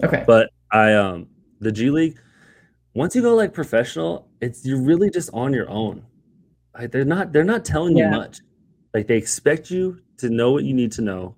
okay. 0.04 0.24
but 0.28 0.50
I, 0.72 0.94
um, 0.94 1.28
the 1.60 1.72
G 1.72 1.90
League. 1.90 2.18
Once 2.96 3.16
you 3.16 3.22
go 3.22 3.36
like 3.36 3.54
professional, 3.54 4.28
it's 4.42 4.66
you're 4.66 4.82
really 4.82 5.10
just 5.10 5.30
on 5.34 5.54
your 5.54 5.70
own. 5.70 6.04
Like 6.78 6.92
they're 6.92 7.06
not, 7.06 7.32
they're 7.32 7.44
not 7.44 7.64
telling 7.64 7.96
Yeah. 7.96 8.12
you 8.12 8.18
much. 8.18 8.40
Like 8.94 9.08
they 9.08 9.18
expect 9.18 9.70
you 9.72 10.00
to 10.18 10.30
know 10.30 10.52
what 10.52 10.64
you 10.64 10.74
need 10.74 10.92
to 10.94 11.02
know, 11.02 11.36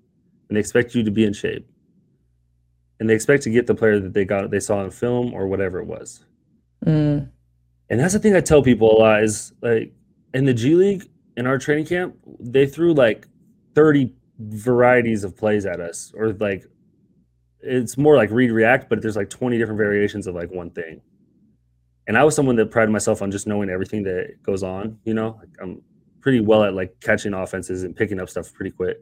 and 0.49 0.55
they 0.55 0.59
expect 0.59 0.95
you 0.95 1.03
to 1.03 1.11
be 1.11 1.25
in 1.25 1.33
shape, 1.33 1.67
and 2.99 3.09
they 3.09 3.13
expect 3.13 3.43
to 3.43 3.49
get 3.49 3.67
the 3.67 3.75
player 3.75 3.99
that 3.99 4.13
they 4.13 4.25
got, 4.25 4.49
they 4.49 4.59
saw 4.59 4.83
in 4.83 4.91
film 4.91 5.33
or 5.33 5.47
whatever 5.47 5.79
it 5.79 5.85
was. 5.85 6.25
Mm, 6.85 7.29
And 7.89 7.99
that's 7.99 8.13
the 8.13 8.19
thing 8.19 8.35
I 8.35 8.41
tell 8.41 8.63
people 8.63 8.89
a 8.91 8.97
lot 8.97 9.23
is 9.23 9.53
like 9.61 9.93
in 10.33 10.45
the 10.45 10.53
G 10.53 10.73
League 10.75 11.09
in 11.37 11.45
our 11.45 11.57
training 11.59 11.85
camp, 11.85 12.15
they 12.39 12.65
threw 12.65 12.93
like 12.93 13.27
30 13.75 14.13
varieties 14.49 15.23
of 15.23 15.35
plays 15.35 15.65
at 15.65 15.79
us, 15.79 16.11
or 16.15 16.33
like 16.33 16.65
it's 17.61 17.97
more 17.97 18.15
like 18.15 18.31
read 18.31 18.51
react, 18.51 18.89
but 18.89 19.01
there's 19.01 19.15
like 19.15 19.29
20 19.29 19.57
different 19.57 19.77
variations 19.77 20.27
of 20.27 20.35
like 20.35 20.51
one 20.51 20.71
thing. 20.71 21.01
And 22.07 22.17
I 22.17 22.23
was 22.23 22.35
someone 22.35 22.55
that 22.55 22.71
prided 22.71 22.91
myself 22.91 23.21
on 23.21 23.31
just 23.31 23.47
knowing 23.47 23.69
everything 23.69 24.03
that 24.03 24.41
goes 24.43 24.63
on, 24.63 24.97
you 25.03 25.13
know, 25.13 25.37
like 25.39 25.49
I'm 25.61 25.81
pretty 26.21 26.39
well 26.39 26.63
at 26.63 26.73
like 26.73 26.99
catching 27.01 27.33
offenses 27.33 27.83
and 27.83 27.95
picking 27.95 28.19
up 28.19 28.29
stuff 28.29 28.51
pretty 28.53 28.71
quick. 28.71 28.97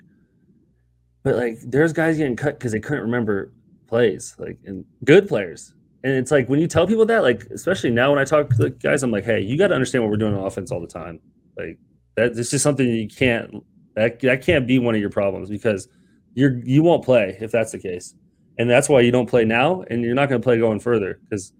But 1.24 1.36
like 1.36 1.60
there's 1.62 1.94
guys 1.94 2.18
getting 2.18 2.36
cut 2.36 2.60
because 2.60 2.72
they 2.72 2.80
couldn't 2.80 3.04
remember 3.04 3.54
plays, 3.88 4.36
like 4.38 4.58
and 4.66 4.86
good 5.04 5.28
players. 5.28 5.74
And 6.04 6.14
it's 6.14 6.32
like 6.32 6.48
when 6.48 6.60
you 6.60 6.68
tell 6.68 6.88
people 6.88 7.06
that, 7.06 7.24
like 7.24 7.46
especially 7.46 7.92
now 7.92 8.10
when 8.10 8.20
I 8.20 8.24
talk 8.24 8.50
to 8.50 8.56
the 8.56 8.70
guys, 8.70 9.04
I'm 9.04 9.12
like, 9.12 9.26
hey, 9.26 9.42
you 9.42 9.58
got 9.58 9.68
to 9.68 9.76
understand 9.76 10.04
what 10.04 10.12
we're 10.12 10.18
doing 10.18 10.34
on 10.34 10.46
offense 10.46 10.72
all 10.72 10.80
the 10.80 10.88
time. 10.88 11.20
Like 11.58 11.78
that, 12.16 12.38
it's 12.38 12.52
just 12.52 12.64
something 12.64 12.88
you 12.88 13.08
can't. 13.08 13.64
That 13.96 14.20
that 14.22 14.44
can't 14.44 14.68
be 14.68 14.80
one 14.80 14.96
of 14.96 15.02
your 15.02 15.10
problems 15.10 15.50
because 15.50 15.88
you're 16.34 16.60
you 16.64 16.84
won't 16.84 17.04
play 17.04 17.38
if 17.40 17.52
that's 17.52 17.72
the 17.72 17.80
case, 17.80 18.16
and 18.58 18.70
that's 18.70 18.88
why 18.90 19.02
you 19.02 19.12
don't 19.12 19.30
play 19.30 19.46
now, 19.46 19.84
and 19.90 20.04
you're 20.04 20.16
not 20.16 20.30
going 20.30 20.42
to 20.42 20.44
play 20.44 20.58
going 20.58 20.80
further 20.80 21.20
because 21.24 21.54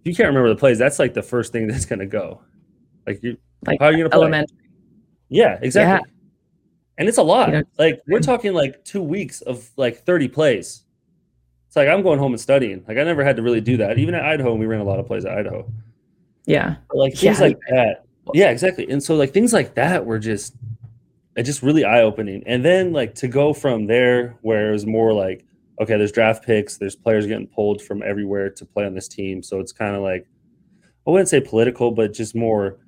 if 0.00 0.08
you 0.08 0.14
can't 0.14 0.28
remember 0.28 0.48
the 0.50 0.56
plays, 0.56 0.78
that's 0.78 0.98
like 0.98 1.14
the 1.14 1.22
first 1.22 1.52
thing 1.52 1.66
that's 1.68 1.86
going 1.86 1.98
to 1.98 2.06
go. 2.06 2.40
Like 3.06 3.22
you, 3.22 3.36
like 3.66 3.80
how 3.80 3.86
are 3.86 3.92
you 3.92 3.98
going 3.98 4.10
to 4.10 4.16
play? 4.16 4.22
elementary. 4.22 4.56
Yeah, 5.28 5.58
exactly. 5.60 6.10
And 6.96 7.08
it's 7.08 7.18
a 7.18 7.22
lot. 7.22 7.48
You 7.48 7.54
know, 7.54 7.64
like 7.78 8.00
we're 8.06 8.18
mm-hmm. 8.18 8.30
talking 8.30 8.54
like 8.54 8.84
two 8.84 9.02
weeks 9.02 9.40
of 9.42 9.68
like 9.76 10.04
30 10.04 10.28
plays. 10.28 10.84
It's 11.66 11.76
like 11.76 11.88
I'm 11.88 12.02
going 12.02 12.20
home 12.20 12.32
and 12.32 12.40
studying. 12.40 12.84
Like 12.86 12.98
I 12.98 13.02
never 13.02 13.24
had 13.24 13.36
to 13.36 13.42
really 13.42 13.60
do 13.60 13.76
that. 13.78 13.98
Even 13.98 14.14
at 14.14 14.24
Idaho, 14.24 14.54
we 14.54 14.66
ran 14.66 14.80
a 14.80 14.84
lot 14.84 15.00
of 15.00 15.06
plays 15.06 15.24
at 15.24 15.36
Idaho. 15.36 15.68
Yeah. 16.46 16.76
But, 16.88 16.98
like 16.98 17.16
things 17.16 17.40
Yeah. 17.40 17.46
like 17.46 17.58
that. 17.70 18.04
Yeah, 18.32 18.50
exactly. 18.50 18.88
And 18.88 19.02
so 19.02 19.16
like 19.16 19.32
things 19.32 19.52
like 19.52 19.74
that 19.74 20.06
were 20.06 20.18
just 20.18 20.54
it 21.36 21.42
just 21.42 21.62
really 21.62 21.84
eye 21.84 22.02
opening. 22.02 22.42
And 22.46 22.64
then 22.64 22.92
like 22.92 23.14
to 23.16 23.28
go 23.28 23.52
from 23.52 23.86
there 23.86 24.38
where 24.42 24.68
it 24.68 24.72
was 24.72 24.86
more 24.86 25.12
like, 25.12 25.44
okay, 25.80 25.96
there's 25.96 26.12
draft 26.12 26.44
picks, 26.44 26.76
there's 26.76 26.96
players 26.96 27.26
getting 27.26 27.48
pulled 27.48 27.82
from 27.82 28.02
everywhere 28.02 28.50
to 28.50 28.64
play 28.64 28.86
on 28.86 28.94
this 28.94 29.08
team. 29.08 29.42
So 29.42 29.58
it's 29.58 29.72
kind 29.72 29.96
of 29.96 30.02
like 30.02 30.26
I 31.06 31.10
wouldn't 31.10 31.28
say 31.28 31.40
political, 31.40 31.90
but 31.90 32.12
just 32.12 32.34
more 32.34 32.78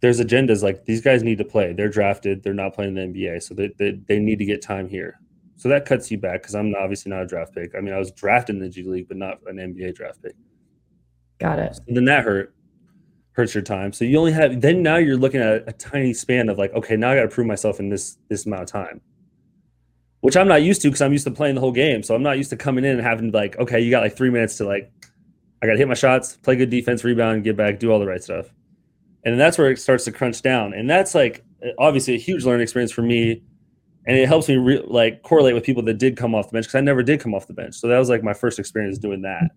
there's 0.00 0.20
agendas 0.20 0.62
like 0.62 0.84
these 0.84 1.00
guys 1.00 1.22
need 1.22 1.38
to 1.38 1.44
play. 1.44 1.72
They're 1.72 1.88
drafted, 1.88 2.42
they're 2.42 2.52
not 2.52 2.74
playing 2.74 2.96
in 2.96 3.12
the 3.12 3.18
NBA, 3.18 3.42
so 3.42 3.54
they, 3.54 3.70
they, 3.78 3.92
they 4.06 4.18
need 4.18 4.38
to 4.38 4.44
get 4.44 4.60
time 4.60 4.88
here. 4.88 5.18
So 5.56 5.68
that 5.68 5.86
cuts 5.86 6.10
you 6.10 6.18
back 6.18 6.42
because 6.42 6.54
I'm 6.54 6.74
obviously 6.74 7.10
not 7.10 7.22
a 7.22 7.26
draft 7.26 7.54
pick. 7.54 7.74
I 7.74 7.80
mean, 7.80 7.94
I 7.94 7.98
was 7.98 8.10
drafted 8.10 8.56
in 8.56 8.60
the 8.60 8.68
G 8.68 8.82
League, 8.82 9.08
but 9.08 9.16
not 9.16 9.38
an 9.46 9.56
NBA 9.56 9.94
draft 9.94 10.22
pick. 10.22 10.34
Got 11.38 11.58
it. 11.58 11.78
And 11.86 11.96
then 11.96 12.04
that 12.06 12.24
hurt 12.24 12.54
hurts 13.34 13.54
your 13.54 13.62
time. 13.62 13.92
So 13.92 14.04
you 14.04 14.18
only 14.18 14.32
have 14.32 14.60
then 14.60 14.82
now 14.82 14.96
you're 14.96 15.16
looking 15.16 15.40
at 15.40 15.68
a, 15.68 15.72
tiny 15.72 16.14
span 16.14 16.48
of 16.48 16.56
like, 16.56 16.72
okay, 16.72 16.96
now 16.96 17.10
I 17.10 17.16
got 17.16 17.22
to 17.22 17.28
prove 17.28 17.46
myself 17.46 17.78
in 17.78 17.88
this 17.90 18.16
this 18.28 18.46
amount 18.46 18.62
of 18.62 18.68
time, 18.68 19.00
which 20.20 20.36
I'm 20.36 20.48
not 20.48 20.62
used 20.62 20.82
to 20.82 20.88
because 20.88 21.02
I'm 21.02 21.12
used 21.12 21.24
to 21.24 21.30
playing 21.30 21.56
the 21.56 21.60
whole 21.60 21.72
game. 21.72 22.02
So 22.02 22.14
I'm 22.14 22.22
not 22.22 22.38
used 22.38 22.50
to 22.50 22.56
coming 22.56 22.84
in 22.84 22.92
and 22.92 23.02
having 23.02 23.30
like, 23.32 23.58
okay, 23.58 23.80
you 23.80 23.90
got 23.90 24.02
like 24.02 24.16
three 24.16 24.30
minutes 24.30 24.56
to 24.58 24.64
like, 24.64 24.90
I 25.62 25.66
got 25.66 25.72
to 25.72 25.78
hit 25.78 25.88
my 25.88 25.94
shots, 25.94 26.36
play 26.36 26.56
good 26.56 26.70
defense, 26.70 27.04
rebound, 27.04 27.44
get 27.44 27.56
back, 27.56 27.78
do 27.78 27.90
all 27.90 27.98
the 27.98 28.06
right 28.06 28.22
stuff, 28.22 28.46
and 29.24 29.32
then 29.32 29.38
that's 29.38 29.58
where 29.58 29.70
it 29.70 29.78
starts 29.78 30.04
to 30.04 30.12
crunch 30.12 30.40
down. 30.42 30.72
And 30.72 30.88
that's 30.88 31.14
like 31.14 31.44
eh, 31.62 31.72
obviously 31.78 32.14
a 32.14 32.18
huge 32.18 32.44
learning 32.44 32.62
experience 32.62 32.92
for 32.92 33.02
me. 33.02 33.42
And 34.06 34.18
it 34.18 34.28
helps 34.28 34.48
me 34.48 34.58
re- 34.58 34.84
like 34.86 35.22
correlate 35.22 35.54
with 35.54 35.64
people 35.64 35.82
that 35.84 35.94
did 35.94 36.16
come 36.16 36.34
off 36.34 36.48
the 36.48 36.52
bench 36.52 36.66
because 36.66 36.74
I 36.74 36.82
never 36.82 37.02
did 37.02 37.20
come 37.20 37.34
off 37.34 37.46
the 37.46 37.54
bench. 37.54 37.74
So 37.74 37.88
that 37.88 37.98
was 37.98 38.10
like 38.10 38.22
my 38.22 38.34
first 38.34 38.58
experience 38.58 38.98
doing 38.98 39.22
that. 39.22 39.50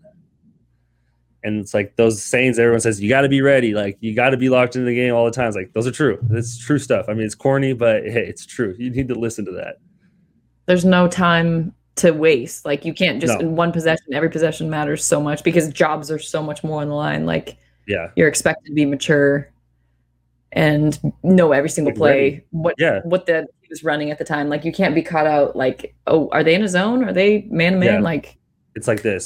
And 1.44 1.60
it's 1.60 1.74
like 1.74 1.96
those 1.96 2.22
sayings 2.22 2.58
everyone 2.60 2.80
says, 2.82 3.00
you 3.02 3.08
got 3.10 3.22
to 3.22 3.30
be 3.30 3.42
ready. 3.42 3.74
Like, 3.74 3.98
you 4.02 4.14
got 4.16 4.32
to 4.32 4.38
be 4.38 4.50
locked 4.50 4.76
into 4.76 4.86
the 4.88 4.96
game 4.96 5.14
all 5.14 5.26
the 5.26 5.32
time. 5.32 5.48
It's 5.48 5.56
like, 5.56 5.72
those 5.74 5.88
are 5.88 5.92
true. 5.92 6.18
It's 6.32 6.58
true 6.58 6.80
stuff. 6.80 7.06
I 7.08 7.14
mean, 7.14 7.26
it's 7.26 7.36
corny, 7.36 7.74
but 7.74 8.04
hey, 8.04 8.26
it's 8.28 8.46
true. 8.46 8.76
You 8.78 8.90
need 8.90 9.08
to 9.10 9.16
listen 9.16 9.46
to 9.46 9.52
that. 9.52 9.78
There's 10.66 10.84
no 10.84 11.08
time 11.08 11.74
to 11.98 12.12
waste. 12.12 12.66
Like 12.66 12.86
you 12.86 12.94
can't 12.94 13.20
just 13.22 13.36
No. 13.36 13.40
in 13.40 13.56
one 13.56 13.72
possession, 13.72 14.14
every 14.14 14.30
possession 14.30 14.70
matters 14.70 15.04
so 15.04 15.22
much 15.22 15.44
because 15.44 15.70
jobs 15.70 16.12
are 16.12 16.20
so 16.20 16.44
much 16.44 16.64
more 16.64 16.82
on 16.82 16.90
the 16.90 16.94
line. 16.96 17.26
Like 17.26 17.58
Yeah. 17.88 18.12
you're 18.16 18.28
expected 18.28 18.68
to 18.68 18.74
be 18.74 18.86
mature 18.86 19.50
and 20.52 21.00
know 21.24 21.52
every 21.54 21.70
single 21.70 21.92
Like, 21.92 21.98
play, 21.98 22.22
ready. 22.24 22.44
what 22.52 22.76
Yeah. 22.78 23.00
what 23.04 23.26
the 23.26 23.48
he 23.62 23.68
was 23.70 23.84
running 23.84 24.12
at 24.12 24.18
the 24.20 24.24
time. 24.26 24.48
Like 24.50 24.64
you 24.64 24.72
can't 24.72 24.94
be 24.94 25.02
caught 25.02 25.26
out. 25.26 25.56
Like 25.56 25.96
oh, 26.06 26.30
are 26.32 26.44
they 26.44 26.54
in 26.54 26.62
a 26.64 26.68
zone? 26.68 27.04
Are 27.04 27.14
they 27.14 27.48
man 27.50 27.74
to 27.74 27.80
man? 27.80 28.04
Like 28.04 28.38
It's 28.76 28.88
like 28.88 29.02
this. 29.02 29.26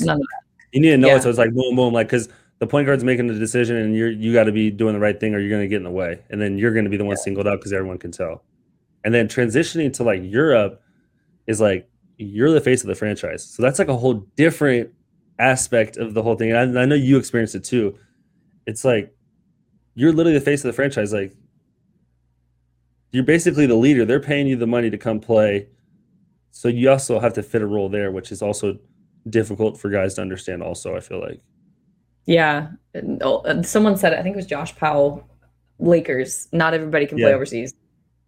You 0.72 0.82
need 0.82 0.92
to 0.92 0.98
know 0.98 1.08
Yeah. 1.10 1.18
it, 1.18 1.24
so 1.24 1.30
it's 1.30 1.38
like 1.38 1.54
boom, 1.54 1.76
boom, 1.76 1.94
like 1.94 2.08
because 2.08 2.30
the 2.60 2.68
point 2.68 2.86
guard's 2.86 3.04
making 3.04 3.28
the 3.28 3.34
decision, 3.34 3.76
and 3.78 3.96
you're 3.96 4.10
you 4.12 4.34
got 4.34 4.46
to 4.46 4.52
be 4.52 4.70
doing 4.72 4.94
the 4.94 5.00
right 5.00 5.20
thing, 5.20 5.34
or 5.36 5.40
you're 5.40 5.50
going 5.50 5.64
to 5.64 5.68
get 5.68 5.78
in 5.78 5.84
the 5.84 5.92
way, 5.92 6.22
and 6.30 6.42
then 6.42 6.58
you're 6.58 6.72
going 6.74 6.86
to 6.86 6.92
be 6.92 6.98
the 6.98 7.06
one 7.06 7.18
singled 7.18 7.48
out 7.48 7.60
because 7.60 7.74
everyone 7.74 7.98
can 7.98 8.12
tell. 8.12 8.44
And 9.04 9.14
then 9.14 9.28
transitioning 9.28 9.92
to 9.94 10.04
like 10.04 10.22
Europe 10.24 10.82
is 11.48 11.60
like 11.60 11.90
you're 12.18 12.52
the 12.52 12.62
face 12.62 12.82
of 12.82 12.88
the 12.88 12.96
franchise, 12.96 13.44
so 13.44 13.64
that's 13.64 13.80
like 13.80 13.88
a 13.88 13.98
whole 13.98 14.14
different 14.36 14.92
aspect 15.40 15.98
of 15.98 16.14
the 16.14 16.22
whole 16.22 16.36
thing. 16.36 16.52
And 16.52 16.78
I, 16.78 16.84
I 16.84 16.86
know 16.86 16.96
you 16.96 17.18
experienced 17.18 17.56
it 17.56 17.64
too. 17.64 17.98
It's 18.68 18.86
like 18.86 19.14
you're 19.96 20.14
literally 20.14 20.38
the 20.38 20.46
face 20.46 20.64
of 20.64 20.70
the 20.70 20.74
franchise. 20.74 21.12
Like 21.12 21.34
you're 23.12 23.24
basically 23.24 23.66
the 23.66 23.76
leader. 23.76 24.06
They're 24.06 24.20
paying 24.22 24.48
you 24.48 24.56
the 24.56 24.68
money 24.68 24.90
to 24.92 24.98
come 24.98 25.20
play, 25.20 25.68
so 26.52 26.68
you 26.68 26.92
also 26.92 27.20
have 27.20 27.34
to 27.34 27.44
fit 27.44 27.62
a 27.64 27.68
role 27.68 27.90
there, 27.90 28.12
which 28.12 28.32
is 28.32 28.42
also 28.44 28.78
difficult 29.30 29.80
for 29.80 29.90
guys 29.90 30.16
to 30.16 30.22
understand. 30.22 30.64
Also, 30.64 30.96
I 30.96 31.00
feel 31.00 31.20
like. 31.20 31.42
Yeah. 32.26 32.70
And, 32.94 33.22
oh, 33.24 33.42
and 33.42 33.66
someone 33.66 33.98
said, 33.98 34.14
I 34.14 34.22
think 34.22 34.34
it 34.34 34.38
was 34.38 34.46
Josh 34.46 34.76
Powell, 34.76 35.28
Lakers. 35.80 36.48
Not 36.52 36.74
everybody 36.74 37.06
can 37.06 37.18
play 37.18 37.30
Yeah. 37.30 37.36
overseas. 37.36 37.74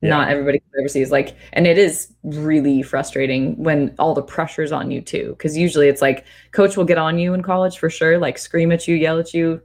Yeah. 0.02 0.10
Not 0.10 0.30
everybody 0.30 0.60
can 0.60 0.68
play 0.74 0.82
overseas. 0.82 1.12
Like, 1.12 1.36
and 1.54 1.66
it 1.66 1.78
is 1.78 2.12
really 2.24 2.82
frustrating 2.82 3.56
when 3.64 3.96
all 4.00 4.14
the 4.14 4.22
pressure's 4.22 4.72
on 4.72 4.92
you 4.92 5.00
too. 5.02 5.36
Cause 5.40 5.56
usually 5.56 5.88
it's 5.88 6.02
like 6.02 6.26
coach 6.52 6.76
will 6.76 6.86
get 6.86 6.98
on 6.98 7.18
you 7.18 7.34
in 7.34 7.42
college 7.42 7.78
for 7.78 7.90
sure, 7.90 8.18
like 8.18 8.38
scream 8.38 8.72
at 8.72 8.88
you, 8.88 8.96
yell 8.96 9.20
at 9.20 9.34
you, 9.34 9.62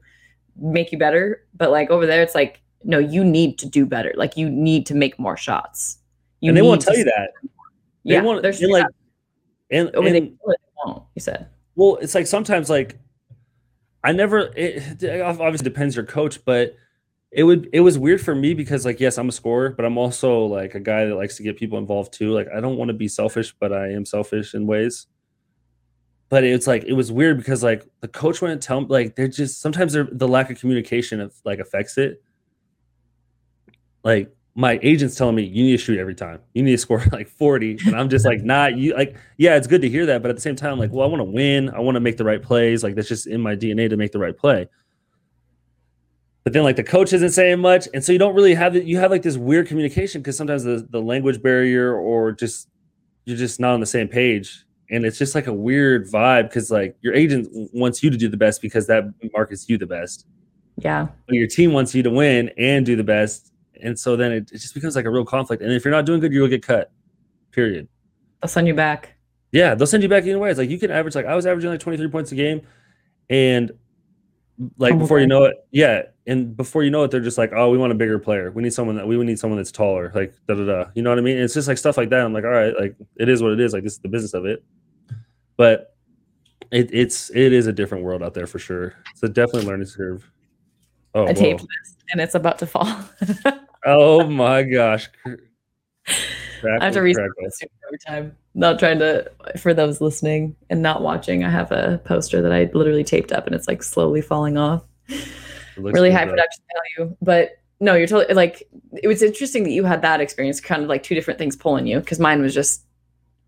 make 0.57 0.93
you 0.93 0.99
better. 0.99 1.45
But 1.57 1.71
like 1.71 1.91
over 1.91 2.07
there, 2.07 2.23
it's 2.23 2.35
like, 2.35 2.61
no, 2.85 2.99
you 2.99 3.25
need 3.25 3.59
to 3.59 3.67
do 3.67 3.85
better. 3.85 4.13
Like 4.17 4.37
you 4.37 4.49
need 4.49 4.87
to 4.87 4.95
make 4.95 5.19
more 5.19 5.37
shots. 5.37 5.99
You 6.41 6.51
and 6.51 6.57
they 6.57 6.63
won't 6.63 6.83
tell 6.83 6.97
you 6.97 7.05
that. 7.05 7.31
They 8.05 8.15
Yeah. 8.15 8.23
won't. 8.23 8.43
There's 8.43 8.63
and 8.63 8.71
like, 8.71 8.87
and, 9.71 9.91
and 9.95 10.07
they 10.07 10.33
won't, 10.85 11.05
said. 11.19 11.49
well, 11.75 11.97
it's 12.01 12.15
like 12.15 12.27
sometimes 12.27 12.71
like 12.71 12.99
I 14.05 14.13
never. 14.13 14.53
It, 14.57 15.05
obviously 15.05 15.65
depends 15.65 15.97
your 15.97 16.05
coach, 16.05 16.45
but 16.45 16.77
it 17.31 17.45
would. 17.45 17.69
It 17.73 17.81
was 17.81 17.99
weird 17.99 18.21
for 18.21 18.35
me 18.35 18.55
because 18.55 18.85
like 18.85 19.01
yes, 19.01 19.19
I'm 19.19 19.29
a 19.29 19.33
scorer, 19.33 19.71
but 19.71 19.85
I'm 19.85 19.99
also 19.99 20.45
like 20.45 20.75
a 20.75 20.81
guy 20.81 21.05
that 21.07 21.15
likes 21.15 21.37
to 21.37 21.43
get 21.43 21.57
people 21.57 21.79
involved 21.79 22.13
too. 22.13 22.33
Like 22.33 22.49
I 22.55 22.61
don't 22.61 22.77
want 22.77 22.89
to 22.89 22.95
be 22.95 23.09
selfish, 23.09 23.55
but 23.59 23.73
I 23.73 23.89
am 23.89 24.05
selfish 24.05 24.55
in 24.55 24.67
ways. 24.67 25.07
But 26.29 26.45
it's 26.45 26.67
like 26.67 26.85
it 26.85 26.93
was 26.93 27.11
weird 27.11 27.39
because 27.39 27.63
like 27.63 27.85
the 28.01 28.09
coach 28.09 28.41
wouldn't 28.41 28.63
tell 28.63 28.83
me 28.83 28.87
like 28.89 29.17
they're 29.17 29.29
just 29.29 29.61
sometimes 29.61 29.95
they're, 29.95 30.09
the 30.11 30.29
lack 30.29 30.51
of 30.51 30.61
communication 30.61 31.21
of 31.21 31.35
like 31.45 31.59
affects 31.59 31.99
it. 31.99 32.23
Like 34.05 34.35
my 34.59 34.81
agent's 34.83 35.15
telling 35.15 35.37
me 35.37 35.45
you 35.45 35.63
need 35.63 35.71
to 35.71 35.79
shoot 35.79 36.01
every 36.01 36.17
time. 36.17 36.41
You 36.53 36.65
need 36.65 36.73
to 36.73 36.79
score 36.79 37.01
like 37.13 37.29
40. 37.29 37.79
And 37.87 37.95
I'm 37.95 38.09
just 38.09 38.27
like, 38.27 38.43
nah, 38.43 38.67
you 38.67 38.93
like, 38.93 39.17
yeah, 39.37 39.55
it's 39.55 39.69
good 39.69 39.83
to 39.83 39.89
hear 39.89 40.05
that. 40.07 40.21
But 40.21 40.31
at 40.31 40.35
the 40.35 40.43
same 40.43 40.57
time, 40.57 40.81
like, 40.81 40.91
well, 40.91 41.07
I 41.07 41.09
want 41.09 41.21
to 41.21 41.25
win. 41.31 41.71
I 41.71 41.79
want 41.79 41.95
to 41.95 42.01
make 42.01 42.17
the 42.17 42.25
right 42.25 42.43
plays. 42.43 42.83
Like 42.83 42.97
that's 42.97 43.07
just 43.07 43.29
in 43.29 43.41
my 43.41 43.55
DNA 43.55 43.89
to 43.89 43.97
make 43.97 44.11
the 44.11 44.19
right 44.19 44.37
play. 44.37 44.69
But 46.43 46.55
then 46.55 46.65
like 46.65 46.75
the 46.75 46.83
coach 46.83 47.13
isn't 47.13 47.31
saying 47.31 47.61
much. 47.61 47.87
And 47.95 48.05
so 48.05 48.11
you 48.11 48.19
don't 48.19 48.35
really 48.35 48.55
have 48.55 48.75
it. 48.75 48.83
You 48.83 48.97
have 48.99 49.13
like 49.13 49.23
this 49.23 49.37
weird 49.37 49.69
communication 49.69 50.23
because 50.23 50.37
sometimes 50.37 50.65
the, 50.65 50.85
the 50.91 51.01
language 51.01 51.41
barrier 51.41 51.95
or 51.95 52.33
just 52.33 52.69
you're 53.27 53.37
just 53.37 53.61
not 53.61 53.75
on 53.75 53.81
the 53.81 53.87
same 53.87 54.09
page. 54.09 54.65
And 54.91 55.05
it's 55.05 55.19
just 55.19 55.37
like 55.37 55.47
a 55.47 55.53
weird 55.53 56.11
vibe 56.11 56.45
because 56.49 56.71
like 56.73 56.97
your 57.01 57.15
agent 57.15 57.47
wants 57.73 58.03
you 58.03 58.11
to 58.11 58.17
do 58.17 58.29
the 58.29 58.37
best 58.37 58.61
because 58.61 58.89
that 58.89 59.05
markets 59.33 59.69
you 59.69 59.79
the 59.79 59.87
best 59.87 60.27
Yeah. 60.79 61.07
but 61.27 61.37
your 61.37 61.47
team 61.47 61.73
wants 61.73 61.95
you 61.95 62.03
to 62.03 62.11
win 62.11 62.51
and 62.59 62.85
do 62.85 62.97
the 62.97 63.05
best. 63.05 63.53
And 63.83 63.99
so 63.99 64.17
then 64.17 64.33
it, 64.33 64.51
it 64.53 64.59
just 64.59 64.75
becomes 64.75 64.97
like 64.97 65.05
a 65.05 65.11
real 65.11 65.25
conflict. 65.25 65.63
And 65.63 65.73
if 65.73 65.85
you're 65.85 65.93
not 65.93 66.07
doing 66.07 66.21
good, 66.21 66.33
you'll 66.33 66.49
get 66.49 66.63
cut. 66.63 66.91
Period. 67.53 67.89
They'll 68.41 68.49
send 68.49 68.67
you 68.67 68.75
back. 68.75 69.15
Yeah, 69.53 69.75
they'll 69.75 69.87
send 69.87 70.03
you 70.03 70.09
back 70.09 70.25
either 70.25 70.39
way. 70.39 70.51
It's 70.51 70.59
like 70.59 70.71
you 70.71 70.79
can 70.79 70.91
average 70.91 71.15
like 71.15 71.27
I 71.27 71.35
was 71.35 71.47
averaging 71.47 71.71
like 71.71 71.81
23 71.81 72.09
points 72.09 72.33
a 72.33 72.35
game. 72.35 72.63
And 73.31 73.73
like 74.77 74.95
Oh, 74.95 74.99
before 74.99 75.21
you 75.21 75.27
know 75.27 75.45
it, 75.45 75.57
yeah. 75.71 76.03
And 76.27 76.57
before 76.57 76.83
you 76.83 76.91
know 76.91 77.05
it, 77.05 77.11
they're 77.11 77.21
just 77.21 77.39
like, 77.39 77.53
oh, 77.55 77.71
we 77.71 77.79
want 77.79 77.93
a 77.93 77.95
bigger 77.95 78.19
player. 78.19 78.51
We 78.51 78.63
need 78.63 78.75
someone 78.75 78.97
that 78.97 79.07
we 79.07 79.17
would 79.17 79.27
need 79.27 79.39
someone 79.39 79.57
that's 79.57 79.73
taller. 79.73 80.13
Like 80.15 80.35
da 80.47 80.55
da 80.55 80.65
da. 80.65 80.91
You 80.95 81.03
know 81.03 81.11
what 81.11 81.19
I 81.19 81.23
mean? 81.23 81.37
And 81.37 81.45
it's 81.45 81.55
just 81.55 81.69
like 81.69 81.79
stuff 81.79 81.97
like 81.97 82.11
that. 82.11 82.25
I'm 82.25 82.33
like, 82.33 82.45
all 82.45 82.51
right, 82.51 82.75
like 82.79 82.97
it 83.17 83.29
is 83.29 83.43
what 83.43 83.53
it 83.53 83.61
is. 83.61 83.73
Like 83.73 83.85
this 83.85 83.95
is 83.95 83.99
the 84.01 84.09
business 84.09 84.35
of 84.35 84.45
it. 84.45 84.63
But 85.57 85.95
it, 86.71 86.91
it's 86.93 87.31
it 87.31 87.53
is 87.53 87.67
a 87.67 87.73
different 87.73 88.05
world 88.05 88.23
out 88.23 88.35
there 88.35 88.47
for 88.47 88.59
sure. 88.59 88.95
It's 89.13 89.23
a 89.23 89.29
definitely 89.29 89.69
learning 89.69 89.89
curve. 89.97 90.31
Oh, 91.15 91.27
I 91.27 91.33
taped 91.33 91.61
this 91.61 91.97
and 92.13 92.21
it's 92.21 92.35
about 92.35 92.59
to 92.59 92.67
fall. 92.67 92.87
Oh 93.85 94.27
my 94.27 94.63
gosh. 94.63 95.09
I 95.27 95.31
have 95.31 96.93
to 96.93 97.01
Crackle, 97.01 97.03
restart 97.03 97.31
this 97.41 97.61
every 97.87 97.99
time. 97.99 98.37
Not 98.55 98.79
trying 98.79 98.99
to, 98.99 99.31
for 99.59 99.73
those 99.73 100.01
listening 100.01 100.57
and 100.71 100.83
not 100.83 101.03
watching, 101.03 101.45
I 101.45 101.51
have 101.51 101.71
a 101.71 102.01
poster 102.05 102.43
that 102.43 102.53
I 102.53 102.71
literally 102.75 103.05
taped 103.05 103.33
up 103.33 103.47
and 103.47 103.55
it's 103.55 103.69
like 103.69 103.83
slowly 103.83 104.21
falling 104.21 104.59
off. 104.59 104.83
Really 105.77 106.11
high 106.11 106.25
though. 106.25 106.33
production 106.33 106.65
value. 106.97 107.17
But 107.23 107.59
no, 107.81 107.95
you're 107.95 108.09
totally 108.09 108.35
like, 108.35 108.69
it 109.01 109.07
was 109.07 109.23
interesting 109.23 109.63
that 109.63 109.71
you 109.71 109.85
had 109.85 110.03
that 110.03 110.21
experience, 110.21 110.61
kind 110.61 110.83
of 110.83 110.89
like 110.89 111.05
two 111.05 111.15
different 111.15 111.39
things 111.39 111.55
pulling 111.55 111.87
you. 111.87 112.01
Cause 112.01 112.19
mine 112.19 112.43
was 112.43 112.55
just, 112.55 112.85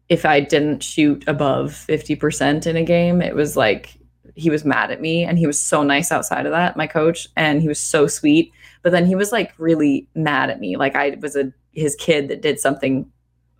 if 0.08 0.24
I 0.24 0.40
didn't 0.40 0.82
shoot 0.82 1.24
above 1.26 1.72
50% 1.88 2.66
in 2.66 2.76
a 2.76 2.84
game, 2.84 3.20
it 3.20 3.34
was 3.34 3.56
like, 3.56 3.96
he 4.36 4.50
was 4.50 4.64
mad 4.64 4.92
at 4.92 5.00
me 5.00 5.24
and 5.24 5.38
he 5.38 5.46
was 5.46 5.58
so 5.58 5.82
nice 5.82 6.12
outside 6.12 6.46
of 6.46 6.52
that, 6.52 6.76
my 6.76 6.86
coach, 6.86 7.26
and 7.36 7.60
he 7.60 7.68
was 7.68 7.80
so 7.80 8.06
sweet. 8.06 8.52
But 8.82 8.92
then 8.92 9.06
he 9.06 9.14
was 9.14 9.32
like 9.32 9.52
really 9.58 10.08
mad 10.14 10.50
at 10.50 10.60
me. 10.60 10.76
Like 10.76 10.96
I 10.96 11.16
was 11.20 11.36
a 11.36 11.52
his 11.72 11.94
kid 11.96 12.28
that 12.28 12.42
did 12.42 12.58
something 12.60 13.10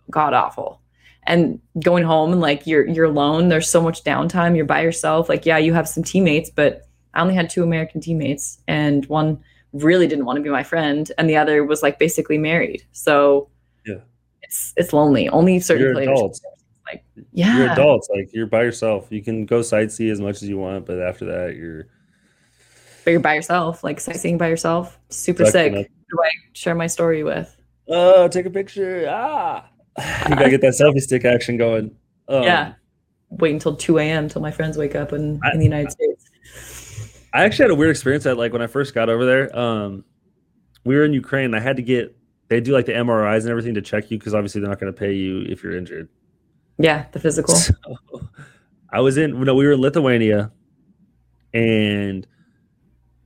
god 0.09 0.33
awful. 0.33 0.81
And 1.27 1.59
going 1.83 2.03
home 2.03 2.31
and 2.31 2.41
like 2.41 2.65
you're 2.65 2.87
you're 2.87 3.05
alone, 3.05 3.49
there's 3.49 3.69
so 3.69 3.81
much 3.81 4.03
downtime, 4.03 4.55
you're 4.55 4.65
by 4.65 4.81
yourself. 4.81 5.29
Like, 5.29 5.45
yeah, 5.45 5.57
you 5.59 5.73
have 5.73 5.87
some 5.87 6.03
teammates, 6.03 6.49
but 6.49 6.87
I 7.13 7.21
only 7.21 7.35
had 7.35 7.49
two 7.49 7.61
American 7.63 8.01
teammates, 8.01 8.59
and 8.67 9.05
one 9.07 9.39
really 9.73 10.07
didn't 10.07 10.25
want 10.25 10.37
to 10.37 10.41
be 10.43 10.49
my 10.49 10.63
friend, 10.63 11.11
and 11.17 11.29
the 11.29 11.37
other 11.37 11.63
was 11.63 11.83
like 11.83 11.99
basically 11.99 12.37
married. 12.39 12.83
So 12.91 13.49
Yeah. 13.85 13.99
it's 14.41 14.73
it's 14.77 14.93
lonely. 14.93 15.29
Only 15.29 15.59
certain 15.59 15.83
You're 15.83 15.93
players. 15.93 16.09
adults. 16.09 16.41
Like, 16.87 17.05
yeah, 17.31 17.57
You're 17.57 17.69
adults. 17.69 18.09
Like 18.13 18.33
you're 18.33 18.47
by 18.47 18.63
yourself. 18.63 19.07
You 19.11 19.23
can 19.23 19.45
go 19.45 19.59
sightsee 19.61 20.11
as 20.11 20.19
much 20.19 20.37
as 20.41 20.49
you 20.49 20.57
want, 20.57 20.85
but 20.85 20.99
after 20.99 21.23
that, 21.25 21.55
you're 21.55 21.87
but 23.03 23.11
you're 23.11 23.19
by 23.19 23.35
yourself, 23.35 23.83
like 23.83 23.99
sightseeing 23.99 24.37
by 24.37 24.47
yourself. 24.47 24.99
Super 25.09 25.43
Stuck 25.45 25.51
sick. 25.53 25.73
in 25.73 25.77
Who 25.79 25.83
do 25.83 26.23
I 26.23 26.29
share 26.53 26.75
my 26.75 26.87
story 26.87 27.23
with? 27.23 27.55
oh, 27.89 28.27
take 28.27 28.45
a 28.45 28.49
picture. 28.49 29.07
Ah, 29.09 29.67
you 30.29 30.35
gotta 30.35 30.49
get 30.49 30.61
that 30.61 30.73
selfie 30.79 31.01
stick 31.01 31.25
action 31.25 31.57
going. 31.57 31.95
Um, 32.27 32.43
Yeah. 32.43 32.73
Wait 33.29 33.53
until 33.53 33.75
2 33.75 33.97
a.m. 33.99 34.27
till 34.27 34.41
my 34.41 34.51
friends 34.51 34.77
wake 34.77 34.93
up 34.95 35.13
in, 35.13 35.39
I- 35.43 35.51
in 35.53 35.59
the 35.59 35.65
United 35.65 35.91
States. 35.91 36.27
I 37.33 37.43
actually 37.45 37.63
had 37.63 37.71
a 37.71 37.75
weird 37.75 37.91
experience 37.91 38.25
at 38.25 38.37
like 38.37 38.51
when 38.51 38.61
I 38.61 38.67
first 38.67 38.93
got 38.93 39.07
over 39.09 39.25
there. 39.25 39.57
Um, 39.57 40.03
we 40.83 40.95
were 40.95 41.05
in 41.05 41.13
Ukraine. 41.13 41.53
I 41.53 41.59
had 41.61 41.77
to 41.77 41.81
get 41.81 42.15
they 42.49 42.59
do 42.59 42.73
like 42.73 42.85
the 42.85 42.91
MRIs 42.91 43.41
and 43.41 43.49
everything 43.49 43.73
to 43.75 43.81
check 43.81 44.11
you 44.11 44.17
because 44.17 44.33
obviously 44.33 44.59
they're 44.59 44.69
not 44.69 44.79
going 44.81 44.91
to 44.93 44.97
pay 44.99 45.13
you 45.13 45.43
if 45.47 45.63
you're 45.63 45.77
injured. 45.77 46.09
Yeah, 46.77 47.05
the 47.13 47.19
physical. 47.19 47.55
So, 47.55 47.73
I 48.91 48.99
was 48.99 49.17
in 49.17 49.41
no, 49.45 49.55
we 49.55 49.65
were 49.65 49.71
in 49.73 49.79
Lithuania, 49.79 50.51
and 51.53 52.27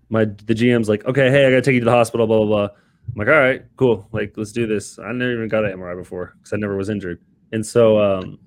my 0.10 0.26
the 0.26 0.54
GM's 0.54 0.90
like, 0.90 1.06
okay, 1.06 1.30
hey, 1.30 1.46
I 1.46 1.50
gotta 1.50 1.62
take 1.62 1.74
you 1.74 1.80
to 1.82 1.86
the 1.86 1.92
hospital, 1.92 2.28
blah 2.28 2.38
blah 2.38 2.46
blah. 2.46 2.64
I'm 3.08 3.16
like, 3.16 3.28
all 3.28 3.34
right, 3.34 3.64
cool, 3.78 4.08
like 4.12 4.34
let's 4.36 4.52
do 4.52 4.68
this. 4.68 5.00
I 5.00 5.12
never 5.12 5.34
even 5.34 5.48
got 5.48 5.66
an 5.66 5.78
MRI 5.78 5.96
before 5.96 6.34
because 6.38 6.54
I 6.54 6.58
never 6.58 6.76
was 6.76 6.90
injured, 6.90 7.22
and 7.52 7.66
so 7.66 8.00
um, 8.00 8.40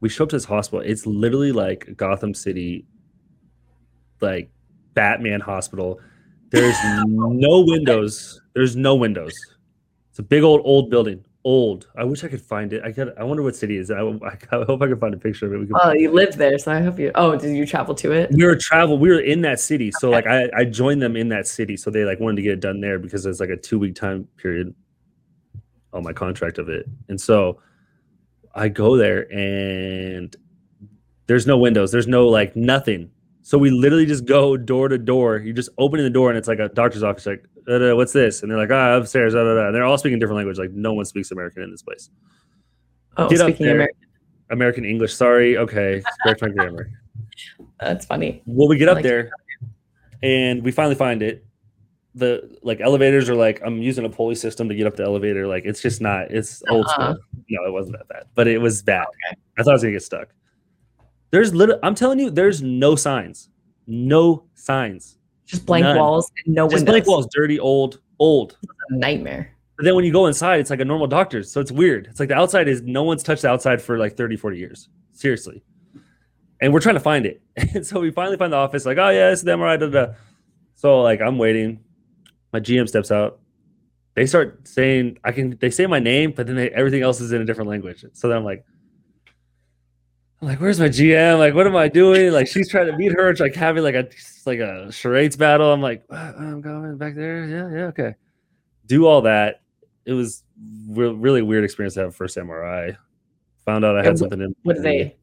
we 0.00 0.08
show 0.08 0.24
up 0.24 0.30
to 0.30 0.36
this 0.36 0.44
hospital. 0.44 0.84
It's 0.84 1.06
literally 1.06 1.52
like 1.52 1.96
Gotham 1.96 2.34
City, 2.34 2.86
like 4.20 4.50
Batman 4.94 5.40
hospital. 5.40 6.00
There's 6.50 6.76
no 7.06 7.64
windows. 7.66 8.40
There's 8.54 8.76
no 8.76 8.94
windows. 8.94 9.34
It's 10.10 10.18
a 10.18 10.22
big 10.22 10.42
old 10.42 10.62
old 10.64 10.90
building. 10.90 11.24
Old. 11.44 11.88
I 11.96 12.04
wish 12.04 12.24
I 12.24 12.28
could 12.28 12.42
find 12.42 12.72
it. 12.72 12.82
I 12.84 12.90
got. 12.90 13.16
I 13.16 13.22
wonder 13.22 13.42
what 13.42 13.54
city 13.54 13.76
it 13.76 13.80
is. 13.80 13.90
I, 13.90 14.00
I 14.00 14.64
hope 14.64 14.82
I 14.82 14.86
can 14.86 14.98
find 14.98 15.14
a 15.14 15.18
picture 15.18 15.46
of 15.46 15.52
it. 15.52 15.58
We 15.58 15.66
can 15.66 15.76
Oh, 15.80 15.92
you 15.92 16.10
lived 16.10 16.36
there, 16.36 16.58
so 16.58 16.72
I 16.72 16.80
hope 16.80 16.98
you. 16.98 17.12
Oh, 17.14 17.36
did 17.36 17.56
you 17.56 17.64
travel 17.64 17.94
to 17.94 18.12
it? 18.12 18.30
we 18.32 18.44
were 18.44 18.56
travel 18.56 18.98
we 18.98 19.08
were 19.08 19.20
in 19.20 19.40
that 19.42 19.60
city 19.60 19.90
so 19.92 20.10
like 20.10 20.26
I, 20.26 20.50
I 20.56 20.64
joined 20.64 21.00
them 21.00 21.16
in 21.16 21.28
that 21.28 21.46
city 21.46 21.76
so 21.76 21.90
they 21.90 22.04
like 22.04 22.20
wanted 22.20 22.36
to 22.36 22.42
get 22.42 22.52
it 22.54 22.60
done 22.60 22.80
there 22.80 22.98
because 22.98 23.24
it's 23.24 23.40
like 23.40 23.50
a 23.50 23.56
two 23.56 23.78
week 23.78 23.94
time 23.94 24.28
period 24.36 24.74
on 25.92 26.02
my 26.02 26.12
contract 26.12 26.58
of 26.58 26.68
it 26.68 26.86
and 27.08 27.18
so 27.20 27.60
i 28.54 28.68
go 28.68 28.96
there 28.96 29.30
and 29.32 30.36
there's 31.26 31.46
no 31.46 31.56
windows 31.56 31.90
there's 31.90 32.06
no 32.06 32.28
like 32.28 32.54
nothing 32.56 33.10
so 33.48 33.56
we 33.56 33.70
literally 33.70 34.04
just 34.04 34.26
go 34.26 34.56
door 34.58 34.88
to 34.88 34.98
door 34.98 35.38
you 35.38 35.52
just 35.54 35.70
open 35.78 36.02
the 36.02 36.10
door 36.10 36.28
and 36.28 36.36
it's 36.36 36.48
like 36.48 36.58
a 36.58 36.68
doctor's 36.68 37.02
office 37.02 37.24
like 37.24 37.42
"Uh, 37.66 37.74
uh, 37.92 37.96
what's 37.96 38.12
this 38.12 38.42
and 38.42 38.50
they're 38.50 38.58
like 38.58 38.70
ah 38.70 38.96
upstairs 38.98 39.32
da, 39.32 39.42
da, 39.42 39.54
da. 39.54 39.66
and 39.68 39.74
they're 39.74 39.84
all 39.84 39.96
speaking 39.96 40.18
different 40.18 40.36
language 40.36 40.58
like 40.58 40.70
no 40.72 40.92
one 40.92 41.04
speaks 41.06 41.30
american 41.30 41.62
in 41.62 41.70
this 41.70 41.82
place 41.82 42.10
Oh, 43.16 43.28
Get 43.28 43.38
speaking 43.40 43.64
there. 43.66 43.74
American, 43.74 43.96
american 44.50 44.84
english 44.84 45.14
sorry 45.14 45.56
okay 45.56 46.02
correct 46.22 46.42
my 46.42 46.48
grammar 46.50 46.90
that's 47.80 48.04
funny. 48.06 48.42
Well, 48.46 48.68
we 48.68 48.76
get 48.76 48.88
I 48.88 48.92
up 48.92 48.96
like 48.96 49.04
there 49.04 49.30
and 50.22 50.62
we 50.62 50.70
finally 50.72 50.94
find 50.96 51.22
it. 51.22 51.44
the 52.14 52.58
like 52.62 52.80
elevators 52.80 53.28
are 53.30 53.34
like 53.36 53.60
I'm 53.64 53.80
using 53.80 54.04
a 54.04 54.08
pulley 54.10 54.34
system 54.34 54.68
to 54.68 54.74
get 54.74 54.86
up 54.86 54.96
the 54.96 55.04
elevator. 55.04 55.46
Like 55.46 55.64
it's 55.64 55.80
just 55.80 56.00
not. 56.00 56.30
It's 56.32 56.62
old 56.68 56.86
Uh-uh. 56.86 57.14
school. 57.14 57.24
No, 57.50 57.66
it 57.68 57.72
wasn't 57.72 57.96
that 57.98 58.08
bad, 58.08 58.24
but 58.34 58.46
it 58.48 58.58
was 58.58 58.82
bad. 58.82 59.06
I 59.58 59.62
thought 59.62 59.70
I 59.70 59.74
was 59.74 59.82
gonna 59.82 59.92
get 59.92 60.02
stuck. 60.02 60.28
There's 61.30 61.54
little. 61.54 61.78
I'm 61.82 61.94
telling 61.94 62.18
you, 62.18 62.30
there's 62.30 62.62
no 62.62 62.96
signs. 62.96 63.50
No 63.86 64.44
signs. 64.54 65.18
Just 65.44 65.64
blank 65.66 65.84
None. 65.84 65.96
walls 65.96 66.30
and 66.44 66.54
no 66.54 66.66
Just 66.66 66.80
windows. 66.80 66.92
blank 66.92 67.06
walls, 67.06 67.28
dirty, 67.32 67.58
old, 67.58 68.00
old. 68.18 68.58
Nightmare. 68.90 69.54
But 69.76 69.84
then 69.84 69.94
when 69.94 70.04
you 70.04 70.12
go 70.12 70.26
inside, 70.26 70.60
it's 70.60 70.70
like 70.70 70.80
a 70.80 70.84
normal 70.84 71.06
doctor's. 71.06 71.50
So 71.50 71.60
it's 71.60 71.70
weird. 71.72 72.08
It's 72.08 72.20
like 72.20 72.28
the 72.28 72.34
outside 72.34 72.68
is 72.68 72.82
no 72.82 73.02
one's 73.04 73.22
touched 73.22 73.42
the 73.42 73.48
outside 73.48 73.80
for 73.80 73.96
like 73.96 74.16
30, 74.16 74.36
40 74.36 74.58
years. 74.58 74.88
Seriously. 75.12 75.62
And 76.60 76.72
we're 76.72 76.80
trying 76.80 76.96
to 76.96 77.00
find 77.00 77.24
it. 77.26 77.40
And 77.74 77.86
so 77.86 78.00
we 78.00 78.10
finally 78.10 78.36
find 78.36 78.52
the 78.52 78.56
office, 78.56 78.84
like, 78.84 78.98
oh 78.98 79.10
yeah, 79.10 79.30
it's 79.30 79.42
the 79.42 79.52
MRI. 79.52 79.78
Da. 79.78 79.86
da. 79.86 80.12
So 80.74 81.00
like 81.02 81.20
I'm 81.20 81.38
waiting. 81.38 81.80
My 82.52 82.60
GM 82.60 82.88
steps 82.88 83.10
out. 83.10 83.40
They 84.14 84.26
start 84.26 84.66
saying, 84.66 85.18
I 85.22 85.32
can 85.32 85.56
they 85.60 85.70
say 85.70 85.86
my 85.86 86.00
name, 86.00 86.32
but 86.32 86.46
then 86.46 86.56
they, 86.56 86.70
everything 86.70 87.02
else 87.02 87.20
is 87.20 87.32
in 87.32 87.40
a 87.40 87.44
different 87.44 87.70
language. 87.70 88.04
So 88.14 88.28
then 88.28 88.38
I'm 88.38 88.44
like, 88.44 88.64
I'm 90.40 90.48
like, 90.48 90.60
where's 90.60 90.78
my 90.78 90.88
GM? 90.88 91.38
Like, 91.38 91.54
what 91.54 91.66
am 91.66 91.74
I 91.74 91.88
doing? 91.88 92.32
Like, 92.32 92.46
she's 92.46 92.68
trying 92.70 92.86
to 92.86 92.96
meet 92.96 93.12
her, 93.12 93.28
it's 93.28 93.40
like 93.40 93.54
having 93.56 93.82
like 93.82 93.96
a 93.96 94.08
like 94.46 94.60
a 94.60 94.90
charades 94.92 95.36
battle. 95.36 95.72
I'm 95.72 95.82
like, 95.82 96.04
"Uh, 96.10 96.32
I'm 96.38 96.60
going 96.60 96.96
back 96.96 97.14
there. 97.16 97.44
Yeah, 97.44 97.68
yeah, 97.70 97.84
okay. 97.86 98.14
Do 98.86 99.06
all 99.06 99.22
that. 99.22 99.62
It 100.06 100.12
was 100.12 100.42
re- 100.88 101.12
really 101.12 101.42
weird 101.42 101.64
experience 101.64 101.94
to 101.94 102.00
have 102.02 102.14
first 102.16 102.36
MRI. 102.36 102.96
Found 103.66 103.84
out 103.84 103.98
I 103.98 104.04
had 104.04 104.14
wh- 104.14 104.18
something 104.20 104.40
in. 104.40 104.54
What 104.62 104.76
did 104.76 104.84
they 104.84 105.16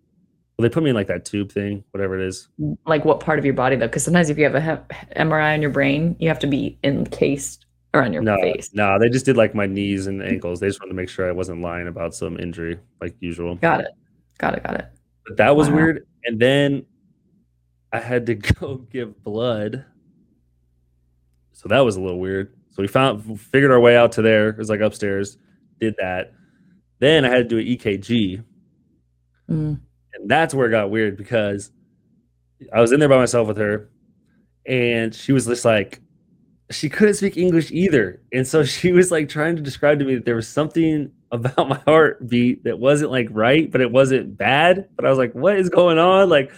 Well, 0.58 0.64
they 0.64 0.70
put 0.70 0.84
me 0.84 0.90
in 0.92 0.96
like 0.96 1.08
that 1.08 1.26
tube 1.26 1.52
thing, 1.52 1.84
whatever 1.92 2.20
it 2.20 2.28
is. 2.28 2.50
like? 2.86 3.06
What 3.06 3.20
part 3.22 3.40
of 3.40 3.46
your 3.46 3.54
body 3.56 3.78
though? 3.78 3.88
Because 3.88 4.04
sometimes 4.04 4.30
if 4.30 4.38
you 4.38 4.44
have 4.44 4.54
a 4.56 4.62
he- 4.62 5.14
MRI 5.16 5.54
on 5.54 5.62
your 5.62 5.72
brain, 5.72 6.16
you 6.20 6.28
have 6.28 6.40
to 6.40 6.48
be 6.48 6.78
encased 6.84 7.66
around 7.94 8.12
your 8.14 8.22
No, 8.22 8.36
face. 8.42 8.70
no, 8.74 9.00
they 9.00 9.10
just 9.10 9.26
did 9.26 9.38
like 9.38 9.56
my 9.56 9.66
knees 9.66 10.06
and 10.08 10.22
ankles. 10.22 10.60
They 10.60 10.68
just 10.68 10.82
wanted 10.82 10.90
to 10.90 10.96
make 10.98 11.10
sure 11.10 11.28
I 11.28 11.32
wasn't 11.32 11.62
lying 11.62 11.88
about 11.88 12.14
some 12.14 12.38
injury, 12.38 12.78
like 13.02 13.16
usual. 13.22 13.56
Got 13.56 13.80
it. 13.80 13.88
Got 14.38 14.56
it. 14.58 14.64
Got 14.64 14.76
it. 14.76 14.86
But 15.28 15.38
that 15.38 15.56
was 15.56 15.70
Wow. 15.70 15.76
weird. 15.76 16.08
And 16.24 16.40
then 16.40 16.86
I 17.92 18.00
had 18.00 18.26
to 18.28 18.36
go 18.60 18.78
give 18.78 19.24
blood. 19.24 19.86
So 21.54 21.70
that 21.70 21.80
was 21.80 21.96
a 21.96 22.02
little 22.02 22.20
weird. 22.20 22.54
So 22.72 22.82
we 22.82 22.88
found 22.88 23.40
figured 23.40 23.72
our 23.72 23.80
way 23.80 23.96
out 23.96 24.12
to 24.14 24.22
there. 24.22 24.50
It 24.50 24.58
was 24.58 24.70
like 24.70 24.82
upstairs. 24.82 25.38
Did 25.80 25.96
that. 26.00 26.34
Then 27.00 27.26
I 27.26 27.30
had 27.30 27.50
to 27.50 27.56
do 27.56 27.58
an 27.60 27.66
EKG. 27.66 28.44
Mm. 29.50 29.80
And 30.14 30.30
that's 30.30 30.54
where 30.54 30.68
it 30.68 30.72
got 30.72 30.90
weird 30.90 31.18
because 31.18 31.72
I 32.74 32.82
was 32.82 32.92
in 32.92 33.00
there 33.00 33.10
by 33.10 33.18
myself 33.18 33.48
with 33.48 33.58
her 33.58 33.90
and 34.66 35.14
she 35.14 35.32
was 35.32 35.46
just 35.46 35.66
like 35.66 36.02
she 36.72 36.90
couldn't 36.90 37.16
speak 37.16 37.38
English 37.38 37.72
either. 37.72 38.22
And 38.34 38.48
so 38.48 38.64
she 38.64 38.92
was 38.92 39.12
like 39.12 39.30
trying 39.30 39.56
to 39.56 39.62
describe 39.62 40.00
to 40.00 40.06
me 40.06 40.16
that 40.16 40.26
there 40.26 40.36
was 40.36 40.48
something 40.48 41.12
about 41.32 41.70
my 41.70 41.80
heartbeat 41.86 42.64
that 42.64 42.80
wasn't 42.80 43.12
like 43.12 43.28
right, 43.32 43.72
but 43.72 43.82
it 43.82 43.92
wasn't 43.92 44.38
bad. 44.38 44.88
But 44.96 45.06
I 45.06 45.10
was 45.10 45.18
like, 45.18 45.34
what 45.34 45.58
is 45.58 45.70
going 45.70 46.00
on? 46.00 46.30
Like 46.30 46.52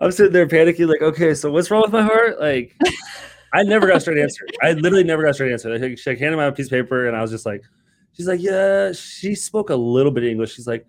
I'm 0.00 0.12
sitting 0.12 0.32
there 0.32 0.46
panicking, 0.46 0.88
like, 0.88 1.02
okay, 1.02 1.34
so 1.34 1.50
what's 1.50 1.70
wrong 1.70 1.82
with 1.82 1.92
my 1.92 2.02
heart? 2.02 2.40
Like 2.40 2.76
I 3.52 3.62
never 3.62 3.86
got 3.86 3.96
a 3.96 4.00
straight 4.00 4.18
answer. 4.18 4.46
I 4.62 4.72
literally 4.72 5.04
never 5.04 5.22
got 5.22 5.30
a 5.30 5.34
straight 5.34 5.52
answer. 5.52 5.96
She 5.96 6.10
like, 6.10 6.18
handed 6.18 6.36
me 6.36 6.44
a 6.44 6.52
piece 6.52 6.66
of 6.66 6.70
paper 6.70 7.08
and 7.08 7.16
I 7.16 7.22
was 7.22 7.30
just 7.30 7.46
like, 7.46 7.62
she's 8.12 8.28
like, 8.28 8.40
yeah, 8.40 8.92
she 8.92 9.34
spoke 9.34 9.70
a 9.70 9.76
little 9.76 10.12
bit 10.12 10.24
of 10.24 10.30
English. 10.30 10.54
She's 10.54 10.66
like, 10.66 10.86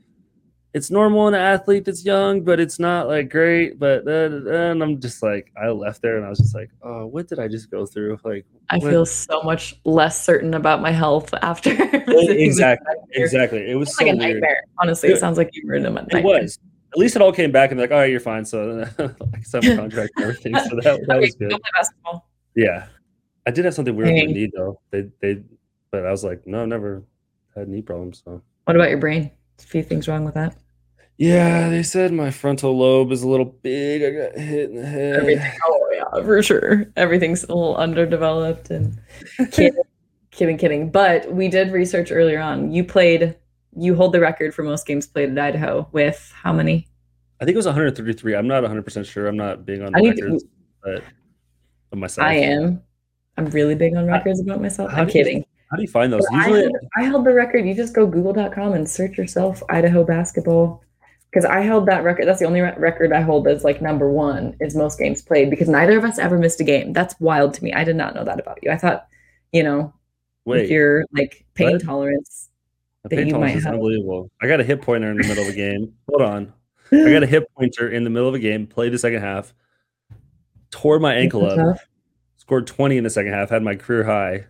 it's 0.74 0.92
normal 0.92 1.28
in 1.28 1.34
an 1.34 1.40
athlete 1.42 1.86
that's 1.86 2.06
young, 2.06 2.44
but 2.44 2.60
it's 2.60 2.78
not 2.78 3.08
like 3.08 3.30
great. 3.30 3.80
But 3.80 4.08
and 4.08 4.84
I'm 4.84 5.00
just 5.00 5.24
like, 5.24 5.52
I 5.62 5.70
left 5.70 6.02
there 6.02 6.18
and 6.18 6.26
I 6.26 6.30
was 6.30 6.38
just 6.40 6.54
like, 6.54 6.70
oh, 6.84 7.08
what 7.08 7.28
did 7.28 7.40
I 7.40 7.48
just 7.48 7.72
go 7.72 7.86
through? 7.86 8.20
Like, 8.24 8.46
I 8.70 8.78
what- 8.78 8.92
feel 8.92 9.06
so 9.06 9.42
much 9.42 9.76
less 9.86 10.24
certain 10.24 10.54
about 10.54 10.82
my 10.82 10.92
health 10.92 11.34
after. 11.42 11.72
exactly, 12.08 12.96
exactly. 13.14 13.70
It 13.70 13.76
was 13.76 13.96
so 13.98 14.06
like 14.06 14.14
a 14.14 14.18
weird. 14.18 14.34
nightmare. 14.36 14.64
Honestly, 14.80 15.10
it 15.10 15.14
It- 15.14 15.20
sounds 15.20 15.38
like 15.38 15.50
you 15.54 15.64
in 15.74 15.86
a 15.86 15.90
nightmare. 15.90 16.20
It 16.22 16.24
was. 16.24 16.60
At 16.92 16.98
least 16.98 17.16
it 17.16 17.22
all 17.22 17.32
came 17.32 17.52
back 17.52 17.70
and 17.72 17.80
like, 17.80 17.92
all 17.92 17.98
right, 17.98 18.10
you're 18.10 18.20
fine. 18.20 18.44
So 18.46 18.88
like 18.98 19.46
some 19.46 19.62
contract 19.62 20.12
and 20.18 20.24
everything. 20.24 20.56
So 20.56 20.76
that, 20.78 20.84
that 20.84 21.18
Okay, 21.18 21.20
was 21.20 21.36
go 21.36 21.50
good. 21.50 21.60
Yeah. 22.56 22.88
I 23.46 23.52
did 23.52 23.66
have 23.66 23.74
something 23.76 23.96
weird 23.96 24.10
with 24.14 24.26
my 24.26 24.32
knee 24.34 24.52
though. 24.56 24.80
They 24.92 25.08
they 25.22 25.42
but 25.92 26.06
I 26.06 26.12
was 26.12 26.24
like, 26.24 26.46
no, 26.46 26.62
I've 26.64 26.68
never 26.68 27.04
had 27.56 27.68
knee 27.68 27.82
problems. 27.84 28.22
So 28.26 28.42
What 28.66 28.76
about 28.76 28.90
your 28.90 28.98
brain? 29.00 29.32
A 29.64 29.68
few 29.68 29.84
things 29.84 30.08
wrong 30.08 30.26
with 30.26 30.34
that. 30.36 30.56
yeah, 31.18 31.70
they 31.70 31.84
said 31.84 32.12
my 32.14 32.32
frontal 32.32 32.78
lobe 32.78 33.12
is 33.12 33.24
a 33.24 33.28
little 33.28 33.46
big. 33.46 34.02
I 34.04 34.10
got 34.30 34.38
hit 34.40 34.70
in 34.70 34.76
the 34.78 34.86
head. 34.86 35.16
Everything. 35.18 35.52
Oh 35.66 35.90
yeah, 35.94 36.24
for 36.24 36.42
sure. 36.44 36.86
Everything's 36.96 37.44
a 37.44 37.48
little 37.48 37.76
underdeveloped 37.76 38.70
and 38.70 39.00
kidding, 39.52 39.74
kidding, 40.32 40.58
kidding. 40.58 40.92
But 40.92 41.32
we 41.32 41.48
did 41.50 41.72
research 41.72 42.12
earlier 42.12 42.40
on. 42.40 42.72
You 42.72 42.84
played. 42.84 43.36
You 43.76 43.94
hold 43.96 44.14
the 44.14 44.20
record 44.20 44.56
for 44.56 44.64
most 44.64 44.88
games 44.88 45.06
played 45.06 45.30
at 45.30 45.38
Idaho 45.38 45.88
with 45.92 46.32
how 46.42 46.52
many? 46.52 46.88
I 47.40 47.46
think 47.46 47.54
it 47.54 47.58
was 47.58 47.66
133. 47.68 48.36
I'm 48.36 48.48
not 48.48 48.64
100 48.64 48.84
percent 48.84 49.06
sure. 49.06 49.28
I'm 49.28 49.38
not 49.38 49.66
big 49.66 49.82
on 49.82 49.96
I 49.96 50.00
need 50.00 50.16
to- 50.18 50.24
records, 50.24 50.44
but 50.84 51.04
of 51.92 51.98
myself. 52.00 52.28
I 52.28 52.34
am. 52.36 52.82
I'm 53.38 53.46
really 53.48 53.76
big 53.76 53.96
on 53.96 54.06
records 54.06 54.40
about 54.42 54.62
myself. 54.62 54.92
I'm 54.94 55.08
kidding. 55.08 55.46
How 55.70 55.78
do 55.78 55.84
you 55.84 55.88
find 55.88 56.12
those? 56.12 56.26
But 56.32 56.40
I, 56.40 56.48
held, 56.48 56.72
I 56.98 57.04
held 57.04 57.26
the 57.26 57.34
record. 57.34 57.66
You 57.66 57.76
just 57.76 57.94
go 57.94 58.08
google.com 58.08 58.74
and 58.74 58.90
search 58.90 59.18
yourself 59.18 59.62
Idaho 59.70 60.04
basketball. 60.04 60.84
Because 61.32 61.46
I 61.46 61.60
held 61.60 61.86
that 61.86 62.04
record. 62.04 62.26
That's 62.26 62.40
the 62.40 62.48
only 62.48 62.62
re- 62.62 62.74
record 62.78 63.14
I 63.14 63.22
hold 63.22 63.46
that's 63.46 63.64
like 63.64 63.84
number 63.84 64.10
one 64.10 64.58
is 64.60 64.76
most 64.76 64.98
games 64.98 65.22
played 65.22 65.52
because 65.52 65.70
neither 65.70 65.96
of 65.96 66.04
us 66.04 66.18
ever 66.18 66.40
missed 66.40 66.60
a 66.60 66.64
game. 66.64 66.92
That's 66.92 67.14
wild 67.20 67.54
to 67.54 67.64
me. 67.64 67.72
I 67.72 67.84
did 67.84 67.96
not 67.96 68.16
know 68.16 68.24
that 68.24 68.40
about 68.40 68.58
you. 68.64 68.72
I 68.72 68.78
thought, 68.78 69.06
you 69.52 69.62
know, 69.62 69.94
with 70.46 70.62
wait, 70.62 70.70
your 70.72 71.06
like 71.12 71.46
pain 71.54 71.74
what? 71.74 71.84
tolerance. 71.84 72.50
that 73.04 73.10
pain 73.10 73.28
you 73.28 73.34
tolerance 73.34 73.54
might 73.54 73.58
is 73.60 73.64
have. 73.66 73.74
unbelievable. 73.76 74.32
I 74.42 74.48
got 74.48 74.60
a 74.60 74.64
hip 74.64 74.82
pointer 74.82 75.12
in 75.12 75.18
the 75.18 75.28
middle 75.28 75.44
of 75.44 75.50
a 75.52 75.56
game. 75.56 75.94
Hold 76.10 76.22
on, 76.24 76.54
I 76.92 77.12
got 77.12 77.22
a 77.22 77.28
hip 77.28 77.48
pointer 77.56 77.90
in 77.90 78.04
the 78.04 78.10
middle 78.10 78.28
of 78.28 78.34
a 78.34 78.40
game. 78.40 78.66
Played 78.66 78.94
the 78.94 78.98
second 78.98 79.22
half, 79.22 79.54
tore 80.72 80.98
my 81.00 81.14
ankle 81.14 81.46
up. 81.46 81.78
Scored 82.38 82.66
20 82.66 82.98
in 82.98 83.04
the 83.04 83.12
second 83.12 83.34
half. 83.34 83.52
Had 83.52 83.62
my 83.62 83.76
career 83.76 84.04
high. 84.04 84.46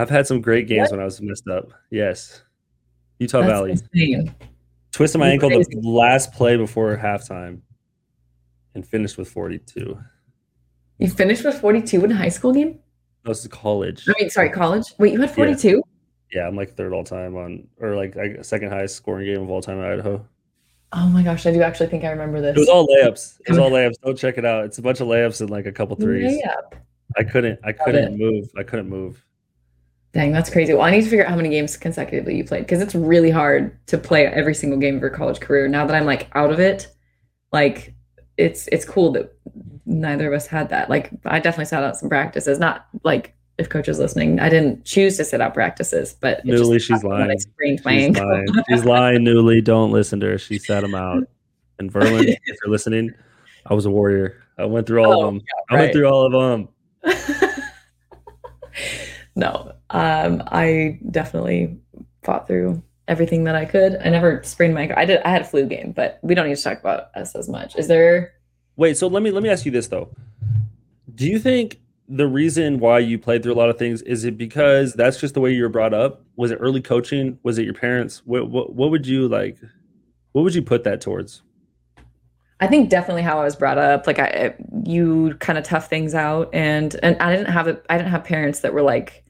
I've 0.00 0.10
had 0.10 0.26
some 0.26 0.40
great 0.40 0.66
games 0.66 0.84
What? 0.90 0.92
when 0.92 1.00
I 1.00 1.04
was 1.04 1.20
messed 1.20 1.46
up. 1.48 1.72
Yes, 1.90 2.42
Utah 3.18 3.40
That's 3.40 3.52
Valley. 3.52 3.70
insane. 3.72 4.34
Twisted 4.92 5.18
my 5.20 5.26
That's 5.28 5.44
ankle 5.44 5.50
the 5.50 5.88
last 5.88 6.32
play 6.32 6.56
before 6.56 6.96
halftime, 6.96 7.60
and 8.74 8.86
finished 8.86 9.18
with 9.18 9.28
42. 9.28 9.98
You 10.98 11.08
finished 11.10 11.44
with 11.44 11.60
42 11.60 12.04
in 12.04 12.12
a 12.12 12.16
high 12.16 12.28
school 12.28 12.52
game? 12.52 12.78
No, 13.24 13.30
this 13.32 13.40
is 13.42 13.48
college. 13.48 14.04
I 14.08 14.14
mean, 14.18 14.30
sorry, 14.30 14.50
college. 14.50 14.84
Wait, 14.98 15.12
you 15.12 15.20
had 15.20 15.30
42? 15.30 15.82
Yeah, 16.32 16.46
I'm 16.46 16.56
like 16.56 16.74
third 16.76 16.92
all 16.92 17.04
time 17.04 17.36
on, 17.36 17.66
or 17.78 17.94
like 17.94 18.16
second 18.42 18.70
highest 18.70 18.96
scoring 18.96 19.26
game 19.26 19.42
of 19.42 19.50
all 19.50 19.60
time 19.60 19.78
in 19.78 19.84
Idaho. 19.84 20.26
Oh 20.92 21.06
my 21.08 21.22
gosh, 21.22 21.44
I 21.46 21.52
do 21.52 21.62
actually 21.62 21.88
think 21.88 22.04
I 22.04 22.10
remember 22.10 22.40
this. 22.40 22.56
It 22.56 22.60
was 22.60 22.68
all 22.68 22.86
layups. 22.86 23.40
It 23.46 23.50
was 23.50 23.58
all 23.58 23.70
layups. 23.70 23.94
Don't 24.02 24.16
check 24.18 24.38
it 24.38 24.44
out. 24.44 24.64
It's 24.64 24.78
a 24.78 24.82
bunch 24.82 25.00
of 25.00 25.08
layups 25.08 25.40
and 25.40 25.50
like 25.50 25.66
a 25.66 25.72
couple 25.72 25.94
threes. 25.96 26.40
Yeah. 26.42 26.54
I 27.16 27.22
couldn't. 27.24 27.60
I 27.62 27.72
couldn't 27.72 28.16
move. 28.18 28.48
I 28.56 28.62
couldn't 28.62 28.88
move. 28.88 29.22
Dang, 30.12 30.32
that's 30.32 30.50
crazy. 30.50 30.72
Well, 30.74 30.82
I 30.82 30.90
need 30.90 31.02
to 31.04 31.10
figure 31.10 31.24
out 31.24 31.30
how 31.30 31.36
many 31.36 31.50
games 31.50 31.76
consecutively 31.76 32.36
you 32.36 32.44
played 32.44 32.60
because 32.62 32.80
it's 32.82 32.94
really 32.96 33.30
hard 33.30 33.76
to 33.86 33.96
play 33.96 34.26
every 34.26 34.54
single 34.54 34.78
game 34.78 34.96
of 34.96 35.00
your 35.00 35.10
college 35.10 35.38
career. 35.40 35.68
Now 35.68 35.86
that 35.86 35.94
I'm 35.94 36.04
like 36.06 36.28
out 36.34 36.50
of 36.50 36.58
it, 36.58 36.88
like 37.52 37.94
it's 38.36 38.68
it's 38.72 38.84
cool 38.84 39.12
that 39.12 39.32
neither 39.86 40.26
of 40.32 40.36
us 40.36 40.46
had 40.48 40.68
that. 40.70 40.90
Like 40.90 41.10
I 41.24 41.38
definitely 41.38 41.66
sat 41.66 41.84
out 41.84 41.96
some 41.96 42.08
practices. 42.08 42.58
Not 42.58 42.86
like 43.04 43.34
if 43.58 43.68
coach 43.68 43.88
is 43.88 44.00
listening, 44.00 44.40
I 44.40 44.48
didn't 44.48 44.84
choose 44.84 45.16
to 45.18 45.24
sit 45.24 45.40
out 45.40 45.54
practices, 45.54 46.14
but 46.20 46.44
Newlee, 46.44 46.80
she's 46.80 47.04
I 47.04 47.08
lying. 47.08 47.38
She's 47.38 47.84
lying. 47.84 48.14
She's 48.68 48.84
lying. 48.84 49.20
Newlee, 49.20 49.62
don't 49.62 49.92
listen 49.92 50.18
to 50.20 50.26
her. 50.30 50.38
She 50.38 50.58
sat 50.58 50.80
them 50.80 50.94
out. 50.94 51.22
And 51.78 51.92
Verlin, 51.92 52.24
if 52.46 52.58
you're 52.64 52.70
listening, 52.70 53.10
I 53.66 53.74
was 53.74 53.86
a 53.86 53.90
warrior. 53.90 54.42
I 54.58 54.64
went 54.64 54.86
through 54.86 55.04
all 55.04 55.12
Oh, 55.22 55.26
of 55.28 55.34
them. 55.34 55.42
I 55.70 55.74
right. 55.74 55.80
went 55.82 55.92
through 55.92 56.08
all 56.08 56.26
of 56.26 56.32
them. 56.32 56.68
no, 59.36 59.72
um, 59.90 60.42
I 60.46 60.98
definitely 61.10 61.78
fought 62.22 62.46
through 62.46 62.82
everything 63.08 63.44
that 63.44 63.56
I 63.56 63.64
could. 63.64 63.96
I 64.04 64.08
never 64.08 64.42
sprained 64.44 64.74
my. 64.74 64.90
I 64.96 65.04
did. 65.04 65.20
I 65.22 65.30
had 65.30 65.42
a 65.42 65.44
flu 65.44 65.66
game, 65.66 65.92
but 65.92 66.18
we 66.22 66.34
don't 66.34 66.48
need 66.48 66.56
to 66.56 66.62
talk 66.62 66.80
about 66.80 67.14
us 67.14 67.34
as 67.34 67.48
much. 67.48 67.76
Is 67.76 67.88
there? 67.88 68.32
Wait, 68.76 68.96
so 68.96 69.08
let 69.08 69.22
me 69.22 69.30
let 69.30 69.42
me 69.42 69.48
ask 69.48 69.66
you 69.66 69.72
this 69.72 69.88
though. 69.88 70.08
Do 71.14 71.26
you 71.26 71.38
think 71.38 71.80
the 72.08 72.26
reason 72.26 72.78
why 72.78 72.98
you 72.98 73.18
played 73.18 73.42
through 73.42 73.52
a 73.52 73.54
lot 73.54 73.68
of 73.68 73.78
things 73.78 74.02
is 74.02 74.24
it 74.24 74.36
because 74.36 74.94
that's 74.94 75.20
just 75.20 75.34
the 75.34 75.40
way 75.40 75.52
you 75.52 75.62
were 75.62 75.68
brought 75.68 75.94
up? 75.94 76.22
Was 76.36 76.50
it 76.50 76.58
early 76.60 76.80
coaching? 76.80 77.38
Was 77.42 77.58
it 77.58 77.64
your 77.64 77.74
parents? 77.74 78.22
What 78.24 78.48
what, 78.48 78.74
what 78.74 78.90
would 78.90 79.06
you 79.06 79.28
like? 79.28 79.58
What 80.32 80.42
would 80.42 80.54
you 80.54 80.62
put 80.62 80.84
that 80.84 81.00
towards? 81.00 81.42
I 82.60 82.66
think 82.66 82.90
definitely 82.90 83.22
how 83.22 83.40
I 83.40 83.44
was 83.44 83.56
brought 83.56 83.78
up. 83.78 84.06
Like 84.06 84.18
I, 84.18 84.54
you 84.84 85.34
kind 85.40 85.58
of 85.58 85.64
tough 85.64 85.88
things 85.88 86.14
out, 86.14 86.50
and 86.52 86.94
and 87.02 87.16
I 87.18 87.34
didn't 87.34 87.52
have 87.52 87.66
a, 87.66 87.80
I 87.88 87.96
didn't 87.96 88.10
have 88.10 88.22
parents 88.22 88.60
that 88.60 88.74
were 88.74 88.82
like, 88.82 89.24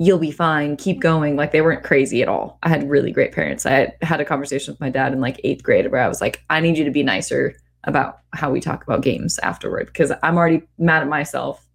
"You'll 0.00 0.18
be 0.18 0.32
fine, 0.32 0.76
keep 0.76 1.00
going." 1.00 1.36
Like 1.36 1.52
they 1.52 1.60
weren't 1.62 1.84
crazy 1.84 2.22
at 2.22 2.28
all. 2.28 2.58
I 2.64 2.68
had 2.68 2.88
really 2.90 3.12
great 3.12 3.32
parents. 3.32 3.66
I 3.66 3.70
had, 3.70 3.96
had 4.02 4.20
a 4.20 4.24
conversation 4.24 4.72
with 4.72 4.80
my 4.80 4.90
dad 4.90 5.12
in 5.12 5.20
like 5.20 5.40
eighth 5.44 5.62
grade 5.62 5.90
where 5.92 6.02
I 6.02 6.08
was 6.08 6.20
like, 6.20 6.42
"I 6.50 6.60
need 6.60 6.78
you 6.78 6.84
to 6.84 6.90
be 6.90 7.02
nicer 7.04 7.54
about 7.84 8.18
how 8.32 8.50
we 8.50 8.60
talk 8.60 8.82
about 8.82 9.02
games 9.02 9.38
afterward 9.40 9.86
because 9.86 10.12
I'm 10.22 10.36
already 10.36 10.62
mad 10.78 11.02
at 11.02 11.08
myself 11.08 11.66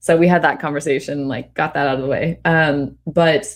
So 0.00 0.16
we 0.16 0.28
had 0.28 0.42
that 0.42 0.60
conversation, 0.60 1.28
like 1.28 1.54
got 1.54 1.74
that 1.74 1.86
out 1.88 1.96
of 1.96 2.02
the 2.02 2.06
way. 2.08 2.40
Um, 2.44 2.96
but 3.06 3.46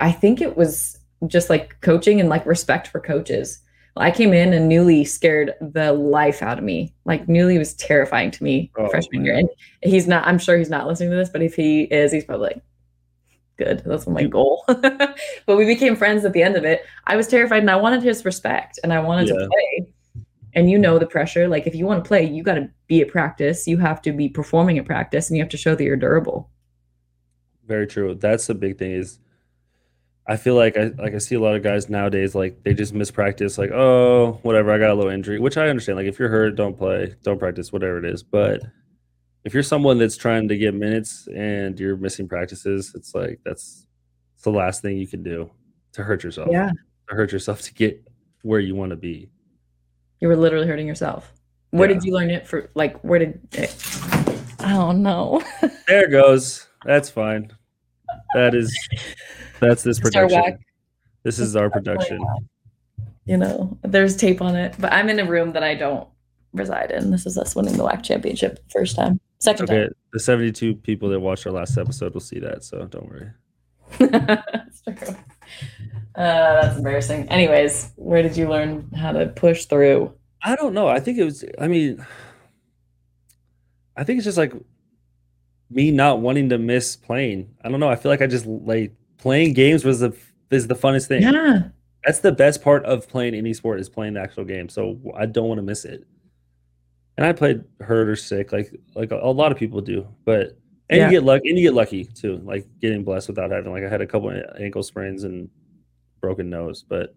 I 0.00 0.12
think 0.12 0.40
it 0.40 0.56
was 0.56 0.98
just 1.26 1.50
like 1.50 1.80
coaching 1.82 2.20
and 2.20 2.28
like 2.28 2.46
respect 2.46 2.88
for 2.88 3.00
coaches. 3.00 3.60
I 3.96 4.10
came 4.10 4.32
in 4.32 4.52
and 4.54 4.70
Newlee 4.70 5.06
scared 5.06 5.54
the 5.60 5.92
life 5.92 6.42
out 6.42 6.58
of 6.58 6.64
me. 6.64 6.94
Like 7.04 7.26
Newlee 7.26 7.58
was 7.58 7.74
terrifying 7.74 8.30
to 8.30 8.42
me 8.44 8.70
Oh, 8.78 8.88
freshman 8.88 9.24
year. 9.24 9.36
And 9.36 9.48
he's 9.82 10.06
not, 10.08 10.26
I'm 10.26 10.38
sure 10.38 10.56
he's 10.56 10.70
not 10.70 10.86
listening 10.86 11.10
to 11.10 11.16
this, 11.16 11.28
but 11.28 11.42
if 11.42 11.54
he 11.54 11.82
is, 11.82 12.12
he's 12.12 12.24
probably 12.24 12.46
like, 12.54 12.62
good. 13.60 13.82
That's 13.84 14.06
my 14.06 14.24
goal. 14.24 14.64
but 14.66 15.56
we 15.56 15.64
became 15.66 15.94
friends 15.94 16.24
at 16.24 16.32
the 16.32 16.42
end 16.42 16.56
of 16.56 16.64
it. 16.64 16.82
I 17.06 17.16
was 17.16 17.28
terrified 17.28 17.60
and 17.60 17.70
I 17.70 17.76
wanted 17.76 18.02
his 18.02 18.24
respect 18.24 18.78
and 18.82 18.92
I 18.92 19.00
wanted 19.00 19.28
Yeah. 19.28 19.34
to 19.34 19.48
play. 19.48 19.92
And 20.54 20.68
you 20.70 20.78
know 20.78 20.98
the 20.98 21.06
pressure. 21.06 21.46
Like 21.46 21.66
if 21.66 21.74
you 21.74 21.86
want 21.86 22.02
to 22.02 22.08
play, 22.08 22.24
you 22.24 22.42
got 22.42 22.54
to 22.54 22.68
be 22.88 23.00
at 23.02 23.08
practice. 23.08 23.66
You 23.68 23.78
have 23.78 24.02
to 24.02 24.12
be 24.12 24.28
performing 24.28 24.78
at 24.78 24.86
practice 24.86 25.28
and 25.30 25.36
you 25.36 25.42
have 25.42 25.50
to 25.50 25.56
show 25.56 25.74
that 25.76 25.84
you're 25.84 25.96
durable. 25.96 26.50
Very 27.66 27.86
true. 27.86 28.14
That's 28.14 28.46
the 28.48 28.54
big 28.54 28.78
thing 28.78 28.92
is 28.92 29.20
I 30.26 30.36
feel 30.36 30.54
like 30.54 30.76
I 30.76 30.90
like 30.98 31.14
I 31.14 31.18
see 31.18 31.34
a 31.34 31.40
lot 31.40 31.54
of 31.56 31.62
guys 31.62 31.88
nowadays 31.88 32.34
like 32.34 32.62
they 32.62 32.74
just 32.74 32.94
miss 32.94 33.10
practice 33.10 33.58
like 33.58 33.70
oh 33.72 34.38
whatever 34.42 34.72
I 34.72 34.78
got 34.78 34.90
a 34.90 34.94
little 34.94 35.10
injury 35.10 35.38
which 35.40 35.56
I 35.56 35.68
understand 35.68 35.96
like 35.98 36.06
if 36.06 36.18
you're 36.18 36.28
hurt 36.28 36.54
don't 36.56 36.76
play 36.78 37.14
don't 37.22 37.38
practice 37.38 37.72
whatever 37.72 37.98
it 37.98 38.04
is 38.04 38.22
but 38.22 38.62
if 39.44 39.54
you're 39.54 39.62
someone 39.62 39.98
that's 39.98 40.16
trying 40.16 40.48
to 40.48 40.56
get 40.56 40.74
minutes 40.74 41.26
and 41.34 41.78
you're 41.80 41.96
missing 41.96 42.28
practices 42.28 42.92
it's 42.94 43.14
like 43.14 43.40
that's 43.44 43.86
it's 44.34 44.44
the 44.44 44.50
last 44.50 44.82
thing 44.82 44.96
you 44.98 45.06
can 45.06 45.22
do 45.22 45.50
to 45.92 46.02
hurt 46.02 46.22
yourself 46.24 46.48
Yeah. 46.50 46.70
to 47.08 47.14
hurt 47.14 47.32
yourself 47.32 47.62
to 47.62 47.74
get 47.74 48.02
where 48.42 48.60
you 48.60 48.74
want 48.74 48.90
to 48.90 48.96
be 48.96 49.30
You 50.20 50.28
were 50.28 50.36
literally 50.36 50.66
hurting 50.66 50.86
yourself. 50.86 51.32
Where 51.70 51.88
Yeah. 51.88 51.94
did 51.94 52.04
you 52.04 52.12
learn 52.14 52.30
it 52.30 52.46
for? 52.46 52.68
Like, 52.74 52.98
where 53.04 53.18
did 53.18 53.40
it 53.52 53.74
I 54.60 54.72
don't 54.74 55.02
know. 55.02 55.42
there 55.86 56.04
it 56.04 56.10
goes 56.10 56.66
that's 56.84 57.08
fine 57.10 57.50
that 58.34 58.54
is 58.54 58.76
that's 59.60 59.82
this 59.82 60.00
production 60.00 60.58
this 61.22 61.38
is 61.38 61.54
our 61.56 61.68
production 61.70 62.18
You 63.26 63.36
know, 63.36 63.78
there's 63.82 64.16
tape 64.16 64.40
on 64.42 64.56
it, 64.56 64.74
but 64.78 64.92
I'm 64.92 65.08
in 65.08 65.18
a 65.20 65.24
room 65.24 65.52
that 65.52 65.62
I 65.62 65.74
don't 65.74 66.08
reside 66.52 66.90
in. 66.90 67.10
This 67.12 67.26
is 67.26 67.38
us 67.38 67.54
winning 67.54 67.76
the 67.76 67.84
WAC 67.84 68.02
championship 68.02 68.58
first 68.72 68.96
time, 68.96 69.20
second 69.40 69.70
Okay, 69.70 69.88
the 70.12 70.20
72 70.20 70.76
people 70.76 71.08
that 71.10 71.20
watched 71.20 71.46
our 71.46 71.52
last 71.52 71.76
episode 71.76 72.14
will 72.14 72.20
see 72.20 72.38
that, 72.40 72.64
so 72.64 72.86
don't 72.86 73.08
worry. 73.08 73.30
that's 73.98 74.82
true. 74.82 75.16
Uh, 76.14 76.62
that's 76.62 76.76
embarrassing. 76.76 77.28
Anyways, 77.28 77.92
where 77.96 78.22
did 78.22 78.36
you 78.36 78.48
learn 78.48 78.90
how 78.92 79.12
to 79.12 79.26
push 79.26 79.64
through? 79.64 80.12
I 80.42 80.56
don't 80.56 80.74
know. 80.74 80.88
I 80.88 81.00
think 81.00 81.18
it 81.18 81.24
was, 81.24 81.44
I 81.58 81.68
mean, 81.68 82.04
I 83.96 84.04
think 84.04 84.18
it's 84.18 84.24
just 84.24 84.38
like 84.38 84.54
me 85.70 85.90
not 85.90 86.20
wanting 86.20 86.48
to 86.50 86.58
miss 86.58 86.96
playing. 86.96 87.54
I 87.62 87.68
don't 87.68 87.80
know. 87.80 87.88
I 87.88 87.96
feel 87.96 88.10
like 88.10 88.22
I 88.22 88.26
just 88.26 88.46
like 88.46 88.94
playing 89.18 89.52
games 89.54 89.84
was 89.84 90.00
the 90.00 90.16
is 90.50 90.66
the 90.66 90.74
funnest 90.74 91.06
thing. 91.06 91.22
Yeah. 91.22 91.68
That's 92.04 92.20
the 92.20 92.32
best 92.32 92.62
part 92.62 92.84
of 92.86 93.08
playing 93.08 93.34
any 93.34 93.52
sport 93.52 93.78
is 93.78 93.88
playing 93.88 94.14
the 94.14 94.20
actual 94.20 94.44
game. 94.44 94.68
So 94.68 94.98
I 95.16 95.26
don't 95.26 95.48
want 95.48 95.58
to 95.58 95.62
miss 95.62 95.84
it. 95.84 96.06
And 97.20 97.28
I 97.28 97.32
played 97.34 97.62
hurt 97.80 98.08
or 98.08 98.16
sick, 98.16 98.50
like 98.50 98.72
like 98.94 99.10
a, 99.12 99.16
a 99.16 99.30
lot 99.30 99.52
of 99.52 99.58
people 99.58 99.82
do. 99.82 100.08
But 100.24 100.56
and 100.88 100.98
Yeah. 100.98 101.04
you 101.04 101.10
get 101.10 101.22
lucky, 101.22 101.50
and 101.50 101.58
you 101.58 101.64
get 101.68 101.74
lucky 101.74 102.04
too, 102.04 102.38
like 102.38 102.66
getting 102.80 103.04
blessed 103.04 103.28
without 103.28 103.50
having 103.50 103.70
like 103.72 103.84
I 103.84 103.90
had 103.90 104.00
a 104.00 104.06
couple 104.06 104.30
of 104.30 104.36
ankle 104.58 104.82
sprains 104.82 105.24
and 105.24 105.50
broken 106.22 106.48
nose, 106.48 106.82
but 106.82 107.14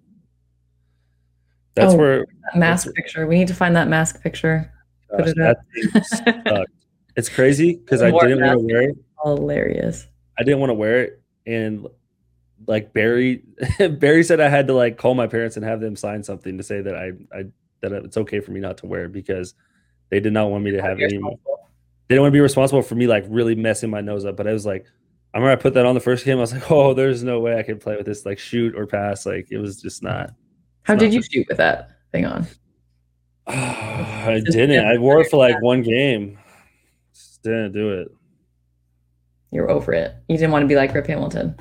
that's 1.76 1.94
Oh, 1.94 1.98
where 1.98 2.26
That 2.52 2.60
mask 2.60 2.86
That's- 2.86 2.94
picture. 3.02 3.26
We 3.28 3.38
need 3.38 3.48
to 3.48 3.54
find 3.54 3.76
that 3.78 3.88
mask 3.88 4.22
picture. 4.22 4.70
Put 5.10 5.30
it 5.30 5.40
up. 5.40 6.68
It's 7.16 7.30
crazy 7.30 7.76
because 7.76 8.02
I 8.02 8.12
didn't 8.12 8.42
want 8.42 8.60
to 8.60 8.66
wear 8.66 8.82
it. 8.90 8.98
Hilarious. 9.24 10.08
I 10.38 10.44
didn't 10.44 10.60
want 10.60 10.72
to 10.72 10.74
wear 10.76 11.04
it, 11.04 11.22
and 11.46 11.88
like 12.68 12.92
Barry, 12.92 13.44
Barry 14.00 14.24
said 14.26 14.42
I 14.42 14.50
had 14.50 14.68
to 14.68 14.74
like 14.74 14.98
call 14.98 15.14
my 15.16 15.28
parents 15.28 15.56
and 15.56 15.66
have 15.66 15.80
them 15.80 15.96
sign 15.96 16.24
something 16.24 16.58
to 16.58 16.64
say 16.64 16.82
that 16.82 16.96
I, 16.96 17.12
I 17.34 17.44
that 17.82 17.94
it's 17.94 18.18
okay 18.18 18.42
for 18.42 18.52
me 18.52 18.60
not 18.60 18.78
to 18.80 18.86
wear 18.88 19.08
because 19.08 19.54
they 20.14 20.20
did 20.20 20.32
not 20.32 20.52
want 20.52 20.64
me 20.64 20.70
to 20.70 20.80
have 20.80 21.00
You're 21.00 21.08
any. 21.08 21.18
They 21.18 22.16
didn't 22.16 22.22
want 22.22 22.32
to 22.32 22.38
be 22.38 22.40
responsible 22.40 22.84
for 22.84 22.94
me 22.94 23.08
like 23.08 23.26
really 23.30 23.56
messing 23.56 23.90
my 23.90 24.00
nose 24.00 24.26
up. 24.26 24.38
But 24.38 24.46
I 24.46 24.54
was 24.54 24.64
like, 24.64 24.86
I 25.34 25.40
remember 25.40 25.58
I 25.58 25.60
put 25.60 25.74
that 25.74 25.88
on 25.88 25.96
the 25.96 26.02
first 26.02 26.24
game. 26.24 26.38
I 26.38 26.42
was 26.42 26.54
like, 26.54 26.70
oh, 26.72 26.94
there's 26.94 27.24
no 27.24 27.40
way 27.40 27.58
I 27.58 27.64
can 27.64 27.80
play 27.80 27.96
with 27.98 28.06
this 28.06 28.24
like 28.24 28.38
shoot 28.38 28.76
or 28.78 28.86
pass. 28.86 29.26
Like 29.26 29.48
it 29.50 29.58
was 29.58 29.82
just 29.82 30.04
not. 30.04 30.30
How 30.84 30.94
not 30.94 31.00
did 31.00 31.16
you 31.16 31.24
for- 31.24 31.30
shoot 31.32 31.48
with 31.50 31.58
that 31.58 31.90
thing 32.12 32.26
on? 32.26 32.46
I 33.48 34.40
didn't. 34.46 34.86
I 34.86 35.00
wore 35.00 35.22
it 35.22 35.32
for 35.32 35.38
like 35.38 35.60
one 35.64 35.82
game. 35.82 36.38
Just 37.12 37.42
didn't 37.42 37.72
do 37.72 37.94
it. 37.94 38.10
You're 39.50 39.72
over 39.72 39.94
it. 39.94 40.14
You 40.30 40.38
didn't 40.38 40.52
want 40.52 40.62
to 40.62 40.68
be 40.68 40.76
like 40.76 40.94
Rip 40.94 41.08
Hamilton. 41.08 41.58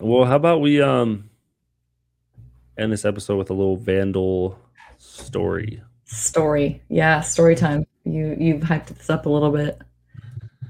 Well, 0.00 0.24
how 0.24 0.34
about 0.34 0.60
we 0.60 0.82
um 0.82 1.30
end 2.76 2.92
this 2.92 3.04
episode 3.04 3.36
with 3.36 3.50
a 3.50 3.54
little 3.54 3.76
Vandal 3.76 4.58
story? 4.98 5.80
Story. 6.10 6.82
Yeah, 6.88 7.20
story 7.20 7.54
time. 7.54 7.86
You 8.04 8.36
you've 8.38 8.62
hyped 8.62 8.86
this 8.86 9.10
up 9.10 9.26
a 9.26 9.28
little 9.28 9.52
bit. 9.52 9.80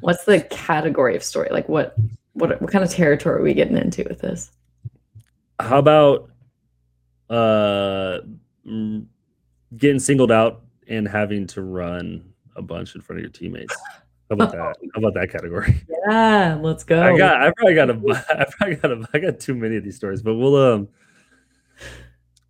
What's 0.00 0.24
the 0.26 0.42
category 0.42 1.16
of 1.16 1.24
story? 1.24 1.48
Like 1.50 1.66
what 1.66 1.96
what 2.34 2.60
what 2.60 2.70
kind 2.70 2.84
of 2.84 2.90
territory 2.90 3.40
are 3.40 3.42
we 3.42 3.54
getting 3.54 3.78
into 3.78 4.04
with 4.04 4.20
this? 4.20 4.50
How 5.58 5.78
about 5.78 6.30
uh 7.30 8.18
getting 9.78 9.98
singled 9.98 10.30
out 10.30 10.62
and 10.88 11.08
having 11.08 11.46
to 11.46 11.62
run 11.62 12.34
a 12.56 12.60
bunch 12.60 12.94
in 12.94 13.00
front 13.00 13.20
of 13.20 13.22
your 13.22 13.32
teammates? 13.32 13.74
How 14.28 14.34
about 14.34 14.52
that? 14.52 14.58
How 14.94 14.98
about 14.98 15.14
that 15.14 15.32
category? 15.32 15.80
Yeah, 16.06 16.58
let's 16.60 16.84
go. 16.84 17.02
I 17.02 17.16
got 17.16 17.42
I 17.42 17.50
probably 17.56 17.74
got 17.74 17.88
a 17.88 17.94
I 18.38 18.44
probably 18.44 18.76
got 18.76 18.92
a 18.92 19.08
I 19.14 19.18
got 19.18 19.40
too 19.40 19.54
many 19.54 19.76
of 19.76 19.84
these 19.84 19.96
stories, 19.96 20.20
but 20.20 20.34
we'll 20.34 20.56
um 20.56 20.88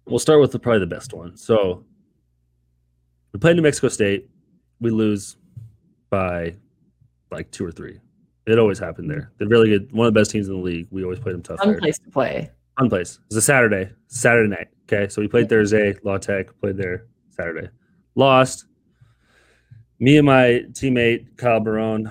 we'll 0.07 0.19
start 0.19 0.41
with 0.41 0.51
the, 0.51 0.59
probably 0.59 0.81
the 0.81 0.87
best 0.87 1.13
one. 1.13 1.37
So 1.37 1.85
we 3.33 3.41
play 3.41 3.55
New 3.55 3.63
Mexico 3.63 3.89
State, 3.89 4.29
we 4.81 4.91
lose 4.91 5.37
by 6.11 6.55
like 7.31 7.51
two 7.51 7.65
or 7.65 7.73
three. 7.73 8.01
It 8.47 8.59
always 8.59 8.79
happened 8.79 9.11
there. 9.11 9.31
They're 9.39 9.49
really 9.49 9.69
good, 9.69 9.93
one 9.93 10.07
of 10.07 10.15
the 10.15 10.21
best 10.21 10.31
teams 10.31 10.49
in 10.49 10.55
the 10.55 10.61
league. 10.61 10.89
We 10.91 11.05
always 11.05 11.21
played 11.21 11.35
them 11.35 11.43
tough. 11.43 11.59
fun 11.59 11.69
there. 11.69 11.79
place 11.79 11.99
to 11.99 12.11
play. 12.11 12.51
Fun 12.79 12.89
place. 12.89 13.21
It's 13.27 13.37
a 13.37 13.43
Saturday, 13.43 13.91
Saturday 14.09 14.49
night. 14.49 14.69
Okay, 14.91 15.09
so 15.09 15.21
we 15.21 15.29
played 15.29 15.49
Thursday. 15.49 15.97
La 16.03 16.19
Tech 16.19 16.59
played 16.61 16.77
there 16.77 17.07
Saturday. 17.31 17.69
Lost. 18.15 18.67
Me 20.01 20.17
and 20.17 20.27
my 20.27 20.65
teammate 20.73 21.37
Kyle 21.37 21.61
Barone, 21.61 22.11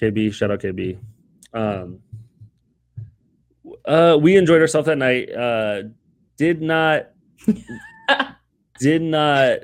KB, 0.00 0.32
shout 0.32 0.50
out 0.50 0.60
KB. 0.60 0.98
Um, 1.52 1.98
uh, 3.84 4.16
we 4.20 4.36
enjoyed 4.36 4.62
ourselves 4.62 4.86
that 4.86 4.96
night. 4.96 5.30
Uh, 5.30 5.82
did 6.38 6.62
not, 6.62 7.10
did 8.80 9.02
not, 9.02 9.58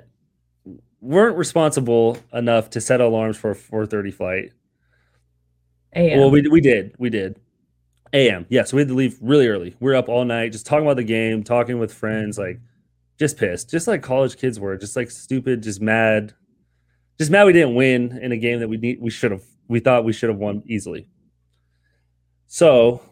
weren't 1.01 1.36
responsible 1.36 2.18
enough 2.32 2.70
to 2.70 2.80
set 2.80 3.01
alarms 3.01 3.36
for 3.36 3.51
a 3.53 3.55
4:30 3.55 4.12
flight. 4.12 4.53
AM. 5.94 6.18
Well, 6.18 6.30
we 6.30 6.42
we 6.49 6.61
did, 6.61 6.94
we 6.99 7.11
did. 7.11 7.38
AM, 8.14 8.46
yeah. 8.49 8.64
So 8.64 8.76
we 8.76 8.80
had 8.80 8.88
to 8.88 8.94
leave 8.94 9.18
really 9.20 9.49
early. 9.49 9.76
We 9.80 9.90
are 9.92 9.96
up 9.96 10.09
all 10.09 10.24
night, 10.24 10.53
just 10.53 10.64
talking 10.66 10.86
about 10.86 10.96
the 10.96 11.05
game, 11.05 11.44
talking 11.44 11.78
with 11.78 11.92
friends, 11.92 12.38
like 12.38 12.59
just 13.18 13.36
pissed, 13.36 13.68
just 13.70 13.86
like 13.86 14.03
college 14.03 14.36
kids 14.38 14.59
were, 14.59 14.76
just 14.78 14.96
like 14.96 15.11
stupid, 15.11 15.62
just 15.62 15.80
mad, 15.82 16.32
just 17.18 17.30
mad 17.30 17.44
we 17.44 17.53
didn't 17.53 17.74
win 17.74 18.18
in 18.22 18.32
a 18.32 18.36
game 18.38 18.61
that 18.61 18.68
we 18.68 18.76
need, 18.78 18.99
we 19.01 19.11
should 19.11 19.30
have, 19.30 19.42
we 19.68 19.80
thought 19.80 20.05
we 20.05 20.12
should 20.14 20.30
have 20.30 20.38
won 20.38 20.62
easily. 20.66 21.07
So, 22.46 23.03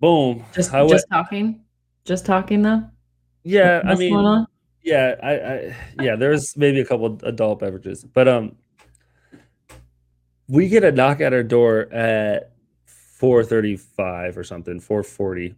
boom. 0.00 0.44
just 0.52 0.74
I 0.74 0.82
went- 0.82 1.04
talking. 1.10 1.60
Just 2.04 2.26
talking 2.26 2.62
though. 2.62 2.82
yeah, 3.44 3.82
I 3.86 3.94
mean? 3.94 4.46
Yeah, 4.82 5.14
I, 5.22 5.32
I 5.32 5.76
yeah, 6.00 6.16
there's 6.16 6.56
maybe 6.56 6.80
a 6.80 6.84
couple 6.84 7.18
adult 7.22 7.60
beverages, 7.60 8.04
but 8.04 8.28
um, 8.28 8.56
we 10.48 10.68
get 10.68 10.84
a 10.84 10.92
knock 10.92 11.20
at 11.20 11.32
our 11.32 11.42
door 11.42 11.92
at 11.92 12.52
4:35 13.20 14.36
or 14.36 14.44
something, 14.44 14.80
4:40, 14.80 15.54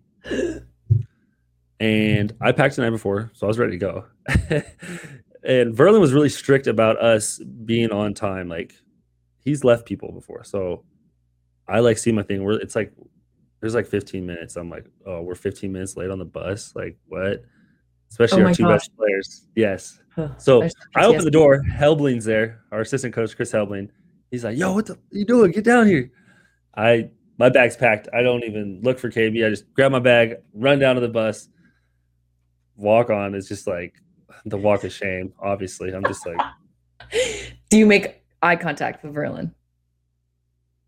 and 1.81 2.35
I 2.41 2.53
packed 2.53 2.77
the 2.77 2.83
night 2.83 2.91
before, 2.91 3.31
so 3.35 3.47
I 3.47 3.49
was 3.49 3.59
ready 3.59 3.73
to 3.73 3.79
go. 3.79 4.05
and 5.43 5.75
Verlin 5.75 6.01
was 6.01 6.13
really 6.13 6.29
strict 6.29 6.67
about 6.67 7.01
us 7.01 7.39
being 7.39 7.93
on 7.93 8.15
time. 8.15 8.49
Like 8.49 8.75
he's 9.39 9.65
left 9.65 9.87
people 9.87 10.13
before, 10.13 10.45
so 10.45 10.85
I 11.67 11.81
like 11.81 11.97
see 11.97 12.13
my 12.13 12.23
thing. 12.23 12.45
Where 12.45 12.57
it's 12.57 12.77
like 12.77 12.93
there's 13.61 13.75
like 13.75 13.87
15 13.87 14.27
minutes. 14.27 14.57
I'm 14.57 14.69
like, 14.69 14.85
oh, 15.07 15.23
we're 15.23 15.35
15 15.35 15.73
minutes 15.73 15.97
late 15.97 16.11
on 16.11 16.19
the 16.19 16.27
bus. 16.27 16.75
Like 16.77 16.99
what? 17.07 17.43
Especially 18.11 18.43
Oh 18.43 18.47
our 18.47 18.55
two 18.55 18.63
gosh. 18.65 18.73
best 18.73 18.97
players. 18.97 19.47
Yes. 19.57 20.01
So 20.39 20.69
I 20.95 21.05
open 21.07 21.25
the 21.25 21.31
door. 21.31 21.63
Helbling's 21.69 22.25
there. 22.25 22.61
Our 22.71 22.83
assistant 22.83 23.13
coach, 23.15 23.35
Chris 23.35 23.51
Helbling. 23.51 23.89
He's 24.31 24.45
like, 24.45 24.57
"Yo, 24.57 24.73
what 24.73 24.87
the 24.87 24.97
you 25.11 25.25
doing? 25.25 25.51
Get 25.51 25.65
down 25.65 25.87
here." 25.89 26.11
I 26.77 27.11
my 27.39 27.49
bag's 27.49 27.77
packed. 27.77 28.09
I 28.13 28.23
don't 28.23 28.45
even 28.45 28.81
look 28.83 28.99
for 29.01 29.11
KB. 29.11 29.45
I 29.45 29.51
just 29.51 29.73
grab 29.75 29.91
my 29.91 29.99
bag, 29.99 30.37
run 30.53 30.79
down 30.79 30.95
to 30.95 31.01
the 31.01 31.09
bus, 31.09 31.49
walk 32.77 33.11
on. 33.11 33.35
It's 33.35 33.49
just 33.49 33.67
like 33.67 33.95
the 34.47 34.57
walk 34.57 34.85
of 34.85 34.93
shame. 34.93 35.33
Obviously, 35.41 35.93
I'm 35.93 36.05
just 36.05 36.25
like, 36.27 36.39
Do 37.71 37.79
you 37.79 37.87
make 37.87 38.23
eye 38.43 38.57
contact 38.57 39.03
with 39.03 39.15
Verlin? 39.15 39.53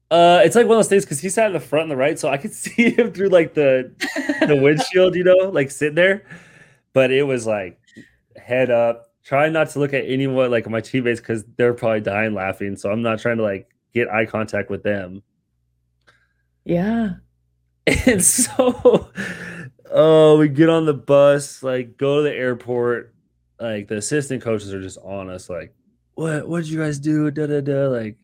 Uh, 0.08 0.40
it's 0.44 0.54
like 0.54 0.66
one 0.66 0.76
of 0.76 0.84
those 0.84 0.88
things 0.88 1.04
because 1.04 1.18
he 1.18 1.28
sat 1.28 1.48
in 1.48 1.52
the 1.52 1.58
front 1.60 1.82
and 1.84 1.90
the 1.90 1.96
right, 1.96 2.16
so 2.18 2.28
I 2.28 2.36
could 2.36 2.52
see 2.54 2.90
him 2.90 3.12
through 3.12 3.30
like 3.30 3.54
the 3.54 3.92
the 4.46 4.54
windshield, 4.56 5.16
you 5.16 5.24
know, 5.24 5.50
like 5.50 5.70
sitting 5.72 5.96
there. 5.96 6.24
But 6.96 7.10
it 7.10 7.24
was 7.24 7.46
like 7.46 7.78
head 8.42 8.70
up, 8.70 9.10
trying 9.22 9.52
not 9.52 9.68
to 9.68 9.78
look 9.78 9.92
at 9.92 10.06
anyone 10.06 10.50
like 10.50 10.66
my 10.66 10.80
teammates 10.80 11.20
because 11.20 11.44
they're 11.58 11.74
probably 11.74 12.00
dying 12.00 12.32
laughing. 12.32 12.74
So 12.74 12.90
I'm 12.90 13.02
not 13.02 13.18
trying 13.18 13.36
to 13.36 13.42
like 13.42 13.68
get 13.92 14.08
eye 14.08 14.24
contact 14.24 14.70
with 14.70 14.82
them. 14.82 15.22
Yeah. 16.64 17.16
And 18.06 18.24
so, 18.24 19.10
oh, 19.90 20.38
we 20.38 20.48
get 20.48 20.70
on 20.70 20.86
the 20.86 20.94
bus, 20.94 21.62
like 21.62 21.98
go 21.98 22.16
to 22.16 22.22
the 22.22 22.34
airport. 22.34 23.14
Like 23.60 23.88
the 23.88 23.98
assistant 23.98 24.42
coaches 24.42 24.72
are 24.72 24.80
just 24.80 24.96
on 25.04 25.28
us, 25.28 25.50
like, 25.50 25.74
what? 26.14 26.48
What 26.48 26.62
did 26.62 26.70
you 26.70 26.78
guys 26.80 26.98
do? 26.98 27.30
Da 27.30 27.46
da 27.46 27.60
da. 27.60 27.88
Like, 27.88 28.16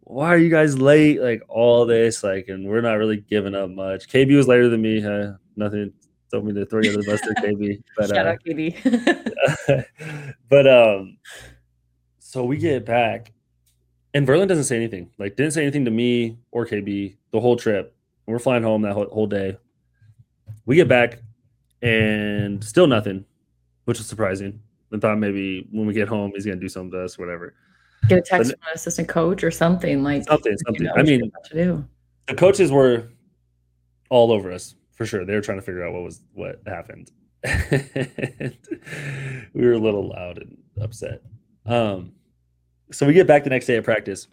why 0.00 0.28
are 0.28 0.38
you 0.38 0.48
guys 0.48 0.78
late? 0.78 1.20
Like 1.20 1.42
all 1.50 1.84
this, 1.84 2.24
like, 2.24 2.48
and 2.48 2.66
we're 2.66 2.80
not 2.80 2.94
really 2.94 3.18
giving 3.18 3.54
up 3.54 3.68
much. 3.68 4.08
KB 4.08 4.34
was 4.34 4.48
later 4.48 4.70
than 4.70 4.80
me. 4.80 5.04
Uh, 5.04 5.34
nothing 5.54 5.92
told 6.34 6.46
me 6.46 6.52
to 6.52 6.66
throw 6.66 6.82
you 6.82 6.90
under 6.90 7.02
the 7.02 7.10
bus 7.10 7.20
there, 7.20 7.34
KB. 7.52 7.82
But 7.96 8.08
Shout 8.08 8.26
uh, 8.26 8.30
out 8.30 8.38
KB. 8.44 9.84
but 10.48 10.66
um, 10.66 11.16
so 12.18 12.44
we 12.44 12.56
get 12.56 12.84
back, 12.84 13.32
and 14.14 14.26
Verlin 14.26 14.48
doesn't 14.48 14.64
say 14.64 14.76
anything. 14.76 15.10
Like, 15.18 15.36
didn't 15.36 15.52
say 15.52 15.62
anything 15.62 15.84
to 15.84 15.90
me 15.90 16.38
or 16.50 16.66
KB 16.66 17.16
the 17.30 17.40
whole 17.40 17.56
trip. 17.56 17.94
We're 18.26 18.38
flying 18.38 18.62
home 18.62 18.82
that 18.82 18.94
whole, 18.94 19.06
whole 19.06 19.26
day. 19.26 19.58
We 20.66 20.76
get 20.76 20.88
back, 20.88 21.20
and 21.82 22.62
still 22.64 22.86
nothing, 22.86 23.24
which 23.84 23.98
was 23.98 24.08
surprising. 24.08 24.60
I 24.92 24.98
thought 24.98 25.18
maybe 25.18 25.68
when 25.70 25.86
we 25.86 25.92
get 25.92 26.08
home 26.08 26.32
he's 26.34 26.46
gonna 26.46 26.60
do 26.60 26.68
something 26.68 26.92
to 26.92 27.04
us, 27.04 27.18
whatever. 27.18 27.54
Get 28.08 28.18
a 28.18 28.22
text 28.22 28.52
from 28.52 28.60
an 28.68 28.74
assistant 28.74 29.08
coach 29.08 29.42
or 29.42 29.50
something 29.50 30.02
like 30.02 30.24
Something, 30.24 30.52
you 30.52 30.58
something. 30.66 30.84
know 30.84 30.92
I 30.96 31.02
mean, 31.02 31.32
to 31.46 31.54
do. 31.54 31.84
the 32.28 32.34
coaches 32.34 32.70
were 32.70 33.08
all 34.10 34.30
over 34.30 34.52
us 34.52 34.74
for 34.94 35.06
sure. 35.06 35.24
They 35.24 35.34
were 35.34 35.40
trying 35.40 35.58
to 35.58 35.62
figure 35.64 35.86
out 35.86 35.92
what 35.92 36.02
was 36.02 36.20
what 36.32 36.60
happened. 36.66 37.10
we 39.54 39.64
were 39.66 39.72
a 39.72 39.78
little 39.78 40.08
loud 40.10 40.38
and 40.38 40.56
upset. 40.80 41.22
Um, 41.66 42.12
so 42.92 43.06
we 43.06 43.12
get 43.12 43.26
back 43.26 43.44
the 43.44 43.50
next 43.50 43.66
day 43.66 43.76
at 43.76 43.84
practice, 43.84 44.28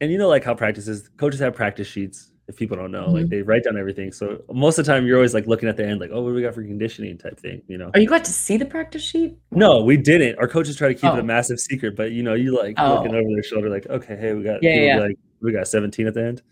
and 0.00 0.10
you 0.10 0.18
know, 0.18 0.28
like 0.28 0.44
how 0.44 0.54
practice 0.54 0.88
is, 0.88 1.08
coaches 1.16 1.40
have 1.40 1.54
practice 1.54 1.86
sheets. 1.86 2.26
If 2.48 2.56
people 2.56 2.76
don't 2.76 2.90
know, 2.90 3.08
like 3.10 3.26
Mhm. 3.26 3.30
they 3.30 3.42
write 3.42 3.62
down 3.62 3.78
everything. 3.78 4.10
So 4.10 4.42
most 4.52 4.76
of 4.76 4.84
the 4.84 4.90
time, 4.92 5.06
you're 5.06 5.14
always 5.16 5.34
like 5.34 5.46
looking 5.46 5.68
at 5.68 5.76
the 5.76 5.86
end, 5.86 6.00
like, 6.00 6.10
oh, 6.12 6.20
what 6.20 6.30
do 6.30 6.34
we 6.34 6.42
got 6.42 6.52
for 6.52 6.64
conditioning 6.64 7.16
type 7.16 7.38
thing, 7.38 7.62
you 7.68 7.78
know? 7.78 7.92
Oh, 7.94 7.98
you 8.00 8.08
got 8.08 8.24
to 8.24 8.32
see 8.32 8.56
the 8.56 8.64
practice 8.66 9.02
sheet? 9.04 9.36
No, 9.52 9.84
we 9.84 9.96
didn't. 9.96 10.36
Our 10.40 10.48
coaches 10.48 10.74
try 10.74 10.88
to 10.88 10.94
keep 10.94 11.04
it 11.04 11.16
Oh. 11.16 11.20
a 11.20 11.22
massive 11.22 11.60
secret, 11.60 11.94
but 11.94 12.10
you 12.10 12.24
know, 12.24 12.34
you 12.34 12.56
like 12.60 12.74
Oh. 12.76 12.94
looking 12.96 13.14
over 13.14 13.28
their 13.32 13.44
shoulder, 13.44 13.68
like, 13.70 13.86
okay, 13.88 14.16
hey, 14.16 14.32
we 14.34 14.42
got 14.42 14.64
Yeah, 14.64 14.74
yeah. 14.74 14.98
like 14.98 15.16
we 15.40 15.52
got 15.52 15.68
17 15.68 16.08
at 16.08 16.14
the 16.14 16.24
end. 16.24 16.42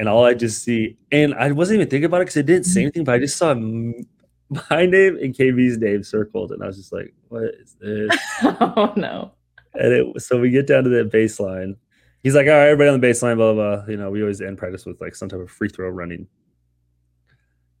And 0.00 0.08
all 0.08 0.24
I 0.24 0.32
just 0.32 0.64
see, 0.64 0.96
and 1.12 1.34
I 1.34 1.52
wasn't 1.52 1.76
even 1.76 1.90
thinking 1.90 2.06
about 2.06 2.22
it 2.22 2.24
because 2.24 2.38
it 2.38 2.46
didn't 2.46 2.62
Mm-hmm. 2.62 2.72
say 2.72 2.80
anything, 2.84 3.04
but 3.04 3.16
I 3.16 3.18
just 3.18 3.36
saw 3.36 3.52
my 4.70 4.86
name 4.86 5.18
and 5.22 5.34
KB's 5.34 5.76
name 5.76 6.02
circled, 6.02 6.52
and 6.52 6.62
I 6.62 6.66
was 6.68 6.78
just 6.78 6.90
like, 6.90 7.12
what 7.28 7.42
is 7.60 7.76
this? 7.78 8.18
oh 8.42 8.94
no. 8.96 9.32
and 9.74 9.92
it 9.92 10.22
so 10.22 10.40
we 10.40 10.48
get 10.48 10.66
down 10.66 10.84
to 10.84 10.88
the 10.90 11.04
baseline. 11.04 11.76
He's 12.22 12.34
like, 12.34 12.46
all 12.46 12.52
right, 12.54 12.68
everybody 12.68 12.88
on 12.88 12.98
the 12.98 13.06
baseline, 13.06 13.36
blah, 13.36 13.52
blah, 13.52 13.76
blah. 13.76 13.86
You 13.88 13.98
know, 13.98 14.10
we 14.10 14.22
always 14.22 14.40
end 14.40 14.56
practice 14.56 14.86
with 14.86 14.98
like 15.02 15.14
some 15.14 15.28
type 15.28 15.40
of 15.40 15.50
free 15.50 15.68
throw 15.68 15.90
running. 15.90 16.26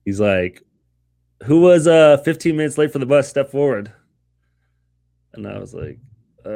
He's 0.04 0.20
like, 0.20 0.62
who 1.44 1.62
was 1.62 1.86
uh 1.86 2.18
15 2.18 2.54
minutes 2.54 2.76
late 2.76 2.92
for 2.92 2.98
the 2.98 3.06
bus? 3.06 3.28
Step 3.30 3.50
forward. 3.50 3.90
And 5.32 5.46
I 5.48 5.58
was 5.58 5.72
like, 5.72 5.98
uh, 6.44 6.50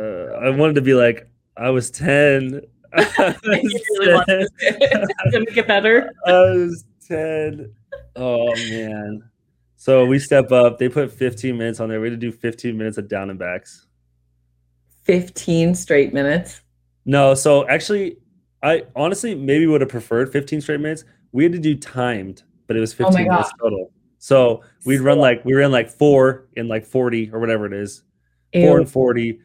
I 0.44 0.50
wanted 0.50 0.74
to 0.74 0.82
be 0.82 0.92
like, 0.94 1.26
I 1.56 1.70
was 1.70 1.90
10. 1.90 2.60
I 2.96 3.34
You 3.44 3.62
was 3.62 3.82
really 3.98 4.12
to 4.12 4.48
to 5.32 5.40
make 5.40 5.56
it 5.56 5.66
better. 5.66 6.10
I 6.26 6.32
was 6.32 6.84
10. 7.08 7.72
Oh 8.16 8.54
man. 8.68 9.22
So 9.76 10.06
we 10.06 10.18
step 10.18 10.50
up. 10.50 10.78
They 10.78 10.88
put 10.88 11.12
15 11.12 11.56
minutes 11.56 11.80
on 11.80 11.88
there. 11.88 12.00
We 12.00 12.08
had 12.08 12.20
to 12.20 12.30
do 12.30 12.32
15 12.32 12.76
minutes 12.76 12.96
of 12.96 13.08
down 13.08 13.30
and 13.30 13.38
backs. 13.38 13.86
15 15.02 15.74
straight 15.74 16.14
minutes. 16.14 16.62
No, 17.04 17.34
so 17.34 17.68
actually, 17.68 18.16
I 18.62 18.84
honestly 18.96 19.34
maybe 19.34 19.66
would 19.66 19.82
have 19.82 19.90
preferred 19.90 20.32
15 20.32 20.62
straight 20.62 20.80
minutes. 20.80 21.04
We 21.32 21.42
had 21.42 21.52
to 21.52 21.58
do 21.58 21.76
timed, 21.76 22.44
but 22.66 22.76
it 22.76 22.80
was 22.80 22.94
Oh 22.94 23.10
15 23.10 23.28
minutes 23.28 23.52
total. 23.60 23.92
So 24.18 24.62
we'd 24.86 25.00
run 25.00 25.18
like 25.18 25.44
we 25.44 25.52
ran 25.52 25.70
like 25.70 25.90
four 25.90 26.48
in 26.54 26.66
like 26.66 26.86
40 26.86 27.30
or 27.32 27.40
whatever 27.40 27.66
it 27.66 27.74
is. 27.74 28.02
Four 28.54 28.78
and 28.78 28.88
40, 28.88 29.40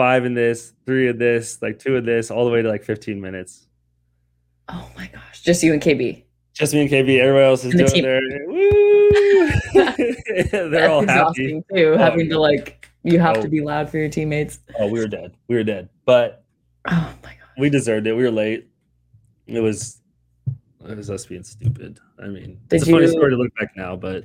five 0.00 0.24
in 0.24 0.32
this, 0.32 0.72
three 0.86 1.08
of 1.08 1.18
this, 1.18 1.60
like 1.60 1.78
two 1.78 1.94
of 1.94 2.06
this, 2.06 2.30
all 2.30 2.46
the 2.46 2.50
way 2.50 2.62
to 2.62 2.68
like 2.70 2.82
15 2.82 3.20
minutes. 3.20 3.66
Oh 4.70 4.90
my 4.96 5.06
gosh. 5.12 5.42
Just 5.42 5.62
you 5.62 5.74
and 5.74 5.82
KB. 5.82 6.22
Just 6.54 6.72
me 6.72 6.80
and 6.80 6.88
KB, 6.90 7.20
everybody 7.20 7.44
else 7.44 7.64
is 7.66 7.72
And 7.74 7.80
the 7.80 7.84
doing 7.84 7.94
team- 7.96 8.04
their 8.04 8.22
woo. 8.46 10.70
They're 10.70 10.90
all 10.90 11.06
happy. 11.06 11.62
too, 11.74 11.92
Oh, 11.92 11.98
having 11.98 12.26
yeah. 12.26 12.32
to 12.32 12.40
like 12.40 12.88
you 13.02 13.18
have 13.18 13.36
Oh. 13.36 13.42
to 13.42 13.48
be 13.48 13.60
loud 13.60 13.90
for 13.90 13.98
your 13.98 14.08
teammates. 14.08 14.60
Oh, 14.78 14.86
we 14.88 15.00
were 15.00 15.06
dead. 15.06 15.34
We 15.48 15.56
were 15.56 15.64
dead. 15.64 15.90
But 16.06 16.44
Oh 16.88 17.14
my 17.22 17.28
god. 17.30 17.36
we 17.58 17.68
deserved 17.68 18.06
it. 18.06 18.14
We 18.14 18.22
were 18.22 18.30
late. 18.30 18.68
It 19.46 19.60
was 19.60 20.00
it 20.88 20.96
was 20.96 21.10
us 21.10 21.26
being 21.26 21.42
stupid. 21.42 22.00
I 22.18 22.28
mean, 22.28 22.58
Did 22.68 22.76
it's 22.80 22.88
a 22.88 22.92
funny 22.92 23.06
story 23.06 23.32
to 23.32 23.36
look 23.36 23.52
back 23.60 23.76
now, 23.76 23.96
but 23.96 24.24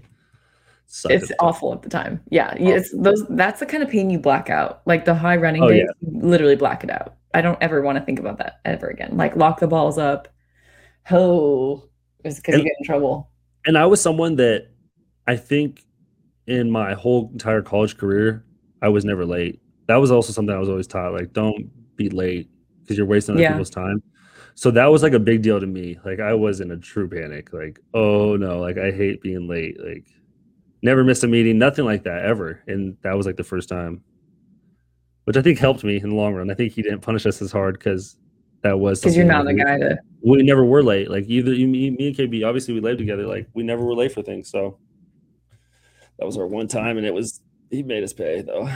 It's 1.09 1.31
awful 1.39 1.73
at 1.73 1.81
the 1.81 1.89
time. 1.89 2.21
Yeah, 2.29 2.53
it's 2.57 2.91
those. 2.95 3.25
That's 3.29 3.59
the 3.59 3.65
kind 3.65 3.83
of 3.83 3.89
pain 3.89 4.09
you 4.09 4.19
black 4.19 4.49
out. 4.49 4.81
Like 4.85 5.05
the 5.05 5.13
high 5.15 5.35
running 5.35 5.63
Oh, 5.63 5.69
days, 5.69 5.83
yeah. 6.01 6.09
literally 6.21 6.55
black 6.55 6.83
it 6.83 6.89
out. 6.89 7.15
I 7.33 7.41
don't 7.41 7.57
ever 7.61 7.81
want 7.81 7.97
to 7.97 8.03
think 8.05 8.19
about 8.19 8.37
that 8.37 8.59
ever 8.65 8.87
again. 8.87 9.17
Like 9.17 9.35
lock 9.35 9.59
the 9.59 9.67
balls 9.67 9.97
up. 9.97 10.27
Oh, 11.11 11.83
it's 12.23 12.37
because 12.37 12.57
you 12.57 12.63
get 12.63 12.73
in 12.79 12.85
trouble. 12.85 13.29
And 13.65 13.77
I 13.77 13.85
was 13.85 14.01
someone 14.01 14.35
that 14.37 14.67
I 15.27 15.35
think 15.35 15.83
in 16.47 16.69
my 16.71 16.93
whole 16.93 17.29
entire 17.33 17.61
college 17.61 17.97
career, 17.97 18.45
I 18.81 18.89
was 18.89 19.03
never 19.05 19.25
late. 19.25 19.59
That 19.87 19.97
was 19.97 20.11
also 20.11 20.31
something 20.33 20.55
I 20.55 20.59
was 20.59 20.69
always 20.69 20.87
taught. 20.87 21.13
Like, 21.13 21.33
don't 21.33 21.69
be 21.95 22.09
late 22.09 22.49
because 22.81 22.97
you're 22.97 23.05
wasting 23.05 23.33
other 23.35 23.41
Yeah. 23.41 23.51
people's 23.51 23.69
time. 23.69 24.01
So 24.55 24.71
that 24.71 24.85
was 24.85 25.03
like 25.03 25.13
a 25.13 25.19
big 25.19 25.41
deal 25.41 25.59
to 25.59 25.67
me. 25.67 25.97
Like 26.05 26.19
I 26.19 26.33
was 26.33 26.61
in 26.61 26.71
a 26.71 26.77
true 26.77 27.09
panic. 27.09 27.51
Like, 27.51 27.79
oh 27.93 28.35
no, 28.37 28.59
like 28.59 28.77
I 28.77 28.91
hate 28.91 29.21
being 29.21 29.47
late. 29.47 29.77
Like 29.83 30.05
never 30.85 31.03
missed 31.03 31.23
a 31.23 31.27
meeting, 31.27 31.57
nothing 31.57 31.83
like 31.83 32.03
that 32.03 32.23
ever. 32.23 32.61
And 32.67 32.95
that 33.01 33.13
was 33.17 33.25
like 33.25 33.35
the 33.35 33.43
first 33.43 33.67
time. 33.67 34.01
Which 35.25 35.35
I 35.35 35.41
think 35.41 35.57
helped 35.59 35.83
me 35.83 35.97
in 35.97 36.09
the 36.11 36.15
long 36.15 36.33
run. 36.35 36.51
I 36.51 36.53
think 36.53 36.71
he 36.73 36.83
didn't 36.83 37.01
punish 37.01 37.25
us 37.25 37.41
as 37.41 37.51
hard 37.51 37.77
because 37.79 38.15
that 38.61 38.79
was 38.79 39.01
Because 39.01 39.17
you're 39.17 39.25
not 39.25 39.45
the 39.45 39.53
we- 39.53 39.63
guy 39.63 39.79
to. 39.79 39.97
we 40.23 40.43
never 40.43 40.63
were 40.63 40.83
late. 40.83 41.09
Like 41.09 41.25
either 41.27 41.51
you, 41.53 41.67
me, 41.67 41.89
me 41.89 42.07
and 42.07 42.15
KB, 42.15 42.45
obviously 42.47 42.73
we 42.75 42.79
lived 42.79 42.99
together. 42.99 43.25
Like 43.25 43.47
we 43.55 43.63
never 43.63 43.83
were 43.83 43.95
late 43.95 44.11
for 44.11 44.21
things. 44.21 44.49
So 44.51 44.77
that 46.19 46.25
was 46.25 46.37
our 46.37 46.45
one 46.47 46.67
time, 46.67 46.97
and 46.97 47.05
it 47.05 47.13
was 47.13 47.41
he 47.71 47.81
made 47.83 48.03
us 48.03 48.13
pay 48.13 48.41
though. 48.41 48.69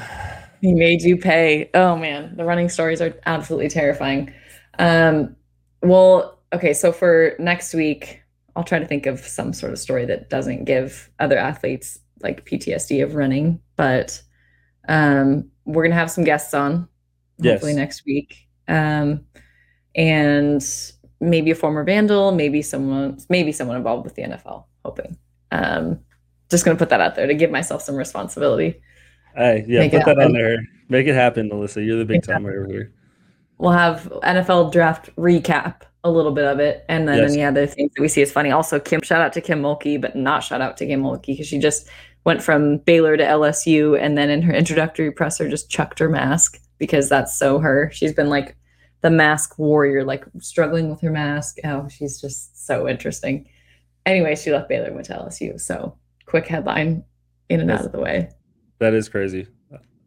He 0.62 0.74
made 0.74 1.02
you 1.04 1.16
pay. 1.18 1.70
Oh 1.76 1.96
man, 1.96 2.36
the 2.36 2.44
running 2.44 2.68
stories 2.68 3.00
are 3.02 3.14
absolutely 3.28 3.70
terrifying. 3.70 4.34
Um, 4.80 5.36
well, 5.84 6.42
okay, 6.52 6.74
so 6.74 6.92
for 6.92 7.36
next 7.40 7.74
week, 7.74 8.19
I'll 8.60 8.66
try 8.66 8.78
to 8.78 8.86
think 8.86 9.06
of 9.06 9.22
some 9.22 9.54
sort 9.54 9.72
of 9.72 9.80
story 9.80 10.04
that 10.08 10.30
doesn't 10.30 10.66
give 10.66 11.10
other 11.18 11.38
athletes 11.38 11.98
like 12.22 12.46
PTSD 12.46 13.02
of 13.02 13.16
running, 13.16 13.62
but 13.78 14.22
um, 14.90 15.50
we're 15.64 15.84
gonna 15.84 15.96
have 15.96 16.12
some 16.12 16.26
guests 16.26 16.54
on 16.54 16.90
hopefully 17.42 17.74
next 17.74 18.04
week. 18.06 18.50
Um, 18.68 19.24
and 19.96 20.62
maybe 21.22 21.52
a 21.52 21.56
former 21.56 21.86
vandal, 21.86 22.34
maybe 22.34 22.62
someone, 22.62 23.18
maybe 23.30 23.54
someone 23.54 23.78
involved 23.78 24.04
with 24.04 24.16
the 24.16 24.24
NFL. 24.24 24.66
Hoping. 24.84 25.18
Um, 25.54 26.02
just 26.50 26.66
gonna 26.66 26.78
put 26.78 26.90
that 26.90 27.00
out 27.00 27.16
there 27.16 27.28
to 27.28 27.34
give 27.34 27.52
myself 27.52 27.82
some 27.82 27.96
responsibility. 27.96 28.82
Hey, 29.38 29.64
yeah, 29.70 29.80
Make 29.80 29.94
put 29.94 30.04
that 30.04 30.20
on 30.20 30.34
there. 30.34 30.58
Make 30.90 31.08
it 31.08 31.16
happen, 31.16 31.50
Alyssa. 31.50 31.86
You're 31.86 32.00
the 32.00 32.04
big 32.04 32.24
timer 32.24 32.52
over 32.52 32.68
here. 32.68 32.92
we'll 33.58 33.72
have 33.72 34.12
NFL 34.22 34.74
draft 34.74 35.16
recap 35.16 35.84
a 36.10 36.16
little 36.16 36.32
bit 36.32 36.46
of 36.46 36.60
it, 36.60 36.84
and 36.90 37.08
then 37.08 37.20
Yes. 37.20 37.34
any 37.34 37.44
other 37.44 37.66
things 37.68 37.92
that 37.96 38.02
we 38.02 38.08
see 38.08 38.22
is 38.22 38.32
funny. 38.32 38.52
Also, 38.52 38.80
Kim, 38.80 39.02
shout 39.02 39.22
out 39.22 39.34
to 39.34 39.42
Kim 39.42 39.62
Mulkey, 39.62 40.00
but 40.00 40.16
not 40.16 40.44
shout 40.44 40.62
out 40.62 40.78
to 40.78 40.86
Kim 40.86 41.02
Mulkey 41.04 41.28
because 41.28 41.48
she 41.48 41.60
just 41.60 41.88
went 42.26 42.42
from 42.42 42.78
Baylor 42.80 43.16
to 43.18 43.24
LSU, 43.24 43.98
and 44.00 44.18
then 44.18 44.30
in 44.30 44.42
her 44.42 44.54
introductory 44.62 45.12
presser 45.12 45.50
just 45.50 45.70
chucked 45.70 46.00
her 46.00 46.10
mask 46.10 46.60
because 46.78 47.10
that's 47.10 47.38
so 47.38 47.60
her. 47.60 47.90
She's 47.94 48.14
been 48.14 48.30
like 48.30 48.56
the 49.02 49.10
mask 49.10 49.58
warrior, 49.58 50.04
like 50.04 50.26
struggling 50.40 50.90
with 50.90 51.02
her 51.02 51.12
mask. 51.12 51.58
Oh, 51.64 51.88
she's 51.88 52.20
just 52.20 52.66
so 52.66 52.88
interesting. 52.88 53.48
Anyway, 54.06 54.36
she 54.36 54.52
left 54.52 54.68
Baylor 54.70 54.88
and 54.88 54.96
went 54.96 55.08
to 55.08 55.14
LSU. 55.14 55.60
So 55.60 55.96
quick 56.26 56.48
headline 56.48 57.04
in 57.50 57.60
and 57.60 57.72
out 57.72 57.86
of 57.86 57.92
the 57.92 58.00
way. 58.00 58.30
That 58.80 58.94
is 58.94 59.10
crazy. 59.10 59.48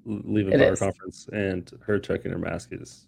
Leaving 0.04 0.58
power 0.58 0.76
conference 0.76 1.28
and 1.32 1.70
her 1.80 1.98
checking 1.98 2.32
her 2.32 2.38
mask 2.38 2.70
is 2.72 3.06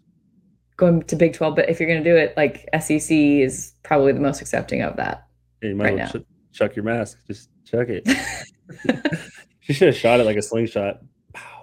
Going 0.77 1.03
to 1.05 1.17
Big 1.17 1.35
12, 1.35 1.55
but 1.55 1.69
if 1.69 1.79
you're 1.79 1.89
going 1.89 2.03
to 2.03 2.11
do 2.11 2.17
it, 2.17 2.37
like 2.37 2.69
SEC 2.81 3.11
is 3.11 3.75
probably 3.85 4.13
the 4.13 4.21
most 4.21 4.41
accepting 4.41 4.83
of 4.83 4.97
that. 4.97 5.27
yeah, 5.63 5.69
you 5.69 5.77
might 5.77 5.85
Right 5.85 5.95
well 5.95 6.07
now. 6.07 6.21
ch- 6.21 6.57
chuck 6.57 6.75
your 6.75 6.85
mask. 6.85 7.19
Just 7.27 7.49
chuck 7.65 7.87
it. 7.89 8.09
she 9.61 9.73
should 9.73 9.89
have 9.89 9.97
shot 9.97 10.21
it 10.21 10.25
like 10.25 10.37
a 10.37 10.43
slingshot. 10.43 11.01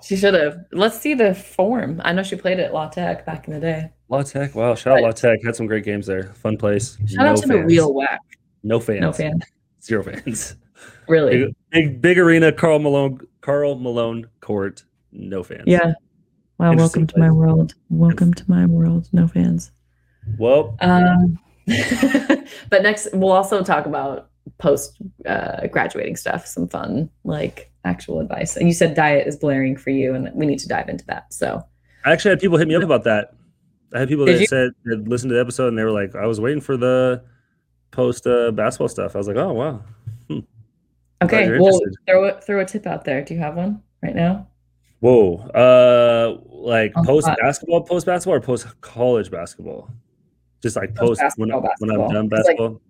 She 0.03 0.15
should 0.15 0.33
have. 0.33 0.57
Let's 0.71 0.99
see 0.99 1.13
the 1.13 1.35
form. 1.35 2.01
I 2.03 2.13
know 2.13 2.23
she 2.23 2.35
played 2.35 2.59
at 2.59 2.73
La 2.73 2.89
Tech 2.89 3.25
back 3.25 3.47
in 3.47 3.53
the 3.53 3.59
day. 3.59 3.91
La 4.09 4.23
Tech. 4.23 4.55
Wow. 4.55 4.75
Shout 4.75 4.97
out 4.97 5.03
La 5.03 5.11
Tech. 5.11 5.39
Had 5.45 5.55
some 5.55 5.67
great 5.67 5.83
games 5.83 6.07
there. 6.07 6.33
Fun 6.33 6.57
place. 6.57 6.97
Shout 7.05 7.27
out 7.27 7.37
to 7.37 7.47
the 7.47 7.63
real 7.63 7.93
WAC. 7.93 8.17
No 8.63 8.79
fans. 8.79 9.01
No 9.01 9.13
fans. 9.13 9.43
Zero 9.81 10.03
fans. 10.03 10.55
Really. 11.07 11.45
Big, 11.45 11.55
big, 11.71 12.01
big 12.01 12.17
arena. 12.17 12.51
Karl 12.51 12.79
Malone. 12.79 13.19
Karl 13.41 13.75
Malone 13.75 14.27
Court. 14.39 14.83
No 15.11 15.43
fans. 15.43 15.63
Yeah. 15.67 15.93
Wow. 16.61 16.75
Welcome 16.75 17.07
to 17.07 17.17
my 17.17 17.31
world. 17.31 17.73
Welcome 17.89 18.35
to 18.35 18.43
my 18.47 18.67
world. 18.67 19.09
No 19.11 19.27
fans. 19.27 19.71
Well, 20.37 20.77
Um, 20.79 21.39
but 21.65 22.83
next, 22.83 23.07
we'll 23.13 23.31
also 23.31 23.63
talk 23.63 23.87
about 23.87 24.29
post 24.59 25.01
uh, 25.25 25.65
graduating 25.65 26.17
stuff, 26.17 26.45
some 26.45 26.67
fun, 26.67 27.09
like 27.23 27.71
actual 27.83 28.19
advice. 28.19 28.57
And 28.57 28.67
you 28.67 28.75
said 28.75 28.93
diet 28.93 29.25
is 29.25 29.35
blaring 29.37 29.75
for 29.75 29.89
you, 29.89 30.13
and 30.13 30.29
we 30.35 30.45
need 30.45 30.59
to 30.59 30.67
dive 30.67 30.87
into 30.87 31.03
that. 31.07 31.33
So, 31.33 31.65
I 32.05 32.11
actually 32.11 32.29
had 32.29 32.39
people 32.39 32.59
hit 32.59 32.67
me 32.67 32.75
up 32.75 32.83
about 32.83 33.05
that. 33.05 33.33
I 33.95 33.97
had 33.97 34.07
people 34.07 34.27
Did 34.27 34.35
that 34.35 34.41
you? 34.41 34.45
said 34.45 34.69
that 34.85 35.07
listened 35.07 35.31
to 35.31 35.35
the 35.37 35.41
episode 35.41 35.69
and 35.69 35.77
they 35.79 35.83
were 35.83 35.89
like, 35.89 36.13
I 36.13 36.27
was 36.27 36.39
waiting 36.39 36.61
for 36.61 36.77
the 36.77 37.23
post 37.89 38.27
uh, 38.27 38.51
basketball 38.51 38.87
stuff. 38.87 39.15
I 39.15 39.17
was 39.17 39.27
like, 39.27 39.37
oh 39.37 39.51
wow. 39.51 39.81
okay, 41.23 41.57
well, 41.57 41.73
interested. 41.73 41.95
throw 42.05 42.25
a, 42.25 42.39
throw 42.39 42.59
a 42.59 42.65
tip 42.65 42.85
out 42.85 43.03
there. 43.03 43.23
Do 43.23 43.33
you 43.33 43.39
have 43.39 43.55
one 43.55 43.81
right 44.03 44.15
now? 44.15 44.45
Whoa. 45.01 45.37
Uh 45.49 46.37
like 46.47 46.93
On 46.95 47.05
post 47.05 47.27
basketball, 47.41 47.81
post 47.81 48.05
basketball, 48.05 48.35
or 48.35 48.41
post 48.41 48.67
college 48.81 49.29
basketball? 49.29 49.89
Just 50.63 50.75
like 50.75 50.95
post 50.95 51.21
when, 51.37 51.49
when 51.49 51.91
I'm 51.91 52.07
done 52.09 52.25
It's 52.25 52.31
like- 52.31 52.57
basketball. 52.57 52.81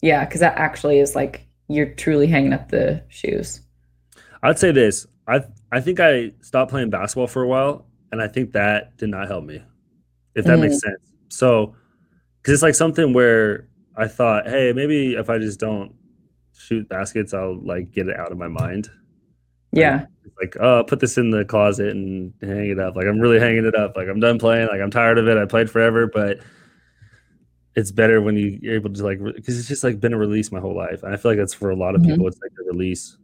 Yeah, 0.00 0.24
because 0.24 0.40
that 0.40 0.56
actually 0.56 1.00
is 1.00 1.14
like 1.16 1.46
you're 1.68 1.92
truly 1.94 2.26
hanging 2.28 2.52
up 2.52 2.70
the 2.70 3.02
shoes. 3.08 3.60
I'd 4.42 4.58
say 4.58 4.70
this. 4.72 5.06
I 5.26 5.42
I 5.72 5.80
think 5.80 5.98
I 6.00 6.32
stopped 6.40 6.70
playing 6.70 6.90
basketball 6.90 7.26
for 7.26 7.42
a 7.42 7.48
while, 7.48 7.84
and 8.12 8.22
I 8.22 8.28
think 8.28 8.52
that 8.52 8.96
did 8.96 9.08
not 9.10 9.26
help 9.26 9.44
me. 9.44 9.60
If 10.36 10.44
that 10.44 10.58
Mm. 10.58 10.62
makes 10.62 10.80
sense. 10.80 11.00
So, 11.30 11.74
because 12.40 12.54
it's 12.54 12.62
like 12.62 12.76
something 12.76 13.12
where 13.12 13.66
I 13.96 14.06
thought, 14.06 14.46
hey, 14.48 14.72
maybe 14.72 15.14
if 15.14 15.28
I 15.28 15.38
just 15.38 15.58
don't 15.58 15.92
shoot 16.56 16.88
baskets, 16.88 17.34
I'll 17.34 17.58
like 17.60 17.90
get 17.90 18.06
it 18.08 18.16
out 18.16 18.30
of 18.30 18.38
my 18.38 18.46
mind. 18.48 18.88
Yeah, 19.78 20.06
It's 20.24 20.36
like, 20.40 20.56
oh, 20.60 20.84
put 20.84 21.00
this 21.00 21.16
in 21.18 21.30
the 21.30 21.44
closet 21.44 21.88
and 21.90 22.32
hang 22.42 22.70
it 22.70 22.78
up. 22.78 22.96
Like 22.96 23.06
I'm 23.06 23.18
really 23.18 23.38
hanging 23.40 23.64
it 23.66 23.74
up. 23.74 23.96
Like 23.96 24.08
I'm 24.08 24.20
done 24.20 24.38
playing. 24.38 24.68
Like 24.68 24.80
I'm 24.80 24.90
tired 24.90 25.18
of 25.18 25.26
it. 25.28 25.36
I 25.38 25.44
played 25.46 25.70
forever, 25.70 26.06
but 26.06 26.40
it's 27.76 27.90
better 27.92 28.20
when 28.20 28.36
you- 28.36 28.58
you're 28.60 28.74
able 28.74 28.92
to 28.92 29.04
like 29.04 29.22
because 29.22 29.58
it's 29.58 29.68
just 29.68 29.84
like 29.84 30.00
been 30.00 30.12
a 30.12 30.18
release 30.18 30.50
my 30.50 30.60
whole 30.60 30.74
life. 30.76 31.02
And 31.02 31.12
I 31.12 31.16
feel 31.16 31.30
like 31.30 31.38
that's 31.38 31.54
for 31.54 31.70
a 31.70 31.76
lot 31.76 31.94
of 31.94 32.00
Mhm. 32.02 32.06
people. 32.10 32.26
It's 32.28 32.40
like 32.42 32.50
a 32.60 32.64
release. 32.64 33.16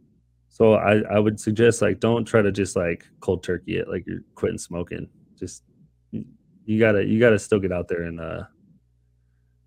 So 0.49 0.73
I 0.75 0.99
I 1.01 1.19
would 1.19 1.39
suggest 1.39 1.81
like 1.81 1.99
don't 1.99 2.23
try 2.25 2.41
to 2.41 2.51
just 2.51 2.75
like 2.75 3.05
cold 3.19 3.43
turkey 3.43 3.77
it 3.77 3.89
like 3.89 4.05
you're 4.07 4.21
quitting 4.35 4.57
smoking. 4.57 5.09
Just 5.37 5.63
you 6.11 6.79
gotta 6.79 7.03
you 7.05 7.19
gotta 7.19 7.37
still 7.37 7.59
get 7.59 7.71
out 7.73 7.87
there 7.89 8.03
and 8.03 8.19
uh 8.21 8.43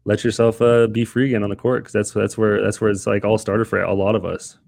let 0.07 0.25
yourself 0.25 0.63
uh 0.63 0.87
be 0.87 1.05
free 1.05 1.27
again 1.27 1.43
on 1.43 1.51
the 1.51 1.57
court 1.57 1.83
because 1.85 1.93
that's 1.93 2.13
that's 2.13 2.39
where 2.39 2.63
that's 2.63 2.81
where 2.81 2.89
it's 2.91 3.07
like 3.07 3.25
all 3.27 3.37
started 3.37 3.67
for 3.67 3.83
a 3.83 3.93
lot 3.95 4.15
of 4.15 4.25
us. 4.25 4.59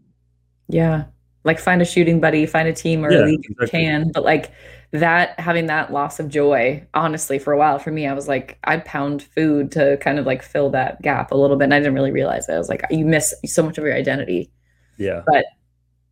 yeah. 0.69 1.05
Like 1.45 1.59
find 1.59 1.81
a 1.81 1.85
shooting 1.87 2.21
buddy, 2.21 2.45
find 2.47 2.69
a 2.69 2.73
team 2.73 3.05
or 3.05 3.11
Yeah, 3.13 3.25
a 3.25 3.27
league 3.27 3.45
if 3.49 3.57
you 3.61 3.67
can. 3.69 4.11
But 4.13 4.25
like 4.25 4.53
that, 4.93 5.39
having 5.41 5.67
that 5.67 5.93
loss 5.93 6.21
of 6.21 6.29
joy, 6.29 6.87
honestly, 6.93 7.39
for 7.39 7.53
a 7.53 7.57
while 7.59 7.79
for 7.79 7.91
me, 7.91 8.07
I 8.07 8.13
was 8.13 8.29
like, 8.29 8.59
I'd 8.65 8.85
pound 8.85 9.23
food 9.23 9.73
to 9.73 9.97
kind 10.03 10.19
of 10.19 10.27
like 10.27 10.43
fill 10.43 10.69
that 10.71 11.01
gap 11.01 11.31
a 11.33 11.37
little 11.37 11.57
bit. 11.57 11.65
And 11.65 11.75
I 11.75 11.79
didn't 11.79 11.95
really 11.95 12.11
realize 12.13 12.49
it. 12.49 12.53
I 12.53 12.59
was 12.59 12.69
like, 12.69 12.83
you 12.91 13.07
miss 13.07 13.33
so 13.47 13.63
much 13.63 13.79
of 13.79 13.85
your 13.85 13.95
identity. 13.95 14.51
Yeah, 14.99 15.23
But 15.27 15.47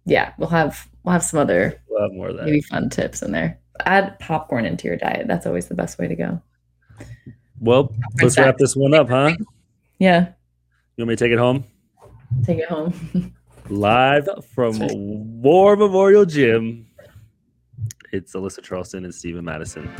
Yeah, 0.06 0.32
we'll 0.38 0.48
have 0.48 0.88
we'll 1.04 1.12
have 1.12 1.22
some 1.24 1.40
other 1.40 1.78
we'll 1.90 2.02
have 2.02 2.12
more 2.12 2.28
of 2.28 2.36
that. 2.36 2.46
maybe 2.46 2.62
fun 2.62 2.88
tips 2.88 3.20
in 3.20 3.32
there. 3.32 3.58
Add 3.84 4.18
popcorn 4.20 4.64
into 4.64 4.88
your 4.88 4.96
diet. 4.96 5.26
That's 5.28 5.46
always 5.46 5.68
the 5.68 5.74
best 5.74 5.98
way 5.98 6.08
to 6.08 6.16
go. 6.16 6.40
Well, 7.60 7.92
let's 8.22 8.38
wrap 8.38 8.56
this 8.56 8.74
one 8.76 8.94
up, 8.94 9.08
huh? 9.08 9.32
Yeah, 9.98 10.28
You 10.96 11.02
want 11.04 11.08
me 11.10 11.16
to 11.16 11.24
take 11.24 11.32
it 11.32 11.38
home? 11.38 11.64
take 12.44 12.58
it 12.58 12.68
home. 12.68 13.34
Live 13.70 14.28
from 14.54 14.78
War 15.42 15.76
Memorial 15.76 16.24
Gym. 16.24 16.86
It's 18.12 18.34
Alyssa 18.34 18.62
Charleston 18.62 19.04
and 19.04 19.14
Stephen 19.14 19.44
Madison. 19.44 19.90